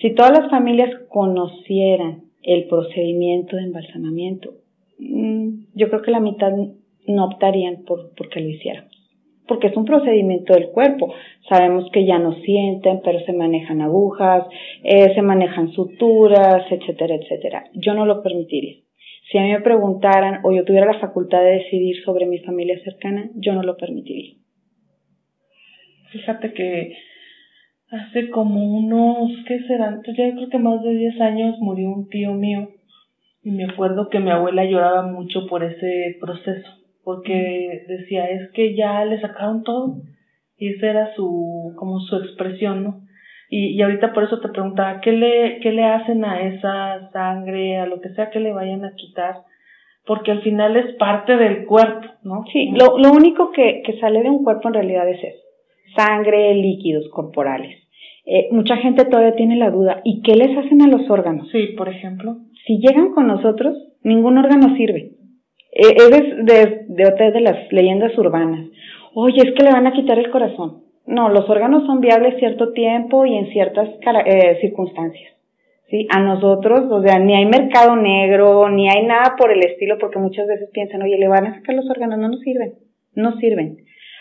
Si 0.02 0.16
todas 0.16 0.32
las 0.32 0.50
familias 0.50 0.90
conocieran 1.10 2.24
el 2.42 2.66
procedimiento 2.68 3.56
de 3.56 3.64
embalsamamiento, 3.64 4.56
mm, 4.98 5.66
yo 5.76 5.88
creo 5.90 6.02
que 6.02 6.12
la 6.12 6.20
mitad 6.20 6.52
no 7.06 7.26
optarían 7.26 7.84
por, 7.86 8.12
que 8.30 8.40
lo 8.42 8.50
hiciéramos. 8.50 8.97
Porque 9.48 9.68
es 9.68 9.78
un 9.78 9.86
procedimiento 9.86 10.54
del 10.54 10.70
cuerpo. 10.70 11.14
Sabemos 11.48 11.90
que 11.92 12.06
ya 12.06 12.20
no 12.20 12.34
sienten, 12.42 13.02
pero 13.04 13.20
se 13.22 13.34
manejan 13.34 13.82
agujas, 13.82 14.44
eh, 14.84 15.14
se 15.16 15.22
manejan 15.22 15.72
suturas, 15.72 16.66
etcétera, 16.70 17.16
etcétera. 17.16 17.66
Yo 17.74 17.94
no 17.94 18.06
lo 18.06 18.22
permitiría. 18.22 18.78
Si 19.32 19.38
a 19.38 19.42
mí 19.42 19.52
me 19.52 19.62
preguntaran 19.62 20.40
o 20.44 20.52
yo 20.52 20.64
tuviera 20.64 20.86
la 20.86 21.00
facultad 21.00 21.40
de 21.40 21.60
decidir 21.60 22.04
sobre 22.04 22.26
mi 22.26 22.40
familia 22.40 22.80
cercana, 22.84 23.30
yo 23.36 23.54
no 23.54 23.62
lo 23.64 23.76
permitiría. 23.76 24.36
Fíjate 26.12 26.54
que 26.54 26.98
hace 27.90 28.30
como 28.30 28.64
unos, 28.78 29.32
¿qué 29.48 29.60
serán? 29.68 30.02
Pues 30.04 30.16
ya 30.18 30.34
creo 30.34 30.50
que 30.50 30.58
más 30.58 30.82
de 30.82 30.96
10 30.96 31.22
años 31.22 31.56
murió 31.60 31.90
un 31.90 32.08
tío 32.08 32.34
mío 32.34 32.70
y 33.44 33.52
me 33.52 33.66
acuerdo 33.66 34.10
que 34.10 34.20
mi 34.20 34.30
abuela 34.30 34.66
lloraba 34.66 35.04
mucho 35.04 35.48
por 35.48 35.64
ese 35.64 36.18
proceso, 36.20 36.70
porque 37.08 37.86
decía, 37.88 38.26
es 38.26 38.52
que 38.52 38.76
ya 38.76 39.06
le 39.06 39.22
sacaron 39.22 39.64
todo 39.64 39.96
y 40.58 40.74
esa 40.74 40.90
era 40.90 41.16
su, 41.16 41.72
como 41.78 42.02
su 42.02 42.18
expresión, 42.18 42.84
¿no? 42.84 43.00
Y, 43.50 43.78
y 43.78 43.82
ahorita 43.82 44.12
por 44.12 44.26
eso 44.26 44.42
te 44.42 44.50
preguntaba, 44.50 45.00
¿qué 45.00 45.14
le, 45.14 45.62
qué 45.62 45.72
le 45.72 45.86
hacen 45.86 46.26
a 46.26 46.42
esa 46.42 47.10
sangre, 47.14 47.78
a 47.78 47.86
lo 47.86 48.02
que 48.02 48.10
sea 48.10 48.30
que 48.30 48.42
le 48.42 48.52
vayan 48.52 48.84
a 48.84 48.94
quitar? 48.96 49.36
Porque 50.06 50.32
al 50.32 50.42
final 50.42 50.76
es 50.76 50.98
parte 50.98 51.38
del 51.38 51.66
cuerpo, 51.66 52.10
¿no? 52.24 52.44
Sí, 52.52 52.74
lo, 52.78 52.98
lo 52.98 53.14
único 53.14 53.54
que, 53.54 53.84
que 53.86 53.98
sale 54.02 54.22
de 54.22 54.30
un 54.30 54.44
cuerpo 54.44 54.68
en 54.68 54.74
realidad 54.74 55.08
es 55.08 55.24
eso 55.24 55.48
sangre, 55.96 56.54
líquidos 56.56 57.08
corporales. 57.14 57.78
Eh, 58.26 58.50
mucha 58.52 58.76
gente 58.76 59.06
todavía 59.06 59.38
tiene 59.38 59.56
la 59.56 59.72
duda, 59.72 60.02
¿y 60.04 60.22
qué 60.24 60.36
les 60.36 60.58
hacen 60.58 60.82
a 60.82 60.88
los 60.88 61.10
órganos? 61.10 61.48
Sí, 61.54 61.68
por 61.78 61.88
ejemplo. 61.88 62.36
Si 62.66 62.80
llegan 62.80 63.14
con 63.14 63.28
nosotros, 63.28 63.78
ningún 64.04 64.38
órgano 64.38 64.76
sirve. 64.76 65.17
Eh, 65.72 65.96
es 65.98 66.46
de, 66.46 66.86
de, 66.88 67.32
de 67.32 67.42
las 67.42 67.72
leyendas 67.72 68.18
urbanas. 68.18 68.68
Oye, 69.14 69.42
es 69.44 69.54
que 69.56 69.64
le 69.64 69.72
van 69.72 69.88
a 69.88 69.94
quitar 69.94 70.20
el 70.20 70.30
corazón. 70.30 70.84
No, 71.06 71.30
los 71.30 71.50
órganos 71.50 71.86
son 71.86 72.02
viables 72.02 72.38
cierto 72.40 72.74
tiempo 72.74 73.26
y 73.26 73.38
en 73.38 73.48
ciertas 73.52 73.90
eh, 74.26 74.58
circunstancias. 74.62 75.34
¿sí? 75.90 76.08
A 76.10 76.20
nosotros, 76.20 76.92
o 76.92 77.02
sea, 77.02 77.18
ni 77.20 77.34
hay 77.34 77.46
mercado 77.46 77.96
negro, 77.96 78.70
ni 78.70 78.90
hay 78.90 79.06
nada 79.06 79.36
por 79.38 79.52
el 79.52 79.64
estilo, 79.64 79.98
porque 80.00 80.20
muchas 80.20 80.48
veces 80.48 80.70
piensan, 80.74 81.02
oye, 81.02 81.18
le 81.18 81.28
van 81.28 81.48
a 81.48 81.56
sacar 81.56 81.76
los 81.76 81.90
órganos, 81.90 82.20
no 82.20 82.28
nos 82.28 82.42
sirven, 82.42 82.74
no 83.16 83.38
sirven 83.38 83.78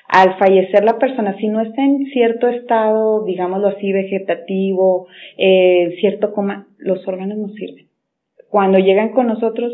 al 0.08 0.38
fallecer 0.38 0.84
la 0.84 0.98
persona, 0.98 1.36
si 1.38 1.48
no 1.48 1.60
está 1.60 1.82
en 1.82 2.06
cierto 2.06 2.48
estado, 2.48 3.24
digámoslo 3.24 3.68
así, 3.68 3.92
vegetativo, 3.92 5.08
eh, 5.36 5.96
cierto 6.00 6.32
coma, 6.32 6.68
los 6.78 7.06
órganos 7.08 7.38
no 7.38 7.48
sirven. 7.48 7.88
Cuando 8.48 8.78
llegan 8.78 9.10
con 9.10 9.26
nosotros, 9.26 9.72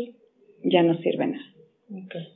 ya 0.63 0.81
no 0.81 0.95
sirven 0.97 1.33
nada. 1.33 1.52
Okay. 1.93 2.27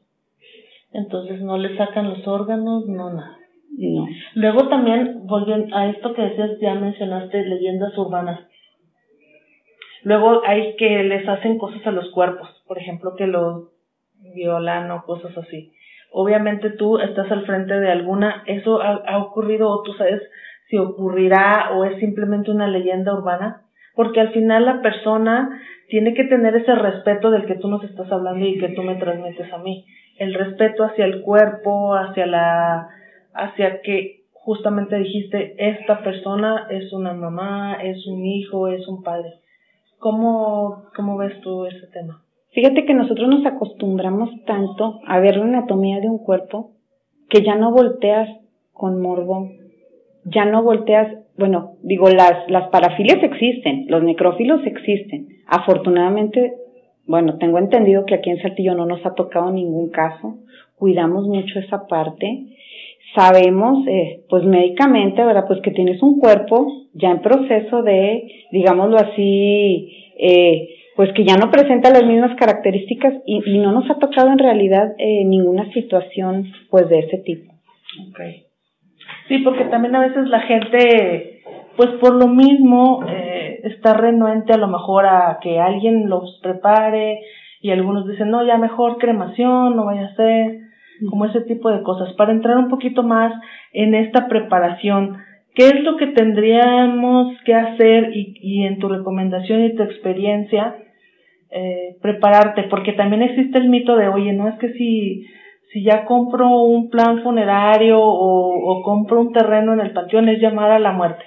Entonces 0.93 1.41
no 1.41 1.57
le 1.57 1.75
sacan 1.77 2.09
los 2.09 2.27
órganos, 2.27 2.87
no 2.87 3.13
nada. 3.13 3.37
No. 3.77 4.07
Luego 4.35 4.69
también, 4.69 5.27
volviendo 5.27 5.75
a 5.75 5.89
esto 5.89 6.13
que 6.13 6.21
decías, 6.21 6.59
ya 6.61 6.75
mencionaste 6.75 7.45
leyendas 7.45 7.97
urbanas. 7.97 8.47
Luego 10.03 10.41
hay 10.45 10.75
que 10.77 11.03
les 11.03 11.27
hacen 11.27 11.57
cosas 11.57 11.85
a 11.85 11.91
los 11.91 12.09
cuerpos, 12.11 12.63
por 12.67 12.77
ejemplo, 12.77 13.15
que 13.15 13.27
los 13.27 13.69
violan 14.33 14.89
o 14.91 15.03
cosas 15.03 15.37
así 15.37 15.73
obviamente 16.11 16.71
tú 16.71 16.97
estás 16.97 17.31
al 17.31 17.45
frente 17.45 17.79
de 17.79 17.91
alguna, 17.91 18.43
eso 18.47 18.81
ha, 18.81 19.17
ocurrido 19.19 19.69
o 19.69 19.83
tú 19.83 19.93
sabes 19.93 20.21
si 20.69 20.77
ocurrirá 20.77 21.71
o 21.75 21.85
es 21.85 21.99
simplemente 21.99 22.51
una 22.51 22.67
leyenda 22.67 23.13
urbana, 23.13 23.66
porque 23.97 24.21
al 24.21 24.31
final 24.31 24.65
la 24.65 24.81
persona 24.81 25.59
tiene 25.89 26.13
que 26.13 26.23
tener 26.23 26.55
ese 26.55 26.73
respeto 26.75 27.31
del 27.31 27.45
que 27.45 27.55
tú 27.55 27.67
nos 27.67 27.83
estás 27.83 28.09
hablando 28.11 28.45
y 28.45 28.59
que 28.59 28.69
tú 28.69 28.83
me 28.83 28.95
transmites 28.95 29.51
a 29.51 29.57
mí, 29.57 29.85
el 30.17 30.33
respeto 30.33 30.85
hacia 30.85 31.03
el 31.03 31.21
cuerpo, 31.21 31.95
hacia 31.95 32.25
la, 32.27 32.87
hacia 33.33 33.81
que 33.81 34.21
justamente 34.31 34.97
dijiste, 34.97 35.55
esta 35.57 36.03
persona 36.03 36.67
es 36.69 36.93
una 36.93 37.13
mamá, 37.13 37.79
es 37.83 38.07
un 38.07 38.25
hijo, 38.25 38.69
es 38.69 38.87
un 38.87 39.03
padre. 39.03 39.33
¿Cómo, 39.99 40.85
cómo 40.95 41.17
ves 41.17 41.41
tú 41.41 41.65
ese 41.65 41.87
tema? 41.87 42.21
Fíjate 42.51 42.85
que 42.85 42.93
nosotros 42.93 43.27
nos 43.27 43.45
acostumbramos 43.45 44.29
tanto 44.45 45.01
a 45.05 45.19
ver 45.19 45.37
la 45.37 45.45
anatomía 45.45 45.99
de 45.99 46.09
un 46.09 46.19
cuerpo 46.19 46.71
que 47.29 47.43
ya 47.43 47.55
no 47.55 47.71
volteas 47.71 48.29
con 48.73 49.01
morbo, 49.01 49.49
ya 50.23 50.45
no 50.45 50.63
volteas, 50.63 51.13
bueno, 51.37 51.73
digo, 51.83 52.09
las, 52.09 52.49
las 52.49 52.69
parafilias 52.69 53.23
existen, 53.23 53.85
los 53.89 54.03
necrófilos 54.03 54.65
existen. 54.65 55.27
Afortunadamente, 55.47 56.53
bueno, 57.05 57.37
tengo 57.37 57.59
entendido 57.59 58.05
que 58.05 58.15
aquí 58.15 58.29
en 58.29 58.41
Saltillo 58.41 58.73
no 58.73 58.85
nos 58.85 59.05
ha 59.05 59.13
tocado 59.13 59.51
ningún 59.51 59.89
caso, 59.89 60.37
cuidamos 60.75 61.27
mucho 61.27 61.59
esa 61.59 61.87
parte. 61.87 62.47
Sabemos, 63.15 63.87
eh, 63.87 64.23
pues 64.29 64.43
médicamente, 64.43 65.23
¿verdad? 65.23 65.45
Pues 65.47 65.61
que 65.61 65.71
tienes 65.71 66.01
un 66.03 66.19
cuerpo 66.19 66.67
ya 66.93 67.11
en 67.11 67.21
proceso 67.21 67.81
de, 67.83 68.27
digámoslo 68.51 68.97
así, 68.97 70.13
eh, 70.19 70.69
pues 70.95 71.13
que 71.13 71.23
ya 71.23 71.37
no 71.37 71.51
presenta 71.51 71.91
las 71.91 72.05
mismas 72.05 72.35
características 72.37 73.13
y, 73.25 73.39
no 73.59 73.71
nos 73.71 73.89
ha 73.89 73.99
tocado 73.99 74.31
en 74.31 74.39
realidad 74.39 74.93
eh, 74.97 75.23
ninguna 75.23 75.71
situación 75.71 76.51
pues 76.69 76.89
de 76.89 76.99
ese 76.99 77.19
tipo. 77.19 77.53
Okay. 78.09 78.46
Sí, 79.27 79.39
porque 79.39 79.65
también 79.65 79.95
a 79.95 80.01
veces 80.01 80.27
la 80.27 80.41
gente, 80.41 81.41
pues 81.75 81.89
por 81.99 82.15
lo 82.15 82.27
mismo, 82.27 83.03
eh, 83.07 83.61
está 83.63 83.93
renuente 83.93 84.53
a 84.53 84.57
lo 84.57 84.67
mejor 84.67 85.05
a 85.05 85.39
que 85.41 85.59
alguien 85.59 86.09
los 86.09 86.39
prepare 86.41 87.19
y 87.61 87.71
algunos 87.71 88.07
dicen, 88.07 88.29
no, 88.29 88.45
ya 88.45 88.57
mejor 88.57 88.97
cremación, 88.97 89.75
no 89.75 89.85
vaya 89.85 90.05
a 90.05 90.15
ser, 90.15 90.59
como 91.09 91.25
ese 91.25 91.41
tipo 91.41 91.69
de 91.69 91.83
cosas. 91.83 92.13
Para 92.13 92.31
entrar 92.31 92.57
un 92.57 92.69
poquito 92.69 93.03
más 93.03 93.33
en 93.73 93.95
esta 93.95 94.27
preparación, 94.27 95.17
¿qué 95.53 95.67
es 95.67 95.83
lo 95.83 95.97
que 95.97 96.07
tendríamos 96.07 97.35
que 97.43 97.53
hacer 97.53 98.11
y, 98.15 98.35
y 98.41 98.63
en 98.65 98.79
tu 98.79 98.87
recomendación 98.87 99.65
y 99.65 99.75
tu 99.75 99.83
experiencia? 99.83 100.75
eh, 101.51 101.95
prepararte, 102.01 102.63
porque 102.63 102.93
también 102.93 103.21
existe 103.21 103.57
el 103.57 103.69
mito 103.69 103.95
de, 103.95 104.07
oye, 104.07 104.33
no 104.33 104.47
es 104.47 104.55
que 104.59 104.73
si, 104.73 105.25
si 105.71 105.83
ya 105.83 106.05
compro 106.05 106.49
un 106.61 106.89
plan 106.89 107.21
funerario 107.23 107.99
o, 107.99 108.81
compro 108.83 109.21
un 109.21 109.33
terreno 109.33 109.73
en 109.73 109.81
el 109.81 109.91
panteón 109.91 110.29
es 110.29 110.39
llamar 110.39 110.71
a 110.71 110.79
la 110.79 110.91
muerte. 110.91 111.23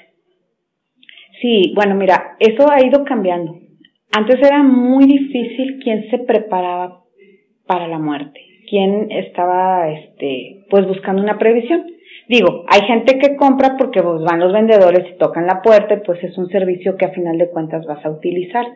Sí, 1.41 1.73
bueno, 1.75 1.95
mira, 1.95 2.37
eso 2.39 2.71
ha 2.71 2.85
ido 2.85 3.05
cambiando. 3.05 3.59
Antes 4.13 4.41
era 4.41 4.63
muy 4.63 5.05
difícil 5.05 5.81
quién 5.83 6.11
se 6.11 6.19
preparaba 6.19 7.05
para 7.67 7.87
la 7.87 7.99
muerte, 7.99 8.41
quién 8.69 9.11
estaba, 9.11 9.91
este, 9.91 10.65
pues 10.69 10.87
buscando 10.87 11.23
una 11.23 11.39
previsión. 11.39 11.87
Digo, 12.29 12.65
hay 12.69 12.83
gente 12.87 13.19
que 13.19 13.37
compra 13.37 13.77
porque 13.79 14.03
pues, 14.03 14.23
van 14.23 14.41
los 14.41 14.53
vendedores 14.53 15.07
y 15.09 15.19
tocan 15.19 15.47
la 15.47 15.63
puerta 15.63 15.95
y 15.95 16.01
pues 16.05 16.23
es 16.25 16.37
un 16.39 16.49
servicio 16.49 16.97
que 16.97 17.07
a 17.07 17.13
final 17.13 17.39
de 17.39 17.51
cuentas 17.51 17.87
vas 17.87 18.05
a 18.05 18.11
utilizar. 18.11 18.67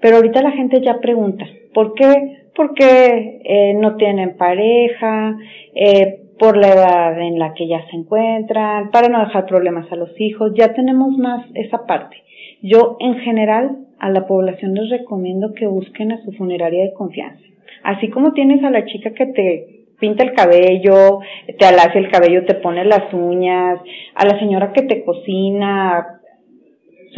Pero 0.00 0.16
ahorita 0.16 0.42
la 0.42 0.52
gente 0.52 0.80
ya 0.80 1.00
pregunta, 1.00 1.46
¿por 1.72 1.94
qué? 1.94 2.45
Porque 2.56 3.42
eh, 3.44 3.74
no 3.74 3.96
tienen 3.96 4.36
pareja, 4.36 5.36
eh, 5.74 6.22
por 6.38 6.56
la 6.56 6.68
edad 6.68 7.20
en 7.20 7.38
la 7.38 7.54
que 7.54 7.66
ya 7.66 7.84
se 7.90 7.96
encuentran, 7.96 8.90
para 8.90 9.08
no 9.08 9.20
dejar 9.20 9.46
problemas 9.46 9.90
a 9.90 9.96
los 9.96 10.10
hijos, 10.20 10.52
ya 10.54 10.74
tenemos 10.74 11.16
más 11.16 11.46
esa 11.54 11.86
parte. 11.86 12.16
Yo 12.62 12.96
en 13.00 13.18
general 13.18 13.78
a 13.98 14.10
la 14.10 14.26
población 14.26 14.74
les 14.74 14.90
recomiendo 14.90 15.54
que 15.54 15.66
busquen 15.66 16.12
a 16.12 16.22
su 16.24 16.32
funeraria 16.32 16.84
de 16.84 16.92
confianza. 16.92 17.42
Así 17.82 18.10
como 18.10 18.32
tienes 18.32 18.62
a 18.64 18.70
la 18.70 18.84
chica 18.84 19.12
que 19.12 19.26
te 19.26 19.76
pinta 19.98 20.24
el 20.24 20.34
cabello, 20.34 21.20
te 21.58 21.64
alacia 21.64 22.00
el 22.00 22.10
cabello, 22.10 22.44
te 22.44 22.54
pone 22.54 22.84
las 22.84 23.12
uñas, 23.12 23.80
a 24.14 24.26
la 24.26 24.38
señora 24.38 24.72
que 24.72 24.82
te 24.82 25.04
cocina, 25.04 26.15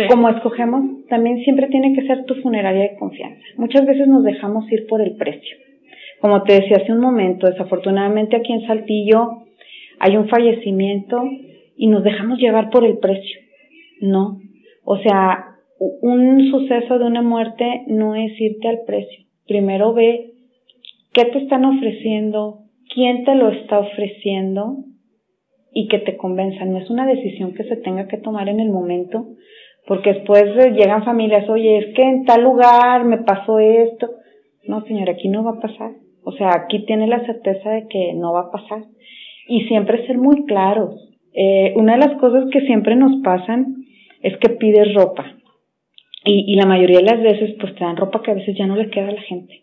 como 0.06 0.28
escogemos, 0.28 1.06
también 1.08 1.42
siempre 1.42 1.66
tiene 1.68 1.94
que 1.94 2.06
ser 2.06 2.24
tu 2.24 2.34
funeraria 2.36 2.82
de 2.82 2.96
confianza. 2.96 3.42
Muchas 3.56 3.84
veces 3.84 4.06
nos 4.06 4.22
dejamos 4.22 4.70
ir 4.70 4.86
por 4.86 5.00
el 5.00 5.16
precio. 5.16 5.56
Como 6.20 6.42
te 6.42 6.54
decía 6.54 6.78
hace 6.82 6.92
un 6.92 7.00
momento, 7.00 7.46
desafortunadamente 7.46 8.36
aquí 8.36 8.52
en 8.52 8.66
Saltillo 8.66 9.44
hay 9.98 10.16
un 10.16 10.28
fallecimiento 10.28 11.22
y 11.76 11.86
nos 11.88 12.04
dejamos 12.04 12.38
llevar 12.38 12.70
por 12.70 12.84
el 12.84 12.98
precio. 12.98 13.40
No. 14.00 14.38
O 14.84 14.98
sea, 14.98 15.56
un 15.78 16.50
suceso 16.50 16.98
de 16.98 17.04
una 17.04 17.22
muerte 17.22 17.82
no 17.86 18.14
es 18.14 18.32
irte 18.40 18.68
al 18.68 18.80
precio. 18.86 19.24
Primero 19.46 19.92
ve 19.94 20.32
qué 21.12 21.24
te 21.24 21.38
están 21.38 21.64
ofreciendo, 21.64 22.60
quién 22.92 23.24
te 23.24 23.34
lo 23.34 23.50
está 23.50 23.78
ofreciendo 23.78 24.84
y 25.72 25.88
que 25.88 25.98
te 25.98 26.16
convenza. 26.16 26.64
No 26.64 26.78
es 26.78 26.90
una 26.90 27.06
decisión 27.06 27.54
que 27.54 27.64
se 27.64 27.76
tenga 27.76 28.08
que 28.08 28.18
tomar 28.18 28.48
en 28.48 28.60
el 28.60 28.70
momento, 28.70 29.28
porque 29.88 30.12
después 30.12 30.44
llegan 30.74 31.02
familias, 31.02 31.48
oye, 31.48 31.78
es 31.78 31.94
que 31.94 32.02
en 32.02 32.26
tal 32.26 32.42
lugar 32.42 33.06
me 33.06 33.18
pasó 33.22 33.58
esto. 33.58 34.10
No, 34.64 34.84
señora, 34.84 35.12
aquí 35.12 35.28
no 35.28 35.42
va 35.42 35.52
a 35.52 35.60
pasar. 35.60 35.92
O 36.24 36.32
sea, 36.32 36.50
aquí 36.54 36.84
tiene 36.84 37.06
la 37.06 37.24
certeza 37.24 37.70
de 37.70 37.88
que 37.88 38.12
no 38.12 38.34
va 38.34 38.40
a 38.40 38.50
pasar. 38.50 38.84
Y 39.48 39.62
siempre 39.62 40.06
ser 40.06 40.18
muy 40.18 40.44
claros. 40.44 40.94
Eh, 41.32 41.72
una 41.74 41.94
de 41.94 42.06
las 42.06 42.20
cosas 42.20 42.50
que 42.52 42.60
siempre 42.66 42.96
nos 42.96 43.22
pasan 43.22 43.76
es 44.20 44.36
que 44.36 44.50
pides 44.50 44.92
ropa. 44.92 45.24
Y, 46.22 46.52
y 46.52 46.56
la 46.56 46.66
mayoría 46.66 46.98
de 46.98 47.04
las 47.04 47.22
veces, 47.22 47.56
pues 47.58 47.74
te 47.74 47.82
dan 47.82 47.96
ropa 47.96 48.20
que 48.20 48.32
a 48.32 48.34
veces 48.34 48.58
ya 48.58 48.66
no 48.66 48.76
le 48.76 48.90
queda 48.90 49.08
a 49.08 49.12
la 49.12 49.22
gente. 49.22 49.62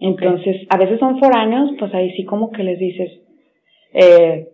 Entonces, 0.00 0.66
a 0.68 0.78
veces 0.78 0.98
son 0.98 1.20
foráneos, 1.20 1.70
pues 1.78 1.94
ahí 1.94 2.10
sí 2.16 2.24
como 2.24 2.50
que 2.50 2.64
les 2.64 2.80
dices, 2.80 3.20
eh, 3.92 4.48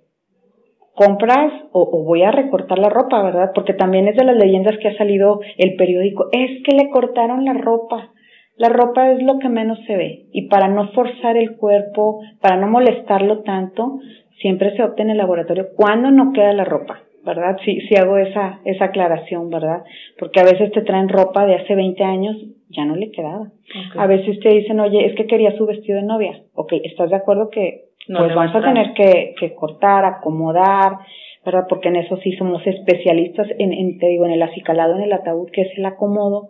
compras 1.01 1.51
o, 1.73 2.05
voy 2.05 2.25
a 2.25 2.31
recortar 2.31 2.79
la 2.79 2.91
ropa, 2.91 3.23
¿verdad? 3.23 3.53
Porque 3.55 3.73
también 3.73 4.07
es 4.07 4.17
de 4.17 4.25
las 4.25 4.37
leyendas 4.37 4.77
que 4.83 4.89
ha 4.89 4.99
salido 4.99 5.41
el 5.57 5.75
periódico, 5.77 6.29
es 6.31 6.63
que 6.63 6.77
le 6.77 6.91
cortaron 6.91 7.47
la 7.47 7.55
ropa. 7.55 8.11
La 8.59 8.69
ropa 8.69 9.11
es 9.11 9.23
lo 9.23 9.39
que 9.39 9.49
menos 9.49 9.79
se 9.87 9.97
ve 9.97 10.27
y 10.31 10.49
para 10.49 10.69
no 10.69 10.93
forzar 10.93 11.39
el 11.39 11.57
cuerpo, 11.57 12.21
para 12.43 12.59
no 12.59 12.69
molestarlo 12.69 13.39
tanto, 13.45 13.99
siempre 14.43 14.77
se 14.77 14.83
opta 14.83 15.03
en 15.03 15.09
el 15.09 15.17
laboratorio 15.17 15.69
cuando 15.75 16.11
no 16.11 16.35
queda 16.35 16.53
la 16.53 16.67
ropa, 16.67 17.01
¿verdad? 17.25 17.57
Sí, 17.65 17.81
sí 17.89 17.95
hago 17.97 18.19
esa, 18.19 18.61
esa 18.67 18.87
aclaración, 18.87 19.49
¿verdad? 19.49 19.83
Porque 20.19 20.41
a 20.41 20.45
veces 20.45 20.71
te 20.73 20.83
traen 20.83 21.09
ropa 21.09 21.47
de 21.47 21.55
hace 21.55 21.75
20 21.75 22.05
años, 22.05 22.37
ya 22.71 22.85
no 22.85 22.97
le 22.97 23.11
quedaba. 23.11 23.51
A 23.97 24.07
veces 24.07 24.41
te 24.41 24.49
dicen, 24.49 24.81
oye, 24.81 25.07
es 25.07 25.15
que 25.15 25.27
quería 25.27 25.57
su 25.57 25.67
vestido 25.67 25.99
de 25.99 26.07
novia. 26.07 26.41
Ok, 26.55 26.73
¿estás 26.85 27.11
de 27.11 27.17
acuerdo 27.17 27.51
que 27.51 27.91
pues 28.07 28.35
vamos 28.35 28.55
a 28.55 28.61
tener 28.61 28.93
que, 28.95 29.35
que 29.39 29.55
cortar, 29.55 30.05
acomodar, 30.05 30.99
¿verdad? 31.45 31.67
Porque 31.69 31.89
en 31.89 31.97
eso 31.97 32.17
sí 32.19 32.33
somos 32.33 32.67
especialistas 32.67 33.49
en, 33.59 33.73
en, 33.73 33.99
te 33.99 34.07
digo, 34.07 34.27
en 34.27 34.33
el 34.33 34.43
acicalado, 34.43 34.97
en 34.97 35.03
el 35.03 35.13
ataúd, 35.13 35.51
que 35.51 35.63
es 35.63 35.79
el 35.79 35.87
acomodo, 35.87 36.49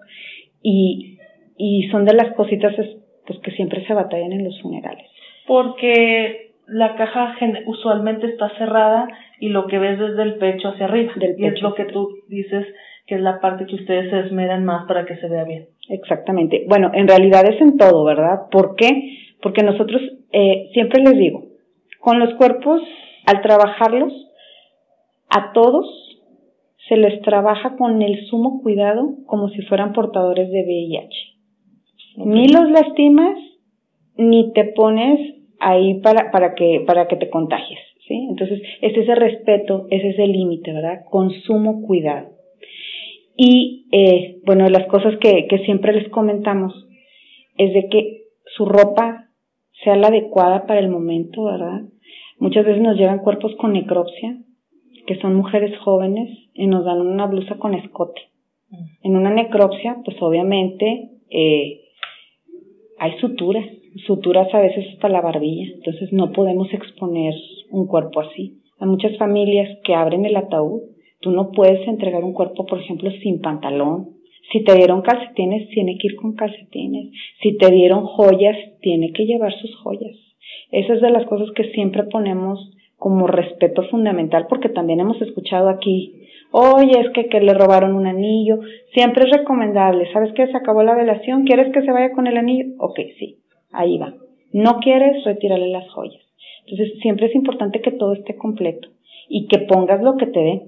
y, 0.62 1.18
y 1.56 1.88
son 1.90 2.04
de 2.04 2.14
las 2.14 2.32
cositas 2.34 2.74
pues 3.26 3.38
que 3.40 3.50
siempre 3.52 3.84
se 3.86 3.94
batallan 3.94 4.32
en 4.32 4.44
los 4.44 4.60
funerales. 4.62 5.06
Porque 5.46 6.52
la 6.66 6.94
caja 6.94 7.36
usualmente 7.66 8.26
está 8.26 8.48
cerrada 8.56 9.08
y 9.40 9.48
lo 9.48 9.66
que 9.66 9.78
ves 9.78 9.98
desde 9.98 10.22
el 10.22 10.34
pecho 10.36 10.68
hacia 10.68 10.86
arriba. 10.86 11.12
Del 11.16 11.34
y 11.38 11.46
es 11.46 11.60
lo 11.62 11.74
que 11.74 11.84
tú 11.86 12.08
dices 12.28 12.66
que 13.10 13.16
es 13.16 13.22
la 13.22 13.40
parte 13.40 13.66
que 13.66 13.74
ustedes 13.74 14.08
se 14.08 14.20
esmeran 14.20 14.64
más 14.64 14.86
para 14.86 15.04
que 15.04 15.16
se 15.16 15.28
vea 15.28 15.42
bien. 15.42 15.66
Exactamente. 15.88 16.64
Bueno, 16.68 16.92
en 16.94 17.08
realidad 17.08 17.44
es 17.44 17.60
en 17.60 17.76
todo, 17.76 18.04
¿verdad? 18.04 18.42
¿Por 18.52 18.76
qué? 18.76 19.18
Porque 19.42 19.64
nosotros 19.64 20.00
eh, 20.30 20.70
siempre 20.74 21.02
les 21.02 21.18
digo, 21.18 21.42
con 21.98 22.20
los 22.20 22.32
cuerpos, 22.34 22.80
al 23.26 23.42
trabajarlos, 23.42 24.12
a 25.28 25.52
todos 25.52 25.86
se 26.88 26.96
les 26.96 27.20
trabaja 27.22 27.76
con 27.76 28.00
el 28.00 28.24
sumo 28.26 28.62
cuidado 28.62 29.16
como 29.26 29.48
si 29.48 29.62
fueran 29.62 29.92
portadores 29.92 30.48
de 30.52 30.62
VIH. 30.62 31.16
Ni 32.16 32.46
los 32.46 32.70
lastimas, 32.70 33.36
ni 34.16 34.52
te 34.52 34.66
pones 34.66 35.18
ahí 35.58 36.00
para, 36.00 36.30
para, 36.30 36.54
que, 36.54 36.84
para 36.86 37.08
que 37.08 37.16
te 37.16 37.28
contagies. 37.28 37.80
¿sí? 38.06 38.28
Entonces, 38.30 38.62
es 38.80 38.96
ese 38.96 39.16
respeto, 39.16 39.88
es 39.90 40.04
ese 40.04 40.28
límite, 40.28 40.72
¿verdad? 40.72 41.00
Con 41.10 41.32
sumo 41.42 41.82
cuidado. 41.82 42.39
Y, 43.42 43.86
eh, 43.90 44.42
bueno, 44.44 44.68
las 44.68 44.86
cosas 44.88 45.16
que, 45.16 45.46
que 45.48 45.64
siempre 45.64 45.94
les 45.94 46.10
comentamos 46.10 46.74
es 47.56 47.72
de 47.72 47.88
que 47.88 48.24
su 48.54 48.66
ropa 48.66 49.30
sea 49.82 49.96
la 49.96 50.08
adecuada 50.08 50.66
para 50.66 50.78
el 50.78 50.90
momento, 50.90 51.44
¿verdad? 51.44 51.80
Muchas 52.38 52.66
veces 52.66 52.82
nos 52.82 52.98
llegan 52.98 53.20
cuerpos 53.20 53.56
con 53.56 53.72
necropsia, 53.72 54.36
que 55.06 55.18
son 55.22 55.36
mujeres 55.36 55.74
jóvenes, 55.78 56.28
y 56.52 56.66
nos 56.66 56.84
dan 56.84 57.00
una 57.00 57.24
blusa 57.28 57.56
con 57.56 57.72
escote. 57.72 58.20
En 59.02 59.16
una 59.16 59.30
necropsia, 59.30 60.02
pues 60.04 60.18
obviamente 60.20 61.08
eh, 61.30 61.80
hay 62.98 63.18
suturas, 63.20 63.64
suturas 64.06 64.54
a 64.54 64.60
veces 64.60 64.84
hasta 64.92 65.08
la 65.08 65.22
barbilla, 65.22 65.72
entonces 65.76 66.12
no 66.12 66.32
podemos 66.32 66.70
exponer 66.74 67.32
un 67.70 67.86
cuerpo 67.86 68.20
así. 68.20 68.60
Hay 68.80 68.88
muchas 68.88 69.16
familias 69.16 69.78
que 69.82 69.94
abren 69.94 70.26
el 70.26 70.36
ataúd, 70.36 70.82
tú 71.20 71.30
no 71.30 71.52
puedes 71.52 71.86
entregar 71.86 72.24
un 72.24 72.32
cuerpo, 72.32 72.66
por 72.66 72.80
ejemplo, 72.80 73.10
sin 73.22 73.40
pantalón, 73.40 74.20
si 74.52 74.64
te 74.64 74.74
dieron 74.74 75.02
calcetines, 75.02 75.68
tiene 75.68 75.96
que 75.96 76.08
ir 76.08 76.16
con 76.16 76.34
calcetines. 76.34 77.12
Si 77.40 77.56
te 77.56 77.70
dieron 77.70 78.04
joyas, 78.04 78.56
tiene 78.80 79.12
que 79.12 79.24
llevar 79.24 79.52
sus 79.54 79.76
joyas. 79.76 80.16
Esa 80.72 80.94
es 80.94 81.00
de 81.00 81.10
las 81.10 81.24
cosas 81.26 81.50
que 81.54 81.70
siempre 81.72 82.04
ponemos 82.04 82.58
como 82.96 83.28
respeto 83.28 83.84
fundamental, 83.84 84.46
porque 84.48 84.68
también 84.68 85.00
hemos 85.00 85.22
escuchado 85.22 85.68
aquí, 85.68 86.26
oye, 86.50 87.00
es 87.00 87.10
que, 87.10 87.28
que 87.28 87.40
le 87.40 87.54
robaron 87.54 87.94
un 87.94 88.08
anillo. 88.08 88.58
Siempre 88.92 89.24
es 89.24 89.30
recomendable. 89.38 90.12
¿Sabes 90.12 90.32
qué? 90.34 90.48
Se 90.48 90.56
acabó 90.56 90.82
la 90.82 90.96
velación. 90.96 91.44
¿Quieres 91.44 91.72
que 91.72 91.82
se 91.82 91.92
vaya 91.92 92.12
con 92.12 92.26
el 92.26 92.36
anillo? 92.36 92.74
Ok, 92.78 92.98
sí. 93.18 93.36
Ahí 93.70 93.98
va. 93.98 94.14
No 94.52 94.80
quieres, 94.80 95.24
retírale 95.24 95.68
las 95.68 95.88
joyas. 95.90 96.22
Entonces, 96.66 96.98
siempre 97.00 97.26
es 97.26 97.34
importante 97.36 97.80
que 97.80 97.92
todo 97.92 98.14
esté 98.14 98.36
completo 98.36 98.88
y 99.28 99.46
que 99.46 99.58
pongas 99.58 100.02
lo 100.02 100.16
que 100.16 100.26
te 100.26 100.40
dé. 100.40 100.62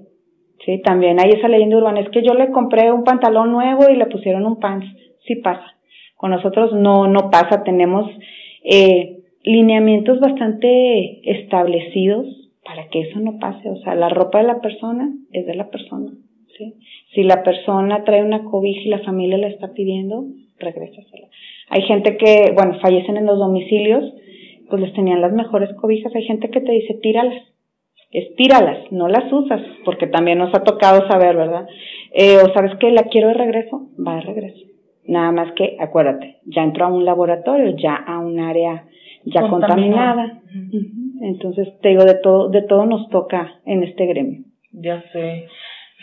Sí, 0.65 0.81
también 0.81 1.19
hay 1.19 1.31
esa 1.31 1.49
leyenda 1.49 1.77
urbana, 1.77 1.99
es 1.99 2.09
que 2.09 2.23
yo 2.23 2.33
le 2.33 2.51
compré 2.51 2.91
un 2.91 3.03
pantalón 3.03 3.51
nuevo 3.51 3.89
y 3.89 3.95
le 3.95 4.05
pusieron 4.05 4.45
un 4.45 4.59
pants. 4.59 4.85
Sí 5.27 5.35
pasa. 5.35 5.75
Con 6.15 6.31
nosotros 6.31 6.71
no, 6.73 7.07
no 7.07 7.29
pasa, 7.29 7.63
tenemos 7.63 8.09
eh, 8.63 9.23
lineamientos 9.43 10.19
bastante 10.19 11.29
establecidos 11.29 12.27
para 12.63 12.87
que 12.87 13.01
eso 13.01 13.19
no 13.19 13.39
pase. 13.39 13.69
O 13.69 13.75
sea, 13.77 13.95
la 13.95 14.07
ropa 14.07 14.37
de 14.37 14.45
la 14.45 14.61
persona 14.61 15.11
es 15.33 15.45
de 15.45 15.55
la 15.55 15.69
persona. 15.69 16.13
¿sí? 16.57 16.75
Si 17.13 17.23
la 17.23 17.43
persona 17.43 18.05
trae 18.05 18.23
una 18.23 18.45
cobija 18.45 18.81
y 18.81 18.89
la 18.89 18.99
familia 18.99 19.37
la 19.37 19.47
está 19.47 19.73
pidiendo, 19.73 20.25
regrésasela. 20.59 21.27
Hay 21.69 21.81
gente 21.81 22.15
que, 22.15 22.53
bueno, 22.55 22.79
fallecen 22.79 23.17
en 23.17 23.25
los 23.25 23.37
domicilios, 23.37 24.13
pues 24.69 24.81
les 24.81 24.93
tenían 24.93 25.19
las 25.19 25.33
mejores 25.33 25.73
cobijas. 25.75 26.15
Hay 26.15 26.23
gente 26.23 26.49
que 26.49 26.61
te 26.61 26.71
dice, 26.71 26.93
tíralas 27.01 27.52
estíralas, 28.13 28.91
no 28.91 29.07
las 29.07 29.31
usas, 29.31 29.61
porque 29.83 30.07
también 30.07 30.37
nos 30.37 30.53
ha 30.53 30.63
tocado 30.63 31.07
saber, 31.07 31.35
¿verdad? 31.35 31.67
Eh, 32.13 32.37
o 32.37 32.53
sabes 32.53 32.77
que 32.79 32.91
la 32.91 33.03
quiero 33.03 33.29
de 33.29 33.33
regreso, 33.33 33.89
va 34.05 34.15
de 34.15 34.21
regreso. 34.21 34.65
Nada 35.05 35.31
más 35.31 35.51
que, 35.53 35.75
acuérdate, 35.79 36.37
ya 36.45 36.63
entró 36.63 36.85
a 36.85 36.93
un 36.93 37.03
laboratorio, 37.03 37.75
ya 37.75 37.95
a 37.95 38.19
un 38.19 38.39
área 38.39 38.85
ya 39.25 39.47
contaminada. 39.47 40.41
Entonces, 41.21 41.67
te 41.81 41.89
digo, 41.89 42.05
de 42.05 42.15
todo, 42.15 42.49
de 42.49 42.61
todo 42.61 42.85
nos 42.85 43.09
toca 43.09 43.59
en 43.65 43.83
este 43.83 44.05
gremio. 44.05 44.43
Ya 44.71 45.03
sé. 45.11 45.47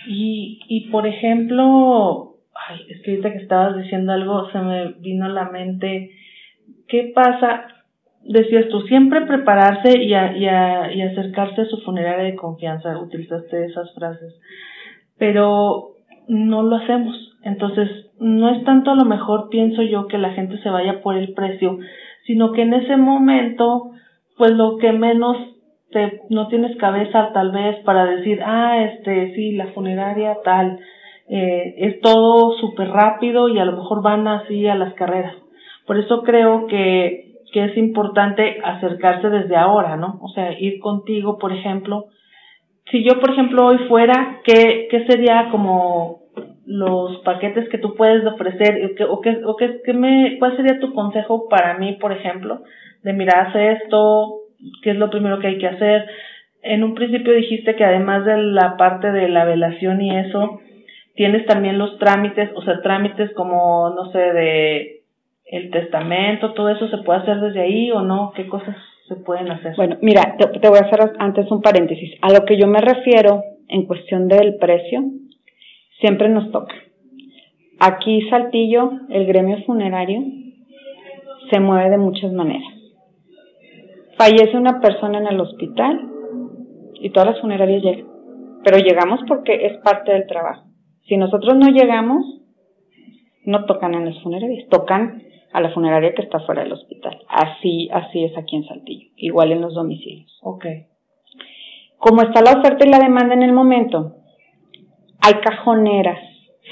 Y, 0.08 0.61
y 0.68 0.90
por 0.90 1.06
ejemplo, 1.06 2.36
ay, 2.68 2.80
es 2.88 3.02
que 3.02 3.11
ahorita 3.12 3.32
que 3.32 3.38
estabas 3.38 3.76
diciendo 3.76 4.12
algo, 4.12 4.50
se 4.50 4.58
me 4.58 4.92
vino 5.00 5.26
a 5.26 5.30
la 5.30 5.50
mente, 5.50 6.11
¿qué 6.88 7.12
pasa? 7.14 7.66
Decías 8.24 8.68
tú, 8.68 8.82
siempre 8.82 9.26
prepararse 9.26 9.98
y, 9.98 10.12
y, 10.12 10.44
y 10.44 11.02
acercarse 11.02 11.62
a 11.62 11.66
su 11.66 11.78
funeraria 11.78 12.24
de 12.24 12.36
confianza, 12.36 12.98
utilizaste 12.98 13.64
esas 13.66 13.92
frases, 13.94 14.34
pero 15.18 15.94
no 16.28 16.62
lo 16.62 16.76
hacemos. 16.76 17.16
Entonces, 17.42 17.88
no 18.18 18.50
es 18.50 18.64
tanto 18.64 18.90
a 18.90 18.94
lo 18.94 19.04
mejor, 19.04 19.48
pienso 19.48 19.82
yo, 19.82 20.06
que 20.06 20.18
la 20.18 20.32
gente 20.32 20.58
se 20.62 20.70
vaya 20.70 21.00
por 21.02 21.16
el 21.16 21.32
precio, 21.32 21.78
sino 22.26 22.52
que 22.52 22.62
en 22.62 22.74
ese 22.74 22.96
momento, 22.96 23.90
pues 24.36 24.52
lo 24.52 24.76
que 24.76 24.92
menos 24.92 25.36
te, 25.90 26.20
no 26.28 26.48
tienes 26.48 26.76
cabeza 26.76 27.30
tal 27.32 27.50
vez 27.50 27.82
para 27.84 28.04
decir, 28.04 28.40
ah, 28.44 28.82
este, 28.84 29.34
sí, 29.34 29.52
la 29.52 29.68
funeraria 29.68 30.36
tal, 30.44 30.78
eh, 31.28 31.74
es 31.78 32.00
todo 32.00 32.58
súper 32.58 32.88
rápido 32.88 33.48
y 33.48 33.58
a 33.58 33.64
lo 33.64 33.72
mejor 33.72 34.02
van 34.02 34.28
así 34.28 34.66
a 34.66 34.74
las 34.74 34.94
carreras. 34.94 35.34
Por 35.86 35.98
eso 35.98 36.22
creo 36.22 36.66
que 36.66 37.30
que 37.53 37.64
es 37.64 37.76
importante 37.76 38.61
acercarse 38.64 39.28
desde 39.28 39.57
ahora, 39.57 39.96
¿no? 39.96 40.18
O 40.22 40.28
sea, 40.28 40.59
ir 40.59 40.80
contigo, 40.80 41.38
por 41.38 41.53
ejemplo. 41.53 42.07
Si 42.90 43.05
yo, 43.05 43.20
por 43.20 43.30
ejemplo, 43.30 43.66
hoy 43.66 43.78
fuera, 43.88 44.40
¿qué, 44.44 44.88
qué 44.90 45.07
sería 45.07 45.48
como 45.51 46.20
los 46.66 47.18
paquetes 47.18 47.68
que 47.68 47.78
tú 47.78 47.94
puedes 47.94 48.24
ofrecer? 48.26 48.96
¿O, 49.09 49.20
qué, 49.20 49.38
o 49.44 49.57
qué, 49.57 49.80
qué 49.84 49.92
me, 49.92 50.36
cuál 50.38 50.57
sería 50.57 50.80
tu 50.80 50.92
consejo 50.92 51.48
para 51.48 51.78
mí, 51.78 51.94
por 52.01 52.12
ejemplo? 52.12 52.62
De 53.03 53.12
mirar, 53.12 53.48
hace 53.48 53.72
esto, 53.72 54.40
qué 54.82 54.90
es 54.90 54.96
lo 54.96 55.11
primero 55.11 55.38
que 55.38 55.48
hay 55.48 55.59
que 55.59 55.68
hacer. 55.68 56.07
En 56.62 56.84
un 56.84 56.94
principio 56.94 57.32
dijiste 57.32 57.74
que 57.74 57.84
además 57.84 58.24
de 58.24 58.36
la 58.36 58.76
parte 58.76 59.12
de 59.12 59.28
la 59.28 59.44
velación 59.44 60.01
y 60.03 60.16
eso, 60.16 60.61
tienes 61.14 61.46
también 61.46 61.78
los 61.78 61.98
trámites, 61.98 62.51
o 62.55 62.62
sea, 62.62 62.80
trámites 62.82 63.32
como, 63.34 63.90
no 63.90 64.11
sé, 64.12 64.18
de 64.18 64.99
el 65.51 65.70
testamento, 65.70 66.55
todo 66.55 66.68
eso 66.68 66.88
se 66.88 66.98
puede 66.98 67.20
hacer 67.20 67.40
desde 67.40 67.61
ahí 67.61 67.90
o 67.90 68.03
no, 68.03 68.32
qué 68.36 68.46
cosas 68.46 68.76
se 69.09 69.16
pueden 69.16 69.51
hacer. 69.51 69.74
Bueno, 69.76 69.96
mira, 70.01 70.36
te, 70.38 70.46
te 70.46 70.68
voy 70.68 70.78
a 70.78 70.86
hacer 70.86 71.12
antes 71.18 71.51
un 71.51 71.61
paréntesis. 71.61 72.14
A 72.22 72.32
lo 72.32 72.44
que 72.44 72.57
yo 72.57 72.68
me 72.68 72.80
refiero 72.80 73.42
en 73.66 73.86
cuestión 73.86 74.28
del 74.28 74.57
precio, 74.59 75.03
siempre 76.01 76.28
nos 76.28 76.53
toca. 76.53 76.74
Aquí 77.80 78.28
Saltillo, 78.30 78.92
el 79.09 79.26
gremio 79.26 79.59
funerario, 79.64 80.22
se 81.51 81.59
mueve 81.59 81.90
de 81.90 81.98
muchas 81.98 82.32
maneras. 82.32 82.72
Fallece 84.16 84.57
una 84.57 84.80
persona 84.80 85.18
en 85.18 85.26
el 85.26 85.40
hospital 85.40 86.01
y 86.94 87.11
todas 87.11 87.30
las 87.30 87.40
funerarias 87.40 87.82
llegan. 87.82 88.07
Pero 88.62 88.78
llegamos 88.78 89.20
porque 89.26 89.66
es 89.66 89.78
parte 89.78 90.12
del 90.12 90.28
trabajo. 90.28 90.64
Si 91.09 91.16
nosotros 91.16 91.57
no 91.57 91.68
llegamos, 91.68 92.22
no 93.46 93.64
tocan 93.64 93.94
en 93.94 94.05
las 94.05 94.22
funerarias, 94.22 94.68
tocan 94.68 95.22
a 95.53 95.61
la 95.61 95.70
funeraria 95.70 96.14
que 96.14 96.22
está 96.22 96.40
fuera 96.40 96.62
del 96.62 96.72
hospital. 96.72 97.18
Así, 97.28 97.88
así 97.92 98.24
es 98.24 98.36
aquí 98.36 98.57
en 98.57 98.66
Saltillo, 98.66 99.11
igual 99.16 99.53
en 99.53 99.61
los 99.61 99.74
domicilios. 99.74 100.38
Ok. 100.42 100.66
Como 101.98 102.22
está 102.22 102.40
la 102.40 102.59
oferta 102.59 102.86
y 102.86 102.90
la 102.90 102.98
demanda 102.98 103.34
en 103.34 103.42
el 103.42 103.53
momento, 103.53 104.16
hay 105.20 105.34
cajoneras, 105.34 106.18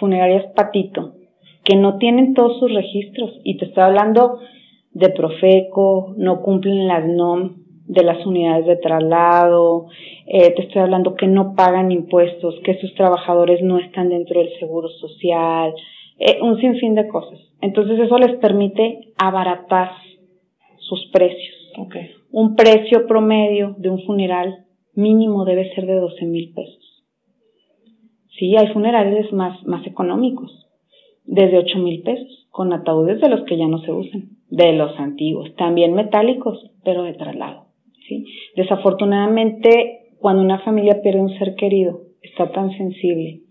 funerarias 0.00 0.46
patito, 0.54 1.14
que 1.64 1.76
no 1.76 1.98
tienen 1.98 2.34
todos 2.34 2.58
sus 2.58 2.72
registros. 2.72 3.32
Y 3.44 3.58
te 3.58 3.66
estoy 3.66 3.82
hablando 3.82 4.40
de 4.92 5.10
Profeco, 5.10 6.14
no 6.16 6.40
cumplen 6.42 6.88
las 6.88 7.04
NOM 7.04 7.56
de 7.88 8.04
las 8.04 8.24
unidades 8.26 8.66
de 8.66 8.76
traslado, 8.76 9.86
eh, 10.26 10.52
te 10.54 10.62
estoy 10.62 10.82
hablando 10.82 11.14
que 11.14 11.26
no 11.26 11.54
pagan 11.54 11.90
impuestos, 11.90 12.54
que 12.62 12.78
sus 12.80 12.94
trabajadores 12.94 13.62
no 13.62 13.78
están 13.78 14.10
dentro 14.10 14.40
del 14.40 14.50
seguro 14.58 14.88
social, 14.90 15.74
eh, 16.18 16.38
un 16.42 16.60
sinfín 16.60 16.94
de 16.94 17.08
cosas. 17.08 17.38
Entonces 17.60 17.98
eso 17.98 18.18
les 18.18 18.36
permite 18.36 19.12
abaratar 19.16 19.90
sus 20.78 21.06
precios. 21.12 21.56
Okay. 21.76 22.10
Un 22.30 22.56
precio 22.56 23.06
promedio 23.06 23.74
de 23.78 23.90
un 23.90 24.02
funeral 24.04 24.66
mínimo 24.94 25.44
debe 25.44 25.72
ser 25.74 25.86
de 25.86 25.94
12 25.94 26.26
mil 26.26 26.52
pesos. 26.52 27.04
Sí, 28.38 28.56
hay 28.56 28.68
funerales 28.68 29.32
más, 29.32 29.62
más 29.64 29.86
económicos, 29.86 30.66
desde 31.24 31.58
8 31.58 31.78
mil 31.78 32.02
pesos, 32.02 32.48
con 32.50 32.72
ataúdes 32.72 33.20
de 33.20 33.28
los 33.28 33.44
que 33.44 33.56
ya 33.56 33.66
no 33.66 33.78
se 33.78 33.92
usan, 33.92 34.30
de 34.48 34.72
los 34.72 34.98
antiguos, 34.98 35.54
también 35.56 35.94
metálicos, 35.94 36.70
pero 36.84 37.02
de 37.02 37.14
traslado. 37.14 37.66
¿sí? 38.08 38.24
Desafortunadamente, 38.56 40.14
cuando 40.18 40.42
una 40.42 40.60
familia 40.60 41.00
pierde 41.02 41.20
un 41.20 41.38
ser 41.38 41.54
querido, 41.54 42.00
está 42.22 42.50
tan 42.50 42.70
sensible. 42.76 43.42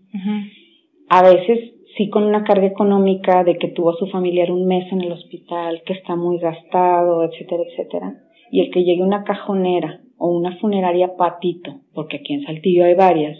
A 1.08 1.22
veces 1.22 1.74
sí 1.96 2.08
con 2.10 2.24
una 2.24 2.44
carga 2.44 2.66
económica 2.66 3.44
de 3.44 3.56
que 3.58 3.68
tuvo 3.68 3.90
a 3.90 3.96
su 3.96 4.06
familiar 4.06 4.50
un 4.50 4.66
mes 4.66 4.90
en 4.92 5.00
el 5.00 5.12
hospital, 5.12 5.82
que 5.84 5.94
está 5.94 6.16
muy 6.16 6.38
gastado, 6.38 7.24
etcétera, 7.24 7.62
etcétera, 7.68 8.14
y 8.50 8.60
el 8.60 8.70
que 8.70 8.84
llegue 8.84 9.02
una 9.02 9.24
cajonera 9.24 10.00
o 10.16 10.36
una 10.36 10.56
funeraria 10.58 11.16
patito, 11.16 11.80
porque 11.94 12.18
aquí 12.18 12.34
en 12.34 12.44
Saltillo 12.44 12.84
hay 12.84 12.94
varias, 12.94 13.38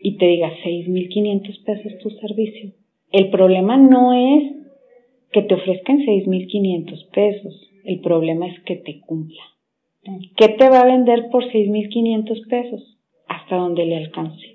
y 0.00 0.16
te 0.18 0.26
diga 0.26 0.50
seis 0.62 0.88
mil 0.88 1.08
quinientos 1.08 1.58
pesos 1.60 1.92
tu 2.02 2.10
servicio. 2.10 2.72
El 3.10 3.30
problema 3.30 3.76
no 3.76 4.12
es 4.12 4.52
que 5.30 5.42
te 5.42 5.54
ofrezcan 5.54 6.04
seis 6.04 6.26
mil 6.26 6.46
quinientos 6.46 7.08
pesos, 7.14 7.68
el 7.84 8.00
problema 8.00 8.48
es 8.48 8.60
que 8.64 8.76
te 8.76 9.00
cumpla. 9.00 9.42
¿Qué 10.36 10.48
te 10.48 10.68
va 10.68 10.80
a 10.80 10.86
vender 10.86 11.28
por 11.30 11.50
seis 11.52 11.68
mil 11.68 11.88
quinientos 11.88 12.40
pesos? 12.50 12.98
Hasta 13.28 13.56
donde 13.56 13.86
le 13.86 13.96
alcance. 13.96 14.51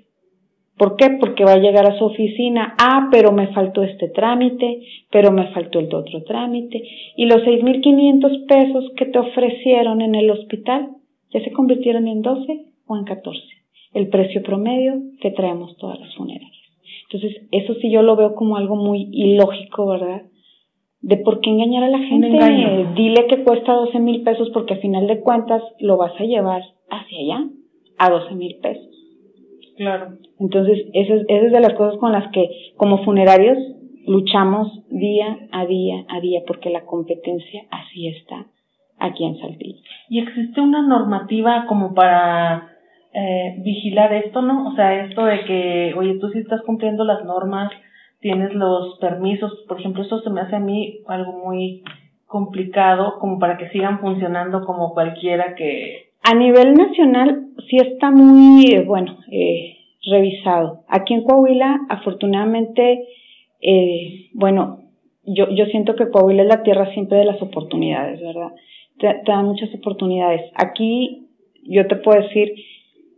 ¿Por 0.78 0.96
qué? 0.96 1.10
Porque 1.18 1.44
va 1.44 1.54
a 1.54 1.58
llegar 1.58 1.86
a 1.86 1.98
su 1.98 2.04
oficina, 2.04 2.74
ah, 2.78 3.08
pero 3.10 3.32
me 3.32 3.48
faltó 3.48 3.82
este 3.82 4.08
trámite, 4.08 4.80
pero 5.10 5.32
me 5.32 5.48
faltó 5.48 5.80
el 5.80 5.92
otro 5.92 6.22
trámite, 6.22 6.82
y 7.16 7.26
los 7.26 7.42
6.500 7.42 8.46
pesos 8.46 8.84
que 8.96 9.06
te 9.06 9.18
ofrecieron 9.18 10.00
en 10.00 10.14
el 10.14 10.30
hospital 10.30 10.90
ya 11.30 11.42
se 11.42 11.52
convirtieron 11.52 12.06
en 12.06 12.22
12 12.22 12.66
o 12.86 12.96
en 12.96 13.04
14, 13.04 13.40
el 13.94 14.08
precio 14.08 14.42
promedio 14.42 15.02
que 15.20 15.32
traemos 15.32 15.76
todas 15.78 15.98
las 16.00 16.14
funerarias. 16.14 16.52
Entonces, 17.10 17.42
eso 17.50 17.74
sí 17.80 17.90
yo 17.90 18.02
lo 18.02 18.16
veo 18.16 18.34
como 18.34 18.56
algo 18.56 18.76
muy 18.76 19.08
ilógico, 19.12 19.86
¿verdad? 19.86 20.22
De 21.00 21.16
por 21.16 21.40
qué 21.40 21.50
engañar 21.50 21.84
a 21.84 21.88
la 21.88 21.98
gente. 21.98 22.28
Dile 22.94 23.26
que 23.28 23.42
cuesta 23.44 23.72
12 23.72 23.98
mil 23.98 24.22
pesos 24.22 24.50
porque 24.52 24.74
a 24.74 24.78
final 24.78 25.06
de 25.06 25.20
cuentas 25.20 25.62
lo 25.80 25.96
vas 25.96 26.12
a 26.20 26.24
llevar 26.24 26.62
hacia 26.90 27.18
allá, 27.18 27.48
a 27.98 28.10
12 28.10 28.34
mil 28.34 28.56
pesos. 28.56 28.87
Claro. 29.78 30.18
Entonces, 30.40 30.86
esa 30.92 31.14
es, 31.14 31.22
esa 31.28 31.46
es 31.46 31.52
de 31.52 31.60
las 31.60 31.74
cosas 31.74 31.98
con 32.00 32.10
las 32.10 32.32
que 32.32 32.50
como 32.76 33.04
funerarios 33.04 33.56
luchamos 34.08 34.82
día 34.90 35.38
a 35.52 35.66
día 35.66 36.04
a 36.08 36.20
día, 36.20 36.40
porque 36.48 36.68
la 36.68 36.84
competencia 36.84 37.62
así 37.70 38.08
está 38.08 38.46
aquí 38.98 39.24
en 39.24 39.38
Saltillo. 39.38 39.80
¿Y 40.08 40.18
existe 40.18 40.60
una 40.60 40.82
normativa 40.82 41.66
como 41.68 41.94
para 41.94 42.72
eh, 43.14 43.54
vigilar 43.58 44.12
esto, 44.14 44.42
no? 44.42 44.70
O 44.70 44.74
sea, 44.74 45.04
esto 45.04 45.24
de 45.24 45.44
que, 45.44 45.94
oye, 45.96 46.18
tú 46.18 46.28
sí 46.30 46.40
estás 46.40 46.60
cumpliendo 46.62 47.04
las 47.04 47.24
normas, 47.24 47.70
tienes 48.20 48.52
los 48.54 48.98
permisos, 48.98 49.52
por 49.68 49.78
ejemplo, 49.78 50.02
eso 50.02 50.20
se 50.22 50.30
me 50.30 50.40
hace 50.40 50.56
a 50.56 50.60
mí 50.60 51.02
algo 51.06 51.32
muy 51.32 51.84
complicado 52.26 53.20
como 53.20 53.38
para 53.38 53.56
que 53.58 53.68
sigan 53.68 54.00
funcionando 54.00 54.64
como 54.64 54.92
cualquiera 54.92 55.54
que 55.54 56.07
a 56.28 56.34
nivel 56.34 56.74
nacional 56.74 57.46
sí 57.70 57.78
está 57.78 58.10
muy, 58.10 58.66
eh, 58.74 58.84
bueno, 58.84 59.16
eh, 59.32 59.78
revisado. 60.10 60.80
Aquí 60.86 61.14
en 61.14 61.22
Coahuila, 61.22 61.86
afortunadamente, 61.88 63.06
eh, 63.62 64.28
bueno, 64.34 64.80
yo, 65.24 65.48
yo 65.48 65.64
siento 65.66 65.96
que 65.96 66.10
Coahuila 66.10 66.42
es 66.42 66.48
la 66.48 66.62
tierra 66.62 66.92
siempre 66.92 67.16
de 67.16 67.24
las 67.24 67.40
oportunidades, 67.40 68.20
¿verdad? 68.20 68.52
Te, 68.98 69.22
dan 69.26 69.46
muchas 69.46 69.74
oportunidades. 69.74 70.42
Aquí, 70.54 71.28
yo 71.62 71.86
te 71.86 71.96
puedo 71.96 72.20
decir, 72.20 72.52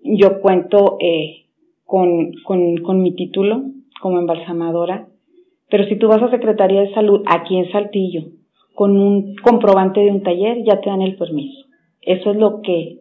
yo 0.04 0.40
cuento 0.40 0.96
eh, 1.00 1.46
con, 1.84 2.30
con, 2.44 2.76
con 2.76 3.02
mi 3.02 3.16
título 3.16 3.64
como 4.00 4.20
embalsamadora, 4.20 5.08
pero 5.68 5.84
si 5.86 5.96
tú 5.96 6.06
vas 6.06 6.22
a 6.22 6.30
Secretaría 6.30 6.82
de 6.82 6.94
Salud 6.94 7.24
aquí 7.26 7.56
en 7.56 7.72
Saltillo 7.72 8.22
con 8.76 8.96
un 8.96 9.34
comprobante 9.42 9.98
de 9.98 10.12
un 10.12 10.22
taller, 10.22 10.62
ya 10.64 10.80
te 10.80 10.90
dan 10.90 11.02
el 11.02 11.16
permiso. 11.16 11.70
Eso 12.02 12.30
es 12.30 12.36
lo 12.36 12.62
que. 12.62 12.99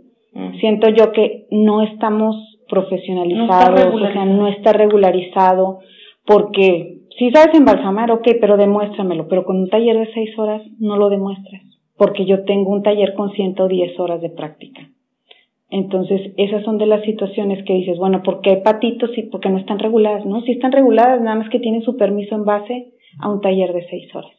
Siento 0.60 0.90
yo 0.90 1.12
que 1.12 1.48
no 1.52 1.82
estamos 1.82 2.36
profesionalizados, 2.70 3.94
o 3.94 4.12
sea, 4.12 4.26
no 4.26 4.48
está 4.48 4.74
regularizado, 4.74 5.80
porque 6.26 7.00
si 7.18 7.32
sabes 7.32 7.56
embalsamar, 7.56 8.12
ok, 8.12 8.28
pero 8.40 8.58
demuéstramelo, 8.58 9.28
pero 9.28 9.44
con 9.44 9.58
un 9.58 9.70
taller 9.70 9.98
de 9.98 10.14
seis 10.14 10.38
horas 10.38 10.62
no 10.80 10.98
lo 10.98 11.10
demuestras, 11.10 11.64
porque 11.98 12.26
yo 12.26 12.46
tengo 12.46 12.72
un 12.72 12.84
taller 12.84 13.14
con 13.14 13.32
110 13.32 14.00
horas 14.00 14.22
de 14.22 14.30
práctica. 14.30 14.90
Entonces, 15.72 16.32
esas 16.38 16.64
son 16.64 16.78
de 16.80 16.88
las 16.88 17.04
situaciones 17.04 17.64
que 17.66 17.74
dices, 17.74 17.98
bueno, 17.98 18.24
¿por 18.24 18.42
qué 18.42 18.58
patitos 18.58 19.16
y 19.18 19.24
por 19.24 19.40
qué 19.40 19.50
no 19.50 19.60
están 19.60 19.78
reguladas? 19.78 20.26
No, 20.26 20.42
si 20.42 20.54
están 20.54 20.72
reguladas, 20.72 21.22
nada 21.22 21.36
más 21.36 21.50
que 21.50 21.60
tienen 21.60 21.84
su 21.84 21.96
permiso 21.96 22.36
en 22.36 22.46
base 22.46 22.88
a 23.20 23.30
un 23.30 23.42
taller 23.42 23.74
de 23.74 23.88
seis 23.88 24.14
horas. 24.16 24.32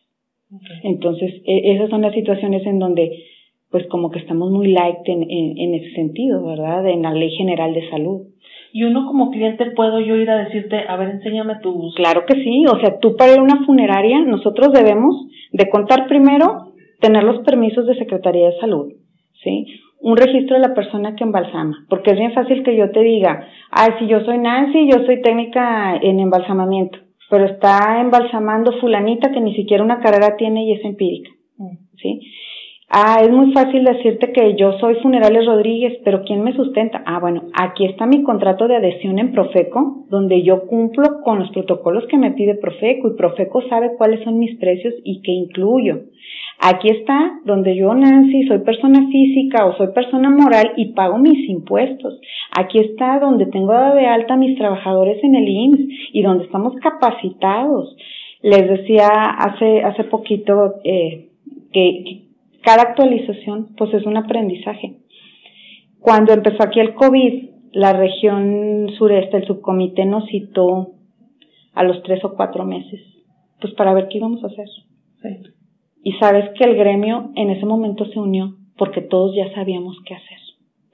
Entonces, 0.82 1.42
e, 1.46 1.72
esas 1.74 1.90
son 1.90 2.02
las 2.02 2.14
situaciones 2.14 2.66
en 2.66 2.80
donde 2.80 3.24
pues 3.70 3.86
como 3.88 4.10
que 4.10 4.18
estamos 4.18 4.50
muy 4.50 4.72
light 4.72 4.98
en, 5.06 5.22
en, 5.22 5.74
ese 5.74 5.94
sentido, 5.94 6.44
¿verdad? 6.44 6.86
En 6.88 7.02
la 7.02 7.12
ley 7.12 7.30
general 7.36 7.72
de 7.72 7.88
salud. 7.88 8.22
Y 8.72 8.84
uno 8.84 9.06
como 9.06 9.30
cliente 9.30 9.70
puedo 9.72 10.00
yo 10.00 10.16
ir 10.16 10.28
a 10.30 10.44
decirte, 10.44 10.84
a 10.88 10.96
ver, 10.96 11.10
enséñame 11.10 11.56
tus... 11.62 11.94
Claro 11.94 12.24
que 12.26 12.34
sí, 12.42 12.64
o 12.66 12.78
sea, 12.80 12.98
tú 12.98 13.16
para 13.16 13.32
ir 13.32 13.38
a 13.38 13.42
una 13.42 13.64
funeraria, 13.64 14.20
nosotros 14.20 14.72
debemos 14.72 15.26
de 15.52 15.68
contar 15.70 16.06
primero, 16.08 16.72
tener 17.00 17.22
los 17.22 17.44
permisos 17.44 17.86
de 17.86 17.96
Secretaría 17.96 18.46
de 18.46 18.60
Salud, 18.60 18.92
¿sí? 19.42 19.66
Un 20.00 20.16
registro 20.16 20.56
de 20.56 20.66
la 20.66 20.74
persona 20.74 21.14
que 21.14 21.24
embalsama, 21.24 21.86
porque 21.88 22.12
es 22.12 22.18
bien 22.18 22.32
fácil 22.32 22.62
que 22.62 22.76
yo 22.76 22.90
te 22.90 23.00
diga, 23.00 23.46
ay, 23.70 23.90
si 23.98 24.06
yo 24.06 24.20
soy 24.20 24.38
Nancy, 24.38 24.88
yo 24.88 25.04
soy 25.04 25.20
técnica 25.20 25.96
en 25.96 26.20
embalsamamiento, 26.20 26.98
pero 27.28 27.44
está 27.46 28.00
embalsamando 28.00 28.72
fulanita 28.80 29.30
que 29.30 29.40
ni 29.40 29.54
siquiera 29.54 29.84
una 29.84 30.00
carrera 30.00 30.36
tiene 30.36 30.64
y 30.64 30.72
es 30.72 30.84
empírica, 30.84 31.30
mm. 31.58 31.76
¿sí? 31.96 32.20
Ah, 32.92 33.20
es 33.22 33.30
muy 33.30 33.52
fácil 33.52 33.84
decirte 33.84 34.32
que 34.32 34.56
yo 34.56 34.72
soy 34.80 34.96
Funerales 34.96 35.46
Rodríguez, 35.46 36.00
pero 36.04 36.24
¿quién 36.24 36.42
me 36.42 36.56
sustenta? 36.56 37.00
Ah, 37.06 37.20
bueno, 37.20 37.44
aquí 37.54 37.84
está 37.84 38.04
mi 38.04 38.24
contrato 38.24 38.66
de 38.66 38.74
adhesión 38.74 39.20
en 39.20 39.30
Profeco, 39.30 40.06
donde 40.08 40.42
yo 40.42 40.66
cumplo 40.66 41.20
con 41.22 41.38
los 41.38 41.50
protocolos 41.52 42.04
que 42.08 42.18
me 42.18 42.32
pide 42.32 42.56
Profeco 42.56 43.06
y 43.06 43.16
Profeco 43.16 43.62
sabe 43.68 43.92
cuáles 43.96 44.24
son 44.24 44.40
mis 44.40 44.58
precios 44.58 44.92
y 45.04 45.22
qué 45.22 45.30
incluyo. 45.30 46.00
Aquí 46.58 46.88
está 46.88 47.38
donde 47.44 47.76
yo, 47.76 47.94
Nancy, 47.94 48.48
soy 48.48 48.58
persona 48.58 49.06
física 49.08 49.66
o 49.66 49.76
soy 49.76 49.92
persona 49.94 50.28
moral 50.28 50.72
y 50.76 50.86
pago 50.86 51.16
mis 51.16 51.48
impuestos. 51.48 52.20
Aquí 52.58 52.80
está 52.80 53.20
donde 53.20 53.46
tengo 53.46 53.72
de 53.72 54.08
alta 54.08 54.34
a 54.34 54.36
mis 54.36 54.58
trabajadores 54.58 55.22
en 55.22 55.36
el 55.36 55.48
IMSS 55.48 55.88
y 56.12 56.22
donde 56.22 56.46
estamos 56.46 56.74
capacitados. 56.82 57.96
Les 58.42 58.68
decía 58.68 59.06
hace, 59.06 59.80
hace 59.84 60.02
poquito 60.02 60.74
eh, 60.82 61.28
que 61.72 62.29
cada 62.62 62.82
actualización 62.82 63.74
pues 63.76 63.92
es 63.94 64.04
un 64.06 64.16
aprendizaje. 64.16 64.96
Cuando 66.00 66.32
empezó 66.32 66.62
aquí 66.62 66.80
el 66.80 66.94
COVID, 66.94 67.50
la 67.72 67.92
región 67.92 68.88
sureste, 68.98 69.38
el 69.38 69.46
subcomité 69.46 70.04
nos 70.04 70.26
citó 70.26 70.92
a 71.74 71.84
los 71.84 72.02
tres 72.02 72.24
o 72.24 72.34
cuatro 72.34 72.64
meses, 72.64 73.00
pues 73.60 73.72
para 73.74 73.94
ver 73.94 74.08
qué 74.08 74.18
íbamos 74.18 74.42
a 74.42 74.48
hacer. 74.48 74.68
Y 76.02 76.12
sabes 76.14 76.50
que 76.58 76.64
el 76.64 76.76
gremio 76.76 77.30
en 77.36 77.50
ese 77.50 77.66
momento 77.66 78.06
se 78.06 78.18
unió 78.18 78.56
porque 78.76 79.02
todos 79.02 79.36
ya 79.36 79.52
sabíamos 79.54 79.98
qué 80.06 80.14
hacer, 80.14 80.38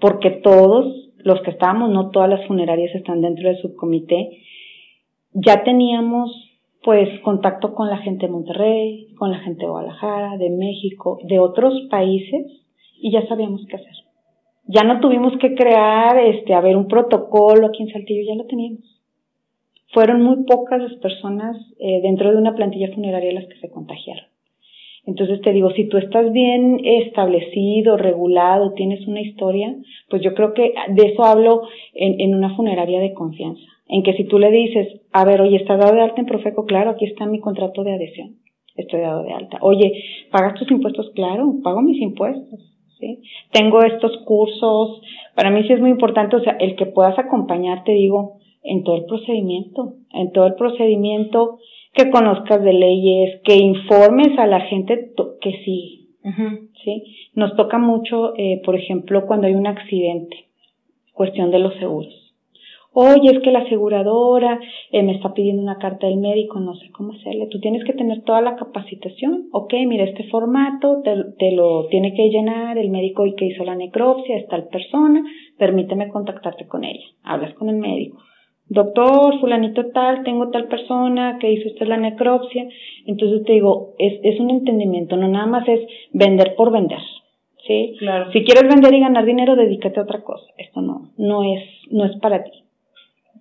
porque 0.01 0.31
todos 0.31 1.11
los 1.19 1.41
que 1.43 1.51
estábamos, 1.51 1.91
no 1.91 2.11
todas 2.11 2.29
las 2.29 2.47
funerarias 2.47 2.95
están 2.95 3.21
dentro 3.21 3.49
del 3.49 3.59
subcomité, 3.59 4.43
ya 5.33 5.63
teníamos 5.63 6.46
pues 6.87 7.09
contacto 7.23 7.75
con 7.75 7.91
la 7.91 7.97
gente 7.97 8.27
de 8.27 8.33
Monterrey, 8.33 9.09
con 9.19 9.33
la 9.33 9.41
gente 9.41 9.63
de 9.63 9.71
Guadalajara, 9.71 10.37
de 10.37 10.51
México, 10.51 11.19
de 11.25 11.41
otros 11.41 11.75
países 11.91 12.47
y 13.01 13.11
ya 13.11 13.27
sabíamos 13.27 13.67
qué 13.69 13.75
hacer. 13.75 13.93
Ya 14.69 14.85
no 14.85 15.01
tuvimos 15.01 15.37
que 15.41 15.57
crear, 15.57 16.17
este, 16.17 16.55
a 16.55 16.61
ver, 16.61 16.77
un 16.77 16.87
protocolo 16.87 17.67
aquí 17.67 17.83
en 17.83 17.89
Saltillo, 17.89 18.23
ya 18.25 18.37
lo 18.37 18.47
teníamos. 18.47 19.03
Fueron 19.93 20.23
muy 20.23 20.45
pocas 20.45 20.81
las 20.81 20.95
personas 21.01 21.57
eh, 21.81 22.01
dentro 22.03 22.31
de 22.31 22.39
una 22.39 22.55
plantilla 22.55 22.95
funeraria 22.95 23.33
las 23.33 23.49
que 23.49 23.59
se 23.59 23.69
contagiaron. 23.69 24.27
Entonces 25.07 25.41
te 25.41 25.53
digo, 25.53 25.73
si 25.73 25.89
tú 25.89 25.99
estás 25.99 26.31
bien 26.31 26.79
establecido, 26.85 27.97
regulado, 27.97 28.75
tienes 28.75 29.05
una 29.09 29.23
historia, 29.23 29.75
pues 30.09 30.23
yo 30.23 30.35
creo 30.35 30.55
que 30.55 30.73
de 30.91 31.03
eso 31.09 31.25
hablo 31.25 31.63
en, 31.95 32.21
en 32.21 32.33
una 32.37 32.55
funeraria 32.55 33.01
de 33.01 33.13
confianza. 33.13 33.76
En 33.89 34.03
que 34.03 34.15
si 34.15 34.25
tú 34.25 34.39
le 34.39 34.51
dices, 34.51 35.01
a 35.13 35.25
ver, 35.25 35.41
oye, 35.41 35.57
¿estás 35.57 35.79
dado 35.79 35.95
de 35.95 36.03
alta 36.03 36.21
en 36.21 36.27
Profeco? 36.27 36.67
Claro, 36.67 36.91
aquí 36.91 37.05
está 37.05 37.25
mi 37.27 37.39
contrato 37.39 37.85
de 37.85 37.95
adhesión. 37.95 38.37
Estoy 38.75 39.01
dado 39.01 39.23
de 39.23 39.33
alta. 39.33 39.59
Oye, 39.63 39.93
¿pagas 40.31 40.55
tus 40.59 40.71
impuestos? 40.71 41.11
Claro, 41.15 41.55
pago 41.63 41.83
mis 41.83 42.01
impuestos. 42.03 42.61
¿sí? 42.99 43.23
Tengo 43.53 43.83
estos 43.83 44.19
cursos. 44.25 45.01
Para 45.35 45.51
mí 45.51 45.63
sí 45.67 45.73
es 45.73 45.81
muy 45.81 45.91
importante, 45.91 46.37
o 46.37 46.43
sea, 46.43 46.57
el 46.59 46.75
que 46.77 46.87
puedas 46.87 47.19
acompañar, 47.19 47.85
te 47.85 47.93
digo, 47.93 48.39
en 48.63 48.83
todo 48.83 48.97
el 48.97 49.05
procedimiento, 49.05 49.95
en 50.13 50.33
todo 50.33 50.47
el 50.47 50.55
procedimiento, 50.55 51.59
que 51.95 52.11
conozcas 52.11 52.63
de 52.63 52.73
leyes, 52.73 53.41
que 53.45 53.55
informes 53.55 54.37
a 54.39 54.47
la 54.47 54.61
gente 54.61 55.13
que 55.41 55.53
sí, 55.65 56.11
¿sí? 56.85 57.05
Nos 57.35 57.55
toca 57.57 57.79
mucho, 57.79 58.35
eh, 58.37 58.61
por 58.65 58.75
ejemplo, 58.75 59.25
cuando 59.27 59.47
hay 59.47 59.55
un 59.55 59.67
accidente, 59.67 60.49
cuestión 61.15 61.51
de 61.51 61.61
los 61.61 61.75
seguros 61.77 62.26
oye, 62.99 63.31
es 63.31 63.43
que 63.43 63.53
la 63.53 63.59
aseguradora 63.59 64.59
eh, 64.91 65.03
me 65.03 65.13
está 65.13 65.35
pidiendo 65.35 65.63
una 65.63 65.77
carta 65.77 66.07
del 66.07 66.17
médico, 66.17 66.59
no 66.61 66.75
sé 66.77 66.91
cómo 66.93 67.13
hacerle. 67.13 67.47
Tú 67.51 67.61
tienes 67.61 67.85
que 67.85 67.93
tener 67.93 68.23
toda 68.23 68.41
la 68.41 68.57
capacitación. 68.57 69.49
Ok, 69.53 69.75
mira, 69.87 70.05
este 70.05 70.25
formato 70.31 71.03
te, 71.03 71.53
lo 71.53 71.89
tiene 71.89 72.15
que 72.15 72.31
llenar 72.31 72.79
el 72.79 72.89
médico 72.89 73.25
que 73.37 73.47
hizo 73.47 73.65
la 73.65 73.75
necropsia, 73.75 74.39
es 74.39 74.49
tal 74.49 74.69
persona, 74.69 75.23
permíteme 75.59 76.09
contactarte 76.09 76.67
con 76.67 76.85
ella. 76.85 77.05
Hablas 77.23 77.53
con 77.55 77.69
el 77.69 77.77
médico. 77.77 78.17
Doctor, 78.69 79.39
fulanito 79.41 79.91
tal, 79.91 80.25
tengo 80.25 80.49
tal 80.49 80.67
persona 80.67 81.37
que 81.39 81.53
hizo 81.53 81.69
usted 81.69 81.87
la 81.87 81.99
necropsia. 81.99 82.67
Entonces 83.05 83.45
te 83.45 83.53
digo, 83.53 83.95
es, 83.99 84.19
es 84.23 84.41
un 84.41 84.49
entendimiento, 84.49 85.19
no 85.19 85.29
nada 85.29 85.47
más 85.47 85.69
es 85.69 85.81
vender 86.13 86.55
por 86.57 86.73
vender. 86.73 87.01
¿Sí? 87.67 87.97
Claro. 87.99 88.33
Si 88.33 88.43
quieres 88.45 88.69
vender 88.73 88.95
y 88.95 89.01
ganar 89.01 89.27
dinero, 89.27 89.55
dedícate 89.55 90.01
a 90.01 90.05
otra 90.05 90.23
cosa. 90.23 90.47
Esto 90.57 90.81
no, 90.81 91.11
no 91.19 91.43
es, 91.43 91.63
no 91.91 92.05
es 92.07 92.17
para 92.21 92.43
ti. 92.43 92.66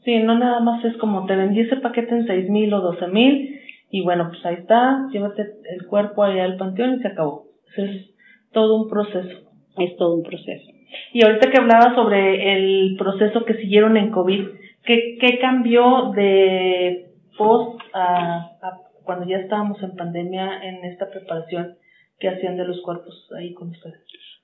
Sí, 0.06 0.20
no 0.20 0.38
nada 0.38 0.60
más 0.60 0.86
es 0.86 0.96
como 0.98 1.26
te 1.26 1.36
vendí 1.36 1.62
ese 1.62 1.78
paquete 1.78 2.16
en 2.16 2.28
seis 2.28 2.50
mil 2.50 2.72
o 2.74 2.80
doce 2.80 3.08
mil 3.08 3.60
y 3.90 4.02
bueno, 4.04 4.28
pues 4.30 4.46
ahí 4.46 4.56
está, 4.56 5.08
llévate 5.12 5.42
el 5.72 5.88
cuerpo 5.88 6.24
allá 6.24 6.46
al 6.46 6.58
panteón 6.58 6.96
y 6.96 7.02
se 7.02 7.08
acabó. 7.08 7.48
Es 7.76 8.12
todo 8.52 8.82
un 8.82 8.90
proceso. 8.90 9.50
Es 9.78 9.96
todo 9.98 10.16
un 10.16 10.24
proceso. 10.24 10.72
Y 11.12 11.26
ahorita 11.26 11.50
que 11.50 11.60
hablaba 11.60 11.96
sobre 11.96 12.54
el 12.54 12.96
proceso 12.98 13.44
que 13.46 13.56
siguieron 13.56 13.98
en 13.98 14.12
COVID, 14.12 14.48
¿qué, 14.84 15.18
qué 15.20 15.40
cambió 15.40 16.12
de 16.16 17.08
post 17.38 17.82
a, 17.94 18.52
a 18.62 18.80
cuando 19.04 19.28
ya 19.28 19.38
estábamos 19.38 19.82
en 19.82 19.96
pandemia 19.96 20.62
en 20.64 20.86
esta 20.86 21.10
preparación 21.10 21.76
que 22.20 22.30
hacían 22.30 22.58
de 22.58 22.66
los 22.66 22.82
cuerpos 22.82 23.30
ahí 23.38 23.54
con 23.54 23.70
ustedes? 23.70 24.00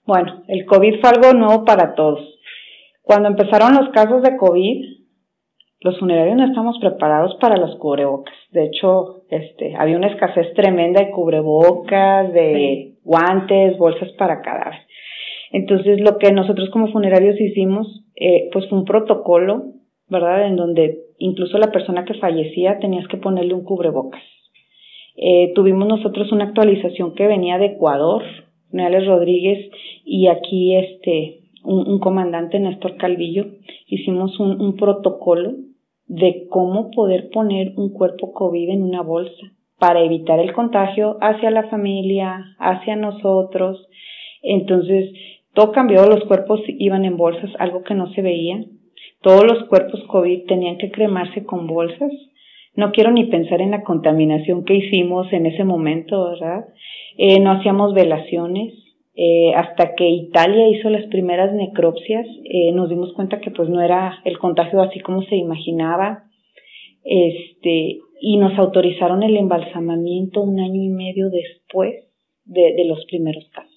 Bueno, 0.05 0.43
el 0.47 0.65
COVID 0.65 0.99
fue 0.99 1.09
algo 1.09 1.33
nuevo 1.33 1.65
para 1.65 1.93
todos. 1.95 2.39
Cuando 3.01 3.29
empezaron 3.29 3.75
los 3.75 3.89
casos 3.89 4.21
de 4.23 4.37
COVID, 4.37 5.00
los 5.81 5.97
funerarios 5.97 6.37
no 6.37 6.45
estamos 6.45 6.77
preparados 6.79 7.35
para 7.41 7.57
los 7.57 7.75
cubrebocas. 7.77 8.35
De 8.51 8.65
hecho, 8.65 9.23
este, 9.31 9.75
había 9.75 9.97
una 9.97 10.09
escasez 10.09 10.53
tremenda 10.53 11.03
de 11.03 11.09
cubrebocas, 11.09 12.31
de 12.33 12.93
guantes, 13.03 13.77
bolsas 13.79 14.11
para 14.11 14.41
cadáver. 14.41 14.81
Entonces, 15.51 15.99
lo 15.99 16.19
que 16.19 16.31
nosotros 16.31 16.69
como 16.69 16.91
funerarios 16.91 17.39
hicimos, 17.41 18.05
eh, 18.15 18.49
pues 18.53 18.69
fue 18.69 18.77
un 18.77 18.85
protocolo, 18.85 19.73
¿verdad? 20.07 20.45
En 20.45 20.55
donde 20.55 20.99
incluso 21.17 21.57
la 21.57 21.71
persona 21.71 22.05
que 22.05 22.13
fallecía 22.13 22.77
tenías 22.77 23.07
que 23.07 23.17
ponerle 23.17 23.55
un 23.55 23.63
cubrebocas. 23.63 24.21
Eh, 25.17 25.51
tuvimos 25.55 25.87
nosotros 25.87 26.31
una 26.31 26.45
actualización 26.45 27.15
que 27.15 27.25
venía 27.25 27.57
de 27.57 27.65
Ecuador, 27.65 28.23
Neales 28.71 29.07
Rodríguez, 29.07 29.71
y 30.05 30.27
aquí 30.27 30.75
este, 30.75 31.39
un, 31.63 31.89
un 31.89 31.99
comandante, 31.99 32.59
Néstor 32.59 32.97
Calvillo, 32.97 33.47
hicimos 33.87 34.39
un, 34.39 34.61
un 34.61 34.77
protocolo 34.77 35.53
de 36.11 36.45
cómo 36.49 36.91
poder 36.91 37.29
poner 37.29 37.71
un 37.77 37.93
cuerpo 37.93 38.33
COVID 38.33 38.69
en 38.69 38.83
una 38.83 39.01
bolsa 39.01 39.53
para 39.79 40.01
evitar 40.01 40.41
el 40.41 40.51
contagio 40.51 41.17
hacia 41.21 41.49
la 41.51 41.69
familia, 41.69 42.53
hacia 42.59 42.97
nosotros. 42.97 43.87
Entonces, 44.41 45.09
todo 45.53 45.71
cambió, 45.71 46.05
los 46.07 46.25
cuerpos 46.25 46.59
iban 46.67 47.05
en 47.05 47.15
bolsas, 47.15 47.49
algo 47.59 47.83
que 47.83 47.93
no 47.93 48.11
se 48.11 48.21
veía. 48.21 48.61
Todos 49.21 49.45
los 49.45 49.63
cuerpos 49.69 50.03
COVID 50.07 50.47
tenían 50.47 50.77
que 50.79 50.91
cremarse 50.91 51.45
con 51.45 51.65
bolsas. 51.65 52.11
No 52.75 52.91
quiero 52.91 53.11
ni 53.11 53.27
pensar 53.27 53.61
en 53.61 53.71
la 53.71 53.83
contaminación 53.83 54.65
que 54.65 54.75
hicimos 54.75 55.31
en 55.31 55.45
ese 55.45 55.63
momento, 55.63 56.25
¿verdad? 56.25 56.65
Eh, 57.17 57.39
no 57.39 57.51
hacíamos 57.51 57.93
velaciones, 57.93 58.73
eh, 59.13 59.53
hasta 59.55 59.93
que 59.95 60.07
Italia 60.07 60.69
hizo 60.69 60.89
las 60.89 61.05
primeras 61.07 61.53
necropsias, 61.53 62.25
eh, 62.45 62.71
nos 62.71 62.89
dimos 62.89 63.13
cuenta 63.13 63.41
que 63.41 63.51
pues 63.51 63.67
no 63.69 63.81
era 63.81 64.21
el 64.23 64.37
contagio 64.37 64.81
así 64.81 64.99
como 65.01 65.21
se 65.23 65.35
imaginaba, 65.35 66.23
este, 67.03 67.99
y 68.21 68.37
nos 68.37 68.57
autorizaron 68.57 69.23
el 69.23 69.35
embalsamamiento 69.35 70.41
un 70.41 70.59
año 70.59 70.81
y 70.81 70.89
medio 70.89 71.29
después 71.29 71.93
de, 72.45 72.73
de 72.75 72.85
los 72.85 73.03
primeros 73.05 73.49
casos. 73.49 73.71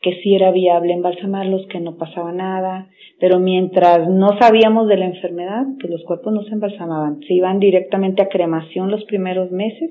Que 0.00 0.20
sí 0.22 0.34
era 0.34 0.50
viable 0.50 0.94
embalsamarlos, 0.94 1.66
que 1.66 1.80
no 1.80 1.96
pasaba 1.96 2.32
nada, 2.32 2.88
pero 3.20 3.38
mientras 3.38 4.08
no 4.08 4.38
sabíamos 4.38 4.88
de 4.88 4.96
la 4.96 5.06
enfermedad, 5.06 5.64
pues 5.80 5.90
los 5.90 6.04
cuerpos 6.04 6.32
no 6.32 6.42
se 6.44 6.54
embalsamaban, 6.54 7.20
se 7.20 7.34
iban 7.34 7.58
directamente 7.60 8.22
a 8.22 8.28
cremación 8.28 8.90
los 8.90 9.04
primeros 9.04 9.50
meses 9.50 9.90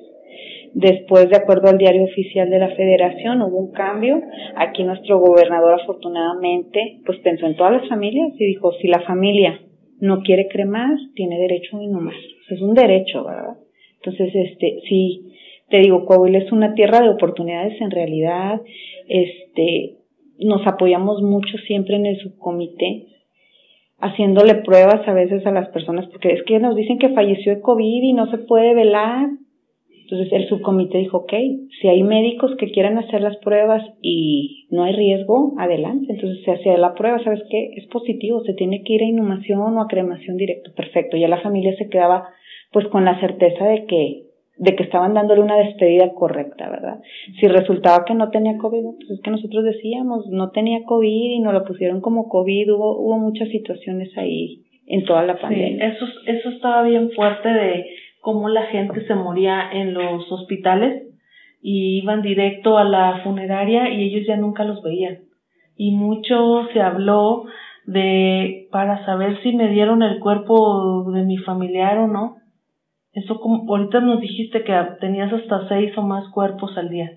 Después, 0.79 1.27
de 1.31 1.37
acuerdo 1.37 1.69
al 1.69 1.79
diario 1.79 2.03
oficial 2.03 2.51
de 2.51 2.59
la 2.59 2.69
federación, 2.75 3.41
hubo 3.41 3.57
un 3.57 3.71
cambio. 3.71 4.21
Aquí 4.55 4.83
nuestro 4.83 5.17
gobernador 5.17 5.73
afortunadamente 5.81 6.99
pues 7.03 7.17
pensó 7.21 7.47
en 7.47 7.55
todas 7.55 7.81
las 7.81 7.89
familias 7.89 8.33
y 8.37 8.45
dijo, 8.45 8.71
si 8.73 8.87
la 8.87 8.99
familia 8.99 9.59
no 9.99 10.21
quiere 10.21 10.47
cremar, 10.47 10.95
tiene 11.15 11.39
derecho 11.39 11.79
a 11.79 11.83
inhumar. 11.83 12.13
Es 12.47 12.61
un 12.61 12.75
derecho, 12.75 13.23
¿verdad? 13.23 13.57
Entonces, 13.95 14.29
este, 14.35 14.81
sí, 14.87 15.33
te 15.67 15.79
digo, 15.79 16.05
Coahuila 16.05 16.37
es 16.37 16.51
una 16.51 16.75
tierra 16.75 17.01
de 17.01 17.09
oportunidades 17.09 17.81
en 17.81 17.89
realidad. 17.89 18.61
Este, 19.09 19.95
nos 20.37 20.61
apoyamos 20.67 21.23
mucho 21.23 21.57
siempre 21.65 21.95
en 21.95 22.05
el 22.05 22.19
subcomité, 22.19 23.07
haciéndole 23.97 24.53
pruebas 24.53 25.07
a 25.07 25.13
veces 25.13 25.43
a 25.47 25.51
las 25.51 25.69
personas, 25.69 26.05
porque 26.09 26.33
es 26.33 26.43
que 26.43 26.59
nos 26.59 26.75
dicen 26.75 26.99
que 26.99 27.09
falleció 27.09 27.55
de 27.55 27.61
COVID 27.61 28.03
y 28.03 28.13
no 28.13 28.29
se 28.29 28.37
puede 28.37 28.75
velar. 28.75 29.29
Entonces 30.09 30.31
el 30.31 30.47
subcomité 30.47 30.99
dijo, 30.99 31.17
ok, 31.17 31.33
si 31.81 31.87
hay 31.89 32.01
médicos 32.01 32.55
que 32.57 32.71
quieran 32.71 32.97
hacer 32.97 33.19
las 33.19 33.35
pruebas 33.37 33.83
y 34.01 34.67
no 34.71 34.83
hay 34.83 34.93
riesgo, 34.93 35.53
adelante. 35.57 36.13
Entonces 36.13 36.45
se 36.45 36.51
hacía 36.51 36.77
la 36.77 36.95
prueba, 36.95 37.21
¿sabes 37.25 37.43
qué? 37.49 37.71
Es 37.75 37.87
positivo, 37.87 38.41
se 38.45 38.53
tiene 38.53 38.83
que 38.83 38.93
ir 38.93 39.01
a 39.01 39.07
inhumación 39.07 39.59
o 39.59 39.81
a 39.81 39.87
cremación 39.87 40.37
directo. 40.37 40.71
Perfecto, 40.77 41.17
ya 41.17 41.27
la 41.27 41.41
familia 41.41 41.75
se 41.77 41.89
quedaba 41.89 42.29
pues 42.71 42.87
con 42.87 43.03
la 43.03 43.19
certeza 43.19 43.65
de 43.65 43.85
que 43.85 44.23
de 44.59 44.75
que 44.75 44.83
estaban 44.83 45.13
dándole 45.13 45.41
una 45.41 45.57
despedida 45.57 46.13
correcta, 46.15 46.67
¿verdad? 46.67 46.99
Si 47.39 47.47
resultaba 47.47 48.05
que 48.05 48.15
no 48.15 48.31
tenía 48.31 48.57
COVID, 48.57 48.95
pues 48.95 49.11
es 49.11 49.21
que 49.21 49.29
nosotros 49.29 49.63
decíamos, 49.63 50.25
no 50.29 50.49
tenía 50.49 50.83
COVID 50.83 51.31
y 51.31 51.39
nos 51.41 51.53
lo 51.53 51.63
pusieron 51.63 52.01
como 52.01 52.27
COVID, 52.27 52.73
hubo, 52.73 52.97
hubo 52.97 53.19
muchas 53.19 53.49
situaciones 53.49 54.17
ahí 54.17 54.63
en 54.87 55.05
toda 55.05 55.23
la 55.23 55.39
pandemia. 55.39 55.91
Sí, 55.91 55.95
eso, 55.95 56.05
eso 56.25 56.49
estaba 56.49 56.81
bien 56.83 57.11
fuerte 57.11 57.49
de 57.49 57.85
cómo 58.27 58.49
la 58.49 58.63
gente 58.63 59.07
se 59.07 59.15
moría 59.15 59.71
en 59.71 59.93
los 59.93 60.29
hospitales 60.29 61.01
y 61.61 61.99
iban 61.99 62.21
directo 62.21 62.77
a 62.77 62.83
la 62.83 63.21
funeraria 63.23 63.89
y 63.89 64.03
ellos 64.03 64.27
ya 64.27 64.35
nunca 64.35 64.65
los 64.65 64.83
veían. 64.83 65.19
Y 65.77 65.91
mucho 65.91 66.67
se 66.73 66.81
habló 66.81 67.45
de 67.85 68.67
para 68.69 69.05
saber 69.05 69.41
si 69.43 69.55
me 69.55 69.69
dieron 69.69 70.03
el 70.03 70.19
cuerpo 70.19 71.09
de 71.09 71.23
mi 71.23 71.37
familiar 71.37 71.99
o 71.99 72.07
no. 72.07 72.35
Eso 73.13 73.39
como 73.39 73.63
ahorita 73.73 74.01
nos 74.01 74.19
dijiste 74.19 74.65
que 74.65 74.77
tenías 74.99 75.31
hasta 75.31 75.65
seis 75.69 75.97
o 75.97 76.01
más 76.01 76.27
cuerpos 76.33 76.77
al 76.77 76.89
día. 76.89 77.09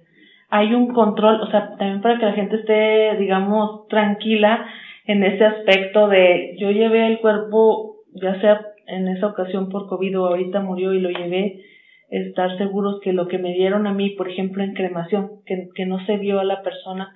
hay 0.48 0.74
un 0.74 0.94
control, 0.94 1.40
o 1.40 1.50
sea, 1.50 1.70
también 1.70 2.02
para 2.02 2.20
que 2.20 2.26
la 2.26 2.34
gente 2.34 2.54
esté, 2.54 3.16
digamos, 3.16 3.88
tranquila 3.88 4.64
en 5.06 5.24
ese 5.24 5.44
aspecto 5.44 6.06
de 6.06 6.54
yo 6.60 6.70
llevé 6.70 7.08
el 7.08 7.18
cuerpo, 7.18 7.96
ya 8.14 8.40
sea 8.40 8.60
en 8.90 9.08
esa 9.08 9.28
ocasión 9.28 9.68
por 9.68 9.86
COVID 9.88 10.20
o 10.20 10.26
ahorita 10.26 10.60
murió 10.60 10.92
y 10.92 11.00
lo 11.00 11.10
llevé, 11.10 11.62
estar 12.10 12.56
seguros 12.58 13.00
que 13.02 13.12
lo 13.12 13.28
que 13.28 13.38
me 13.38 13.52
dieron 13.52 13.86
a 13.86 13.94
mí, 13.94 14.10
por 14.10 14.28
ejemplo, 14.28 14.62
en 14.62 14.74
cremación, 14.74 15.42
que, 15.46 15.68
que 15.74 15.86
no 15.86 16.04
se 16.06 16.16
vio 16.16 16.40
a 16.40 16.44
la 16.44 16.62
persona, 16.62 17.14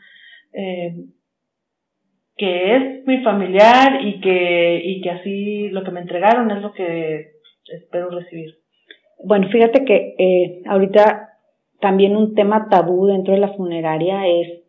eh, 0.52 0.94
que 2.36 2.76
es 2.76 3.06
mi 3.06 3.22
familiar 3.22 4.04
y 4.04 4.20
que, 4.20 4.80
y 4.84 5.00
que 5.00 5.10
así 5.10 5.68
lo 5.70 5.82
que 5.84 5.90
me 5.90 6.00
entregaron 6.00 6.50
es 6.50 6.62
lo 6.62 6.72
que 6.72 7.32
espero 7.72 8.10
recibir. 8.10 8.56
Bueno, 9.24 9.48
fíjate 9.48 9.84
que 9.84 10.14
eh, 10.18 10.62
ahorita 10.66 11.28
también 11.80 12.16
un 12.16 12.34
tema 12.34 12.68
tabú 12.68 13.06
dentro 13.06 13.34
de 13.34 13.40
la 13.40 13.52
funeraria 13.54 14.26
es 14.26 14.64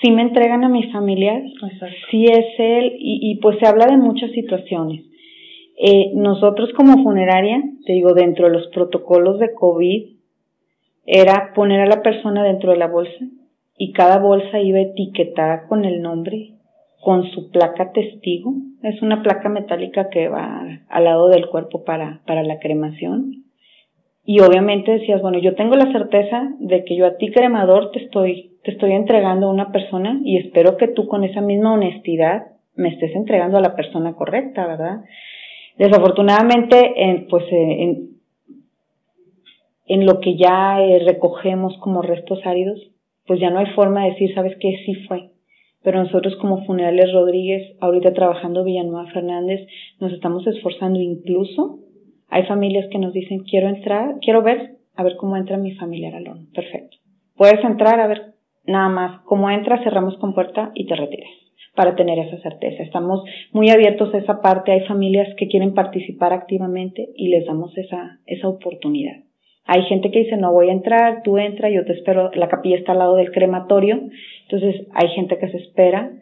si 0.00 0.10
me 0.10 0.22
entregan 0.22 0.64
a 0.64 0.68
mi 0.68 0.90
familiar, 0.92 1.42
si 2.10 2.26
es 2.26 2.46
él, 2.58 2.92
y, 2.98 3.30
y, 3.30 3.36
pues 3.40 3.58
se 3.58 3.66
habla 3.66 3.86
de 3.86 3.96
muchas 3.96 4.30
situaciones. 4.32 5.02
Eh, 5.78 6.12
nosotros 6.14 6.70
como 6.74 7.02
funeraria, 7.02 7.62
te 7.84 7.92
digo, 7.92 8.14
dentro 8.14 8.46
de 8.46 8.52
los 8.52 8.66
protocolos 8.68 9.38
de 9.38 9.52
COVID, 9.52 10.16
era 11.04 11.52
poner 11.54 11.80
a 11.80 11.86
la 11.86 12.02
persona 12.02 12.42
dentro 12.42 12.72
de 12.72 12.78
la 12.78 12.88
bolsa 12.88 13.26
y 13.76 13.92
cada 13.92 14.18
bolsa 14.18 14.58
iba 14.58 14.80
etiquetada 14.80 15.66
con 15.68 15.84
el 15.84 16.02
nombre, 16.02 16.54
con 17.00 17.30
su 17.30 17.50
placa 17.50 17.92
testigo. 17.92 18.54
Es 18.82 19.02
una 19.02 19.22
placa 19.22 19.48
metálica 19.48 20.08
que 20.08 20.28
va 20.28 20.80
al 20.88 21.04
lado 21.04 21.28
del 21.28 21.46
cuerpo 21.46 21.84
para, 21.84 22.22
para 22.26 22.42
la 22.42 22.58
cremación. 22.58 23.44
Y 24.24 24.40
obviamente 24.40 24.90
decías, 24.90 25.22
bueno, 25.22 25.38
yo 25.38 25.54
tengo 25.54 25.76
la 25.76 25.92
certeza 25.92 26.50
de 26.58 26.84
que 26.84 26.96
yo 26.96 27.06
a 27.06 27.16
ti 27.16 27.30
cremador 27.30 27.92
te 27.92 28.00
estoy, 28.00 28.56
te 28.64 28.72
estoy 28.72 28.92
entregando 28.92 29.46
a 29.46 29.52
una 29.52 29.70
persona 29.70 30.20
y 30.24 30.38
espero 30.38 30.76
que 30.76 30.88
tú 30.88 31.06
con 31.06 31.22
esa 31.22 31.40
misma 31.40 31.74
honestidad 31.74 32.46
me 32.74 32.88
estés 32.88 33.14
entregando 33.14 33.58
a 33.58 33.62
la 33.62 33.76
persona 33.76 34.14
correcta, 34.14 34.66
¿verdad? 34.66 35.04
Desafortunadamente, 35.78 37.02
en, 37.02 37.26
pues 37.28 37.44
en, 37.50 38.16
en 39.86 40.06
lo 40.06 40.20
que 40.20 40.36
ya 40.36 40.80
eh, 40.80 41.00
recogemos 41.04 41.76
como 41.78 42.02
restos 42.02 42.40
áridos, 42.44 42.80
pues 43.26 43.40
ya 43.40 43.50
no 43.50 43.58
hay 43.58 43.66
forma 43.74 44.04
de 44.04 44.10
decir, 44.12 44.34
¿sabes 44.34 44.56
qué? 44.60 44.82
Sí 44.86 44.94
fue. 45.06 45.30
Pero 45.82 46.02
nosotros 46.02 46.36
como 46.36 46.64
Funerales 46.64 47.12
Rodríguez, 47.12 47.76
ahorita 47.80 48.12
trabajando 48.12 48.64
Villanueva 48.64 49.10
Fernández, 49.12 49.68
nos 50.00 50.12
estamos 50.12 50.46
esforzando 50.46 50.98
incluso. 51.00 51.78
Hay 52.28 52.44
familias 52.46 52.86
que 52.90 52.98
nos 52.98 53.12
dicen, 53.12 53.44
quiero 53.44 53.68
entrar, 53.68 54.16
quiero 54.20 54.42
ver, 54.42 54.78
a 54.94 55.02
ver 55.04 55.16
cómo 55.16 55.36
entra 55.36 55.58
mi 55.58 55.72
familiar 55.72 56.14
al. 56.14 56.24
Perfecto. 56.54 56.96
Puedes 57.36 57.62
entrar, 57.62 58.00
a 58.00 58.06
ver, 58.06 58.34
nada 58.64 58.88
más, 58.88 59.20
cómo 59.24 59.50
entras, 59.50 59.84
cerramos 59.84 60.16
con 60.16 60.34
puerta 60.34 60.72
y 60.74 60.86
te 60.86 60.96
retiras 60.96 61.45
para 61.76 61.94
tener 61.94 62.18
esa 62.18 62.38
certeza. 62.38 62.82
Estamos 62.82 63.22
muy 63.52 63.70
abiertos 63.70 64.12
a 64.12 64.18
esa 64.18 64.40
parte. 64.40 64.72
Hay 64.72 64.80
familias 64.86 65.28
que 65.36 65.46
quieren 65.46 65.74
participar 65.74 66.32
activamente 66.32 67.10
y 67.14 67.28
les 67.28 67.46
damos 67.46 67.76
esa, 67.78 68.18
esa 68.26 68.48
oportunidad. 68.48 69.18
Hay 69.66 69.82
gente 69.82 70.10
que 70.10 70.20
dice, 70.20 70.36
no 70.36 70.52
voy 70.52 70.70
a 70.70 70.72
entrar, 70.72 71.22
tú 71.22 71.38
entra, 71.38 71.70
yo 71.70 71.84
te 71.84 71.92
espero, 71.92 72.30
la 72.34 72.48
capilla 72.48 72.76
está 72.76 72.92
al 72.92 72.98
lado 72.98 73.16
del 73.16 73.32
crematorio. 73.32 74.00
Entonces 74.42 74.86
hay 74.94 75.08
gente 75.10 75.38
que 75.38 75.48
se 75.50 75.58
espera, 75.58 76.12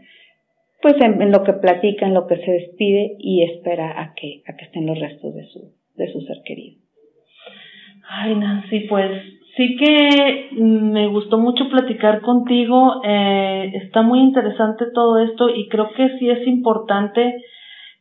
pues 0.83 0.97
en, 1.01 1.31
lo 1.31 1.45
que 1.45 1.53
platica, 1.55 2.07
en 2.07 2.15
lo 2.15 2.27
que 2.27 2.37
se 2.37 2.51
despide 2.51 3.17
y 3.19 3.43
espera 3.45 4.03
a 4.03 4.15
que, 4.15 4.43
a 4.47 4.57
que 4.57 4.65
estén 4.65 4.87
los 4.87 4.99
restos 4.99 5.35
de 5.35 5.47
su, 5.47 5.73
de 5.95 6.13
su 6.13 6.21
ser 6.23 6.39
querido. 6.45 6.79
Ay, 8.09 8.35
Nancy, 8.35 8.81
pues 8.81 9.11
Sí 9.57 9.77
que 9.77 10.49
me 10.53 11.07
gustó 11.07 11.39
mucho 11.39 11.69
platicar 11.69 12.23
contigo, 12.23 13.01
eh, 13.05 13.71
está 13.85 14.03
muy 14.03 14.19
interesante 14.21 14.87
todo 14.93 15.21
esto 15.21 15.49
y 15.49 15.69
creo 15.69 15.91
que 15.97 16.19
sí 16.19 16.29
es 16.29 16.45
importante 16.49 17.41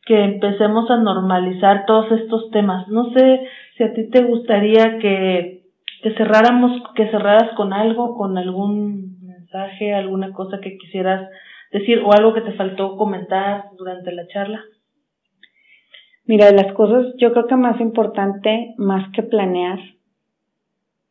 que 0.04 0.24
empecemos 0.24 0.90
a 0.90 0.96
normalizar 0.96 1.86
todos 1.86 2.10
estos 2.10 2.50
temas. 2.50 2.88
No 2.88 3.12
sé 3.12 3.46
si 3.76 3.84
a 3.84 3.94
ti 3.94 4.10
te 4.10 4.22
gustaría 4.24 4.98
que, 4.98 5.62
que 6.02 6.14
cerráramos, 6.14 6.82
que 6.96 7.08
cerraras 7.10 7.54
con 7.56 7.72
algo, 7.72 8.16
con 8.16 8.36
algún 8.36 9.20
mensaje, 9.22 9.94
alguna 9.94 10.32
cosa 10.32 10.58
que 10.60 10.76
quisieras 10.76 11.30
decir 11.70 12.00
o 12.04 12.12
algo 12.12 12.34
que 12.34 12.40
te 12.40 12.52
faltó 12.52 12.96
comentar 12.96 13.66
durante 13.78 14.10
la 14.12 14.26
charla. 14.26 14.60
Mira, 16.26 16.46
de 16.46 16.54
las 16.54 16.72
cosas 16.72 17.14
yo 17.18 17.32
creo 17.32 17.46
que 17.46 17.56
más 17.56 17.80
importante, 17.80 18.74
más 18.76 19.10
que 19.12 19.22
planear, 19.22 19.78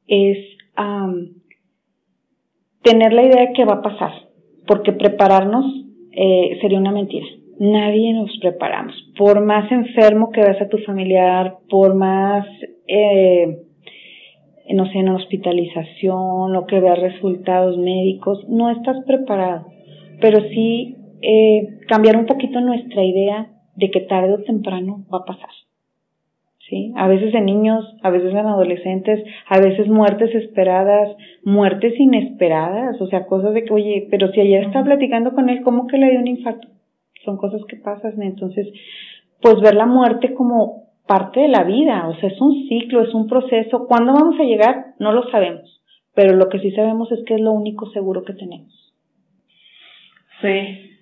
es 0.08 0.38
tener 2.82 3.14
la 3.14 3.24
idea 3.24 3.48
de 3.48 3.54
qué 3.54 3.66
va 3.66 3.76
a 3.76 3.82
pasar, 3.82 4.12
porque 4.68 4.92
prepararnos 4.92 5.66
eh, 6.12 6.58
sería 6.62 6.80
una 6.80 6.92
mentira. 6.92 7.26
Nadie 7.60 8.14
nos 8.14 8.32
preparamos. 8.40 8.94
Por 9.18 9.44
más 9.44 9.72
enfermo 9.72 10.32
que 10.32 10.42
veas 10.42 10.62
a 10.62 10.70
tu 10.70 10.78
familiar, 10.80 11.58
por 11.70 11.96
más, 11.96 12.46
eh, 12.88 13.60
no 14.70 14.86
sé, 14.92 15.00
en 15.00 15.10
hospitalización 15.10 16.56
o 16.56 16.66
que 16.68 16.80
veas 16.80 17.00
resultados 17.00 17.78
médicos, 17.78 18.44
no 18.50 18.70
estás 18.70 18.98
preparado. 19.06 19.68
Pero 20.20 20.42
sí 20.50 20.98
eh, 21.22 21.80
cambiar 21.88 22.18
un 22.18 22.26
poquito 22.26 22.60
nuestra 22.60 23.04
idea 23.04 23.48
de 23.76 23.92
que 23.92 24.02
tarde 24.02 24.34
o 24.34 24.44
temprano 24.44 25.06
va 25.14 25.20
a 25.20 25.26
pasar. 25.26 25.50
¿Sí? 26.74 26.92
A 26.96 27.08
veces 27.08 27.34
en 27.36 27.46
niños, 27.46 27.86
a 28.02 28.10
veces 28.10 28.32
en 28.32 28.40
adolescentes, 28.40 29.24
a 29.48 29.60
veces 29.60 29.88
muertes 29.88 30.34
esperadas, 30.34 31.16
muertes 31.44 31.94
inesperadas, 32.00 33.00
o 33.00 33.08
sea, 33.08 33.28
cosas 33.28 33.54
de 33.54 33.64
que, 33.64 33.74
oye, 33.74 34.08
pero 34.10 34.32
si 34.32 34.42
ayer 34.42 34.64
estaba 34.64 34.86
platicando 34.86 35.34
con 35.34 35.50
él, 35.50 35.62
¿cómo 35.62 35.86
que 35.86 36.00
le 36.00 36.10
dio 36.10 36.20
un 36.20 36.28
infarto? 36.28 36.68
Son 37.24 37.38
cosas 37.38 37.62
que 37.68 37.76
pasan, 37.76 38.22
entonces, 38.24 38.68
pues 39.40 39.62
ver 39.62 39.76
la 39.76 39.86
muerte 39.86 40.34
como 40.34 40.86
parte 41.08 41.42
de 41.42 41.48
la 41.48 41.64
vida, 41.64 42.08
o 42.08 42.16
sea, 42.16 42.30
es 42.30 42.42
un 42.42 42.68
ciclo, 42.68 43.04
es 43.04 43.14
un 43.14 43.28
proceso. 43.28 43.86
¿Cuándo 43.88 44.14
vamos 44.14 44.40
a 44.40 44.44
llegar? 44.44 44.96
No 45.00 45.12
lo 45.12 45.30
sabemos, 45.30 45.82
pero 46.16 46.34
lo 46.36 46.50
que 46.50 46.60
sí 46.60 46.72
sabemos 46.72 47.12
es 47.12 47.24
que 47.26 47.36
es 47.36 47.42
lo 47.42 47.52
único 47.52 47.86
seguro 47.92 48.24
que 48.24 48.34
tenemos. 48.34 48.94
Sí, 50.42 50.98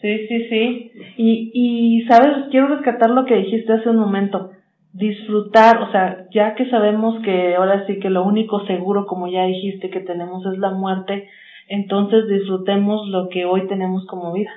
sí, 0.00 0.26
sí, 0.26 0.48
sí. 0.48 0.90
Y, 1.16 1.50
y, 1.54 2.02
sabes, 2.06 2.48
quiero 2.50 2.66
rescatar 2.66 3.10
lo 3.10 3.24
que 3.26 3.36
dijiste 3.36 3.72
hace 3.72 3.88
un 3.88 3.98
momento 3.98 4.50
disfrutar, 4.94 5.82
o 5.82 5.90
sea, 5.90 6.26
ya 6.30 6.54
que 6.54 6.70
sabemos 6.70 7.20
que 7.24 7.56
ahora 7.56 7.84
sí 7.86 7.98
que 7.98 8.10
lo 8.10 8.24
único 8.24 8.64
seguro, 8.66 9.06
como 9.06 9.26
ya 9.26 9.44
dijiste, 9.44 9.90
que 9.90 10.00
tenemos 10.00 10.46
es 10.46 10.56
la 10.58 10.70
muerte, 10.70 11.28
entonces 11.68 12.28
disfrutemos 12.28 13.08
lo 13.08 13.28
que 13.28 13.44
hoy 13.44 13.66
tenemos 13.66 14.06
como 14.06 14.32
vida. 14.32 14.52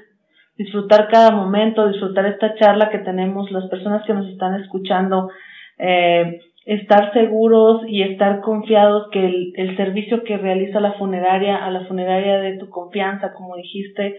Disfrutar 0.55 1.07
cada 1.09 1.31
momento, 1.31 1.87
disfrutar 1.87 2.27
esta 2.27 2.53
charla 2.55 2.91
que 2.91 2.99
tenemos, 2.99 3.49
las 3.51 3.67
personas 3.67 4.05
que 4.05 4.13
nos 4.13 4.27
están 4.27 4.61
escuchando, 4.61 5.29
eh, 5.79 6.39
estar 6.65 7.13
seguros 7.13 7.81
y 7.87 8.03
estar 8.03 8.41
confiados 8.41 9.09
que 9.11 9.25
el, 9.25 9.53
el 9.55 9.75
servicio 9.75 10.23
que 10.23 10.37
realiza 10.37 10.79
la 10.79 10.93
funeraria, 10.93 11.65
a 11.65 11.71
la 11.71 11.85
funeraria 11.85 12.37
de 12.37 12.57
tu 12.57 12.69
confianza, 12.69 13.33
como 13.33 13.55
dijiste, 13.55 14.17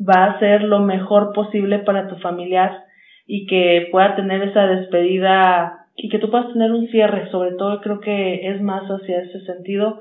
va 0.00 0.24
a 0.24 0.38
ser 0.38 0.62
lo 0.62 0.80
mejor 0.80 1.34
posible 1.34 1.80
para 1.80 2.08
tu 2.08 2.16
familiar 2.16 2.84
y 3.32 3.46
que 3.46 3.86
pueda 3.92 4.16
tener 4.16 4.42
esa 4.42 4.66
despedida 4.66 5.86
y 5.94 6.08
que 6.08 6.18
tú 6.18 6.32
puedas 6.32 6.52
tener 6.52 6.72
un 6.72 6.88
cierre, 6.88 7.30
sobre 7.30 7.52
todo 7.52 7.80
creo 7.80 8.00
que 8.00 8.48
es 8.48 8.60
más 8.60 8.82
hacia 8.90 9.22
ese 9.22 9.40
sentido, 9.42 10.00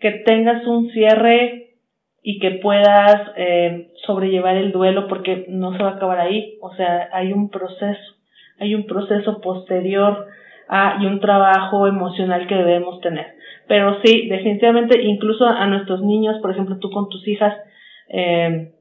que 0.00 0.10
tengas 0.26 0.66
un 0.66 0.90
cierre 0.90 1.76
y 2.24 2.40
que 2.40 2.58
puedas 2.60 3.30
eh, 3.36 3.92
sobrellevar 4.04 4.56
el 4.56 4.72
duelo 4.72 5.06
porque 5.06 5.46
no 5.48 5.76
se 5.76 5.82
va 5.84 5.90
a 5.90 5.94
acabar 5.94 6.18
ahí, 6.18 6.58
o 6.60 6.74
sea, 6.74 7.08
hay 7.12 7.32
un 7.32 7.50
proceso, 7.50 8.16
hay 8.58 8.74
un 8.74 8.84
proceso 8.86 9.40
posterior 9.40 10.26
a, 10.68 10.98
y 11.00 11.06
un 11.06 11.20
trabajo 11.20 11.86
emocional 11.86 12.48
que 12.48 12.56
debemos 12.56 13.00
tener. 13.00 13.26
Pero 13.68 14.00
sí, 14.02 14.26
definitivamente, 14.26 15.00
incluso 15.02 15.46
a 15.46 15.68
nuestros 15.68 16.02
niños, 16.02 16.40
por 16.42 16.50
ejemplo, 16.50 16.78
tú 16.80 16.90
con 16.90 17.08
tus 17.10 17.28
hijas, 17.28 17.54
eh, 18.08 18.72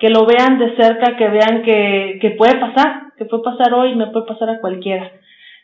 que 0.00 0.08
lo 0.08 0.24
vean 0.26 0.58
de 0.58 0.74
cerca, 0.76 1.16
que 1.16 1.28
vean 1.28 1.62
que, 1.62 2.18
que 2.20 2.30
puede 2.30 2.56
pasar, 2.56 3.12
que 3.16 3.26
puede 3.26 3.42
pasar 3.42 3.74
hoy, 3.74 3.94
me 3.94 4.08
puede 4.08 4.26
pasar 4.26 4.48
a 4.48 4.60
cualquiera. 4.60 5.12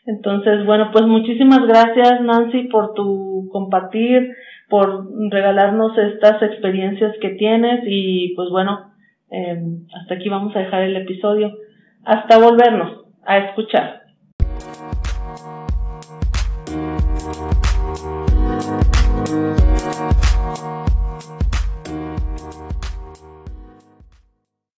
Entonces, 0.05 0.65
bueno, 0.65 0.89
pues 0.93 1.05
muchísimas 1.05 1.65
gracias 1.67 2.21
Nancy 2.21 2.69
por 2.69 2.93
tu 2.93 3.49
compartir, 3.51 4.31
por 4.69 5.07
regalarnos 5.29 5.97
estas 5.97 6.41
experiencias 6.43 7.13
que 7.19 7.31
tienes 7.31 7.81
y 7.85 8.33
pues 8.35 8.49
bueno, 8.49 8.93
eh, 9.31 9.59
hasta 9.99 10.15
aquí 10.15 10.29
vamos 10.29 10.55
a 10.55 10.59
dejar 10.59 10.83
el 10.83 10.95
episodio. 10.95 11.51
Hasta 12.05 12.39
volvernos 12.39 13.05
a 13.25 13.39
escuchar. 13.39 14.06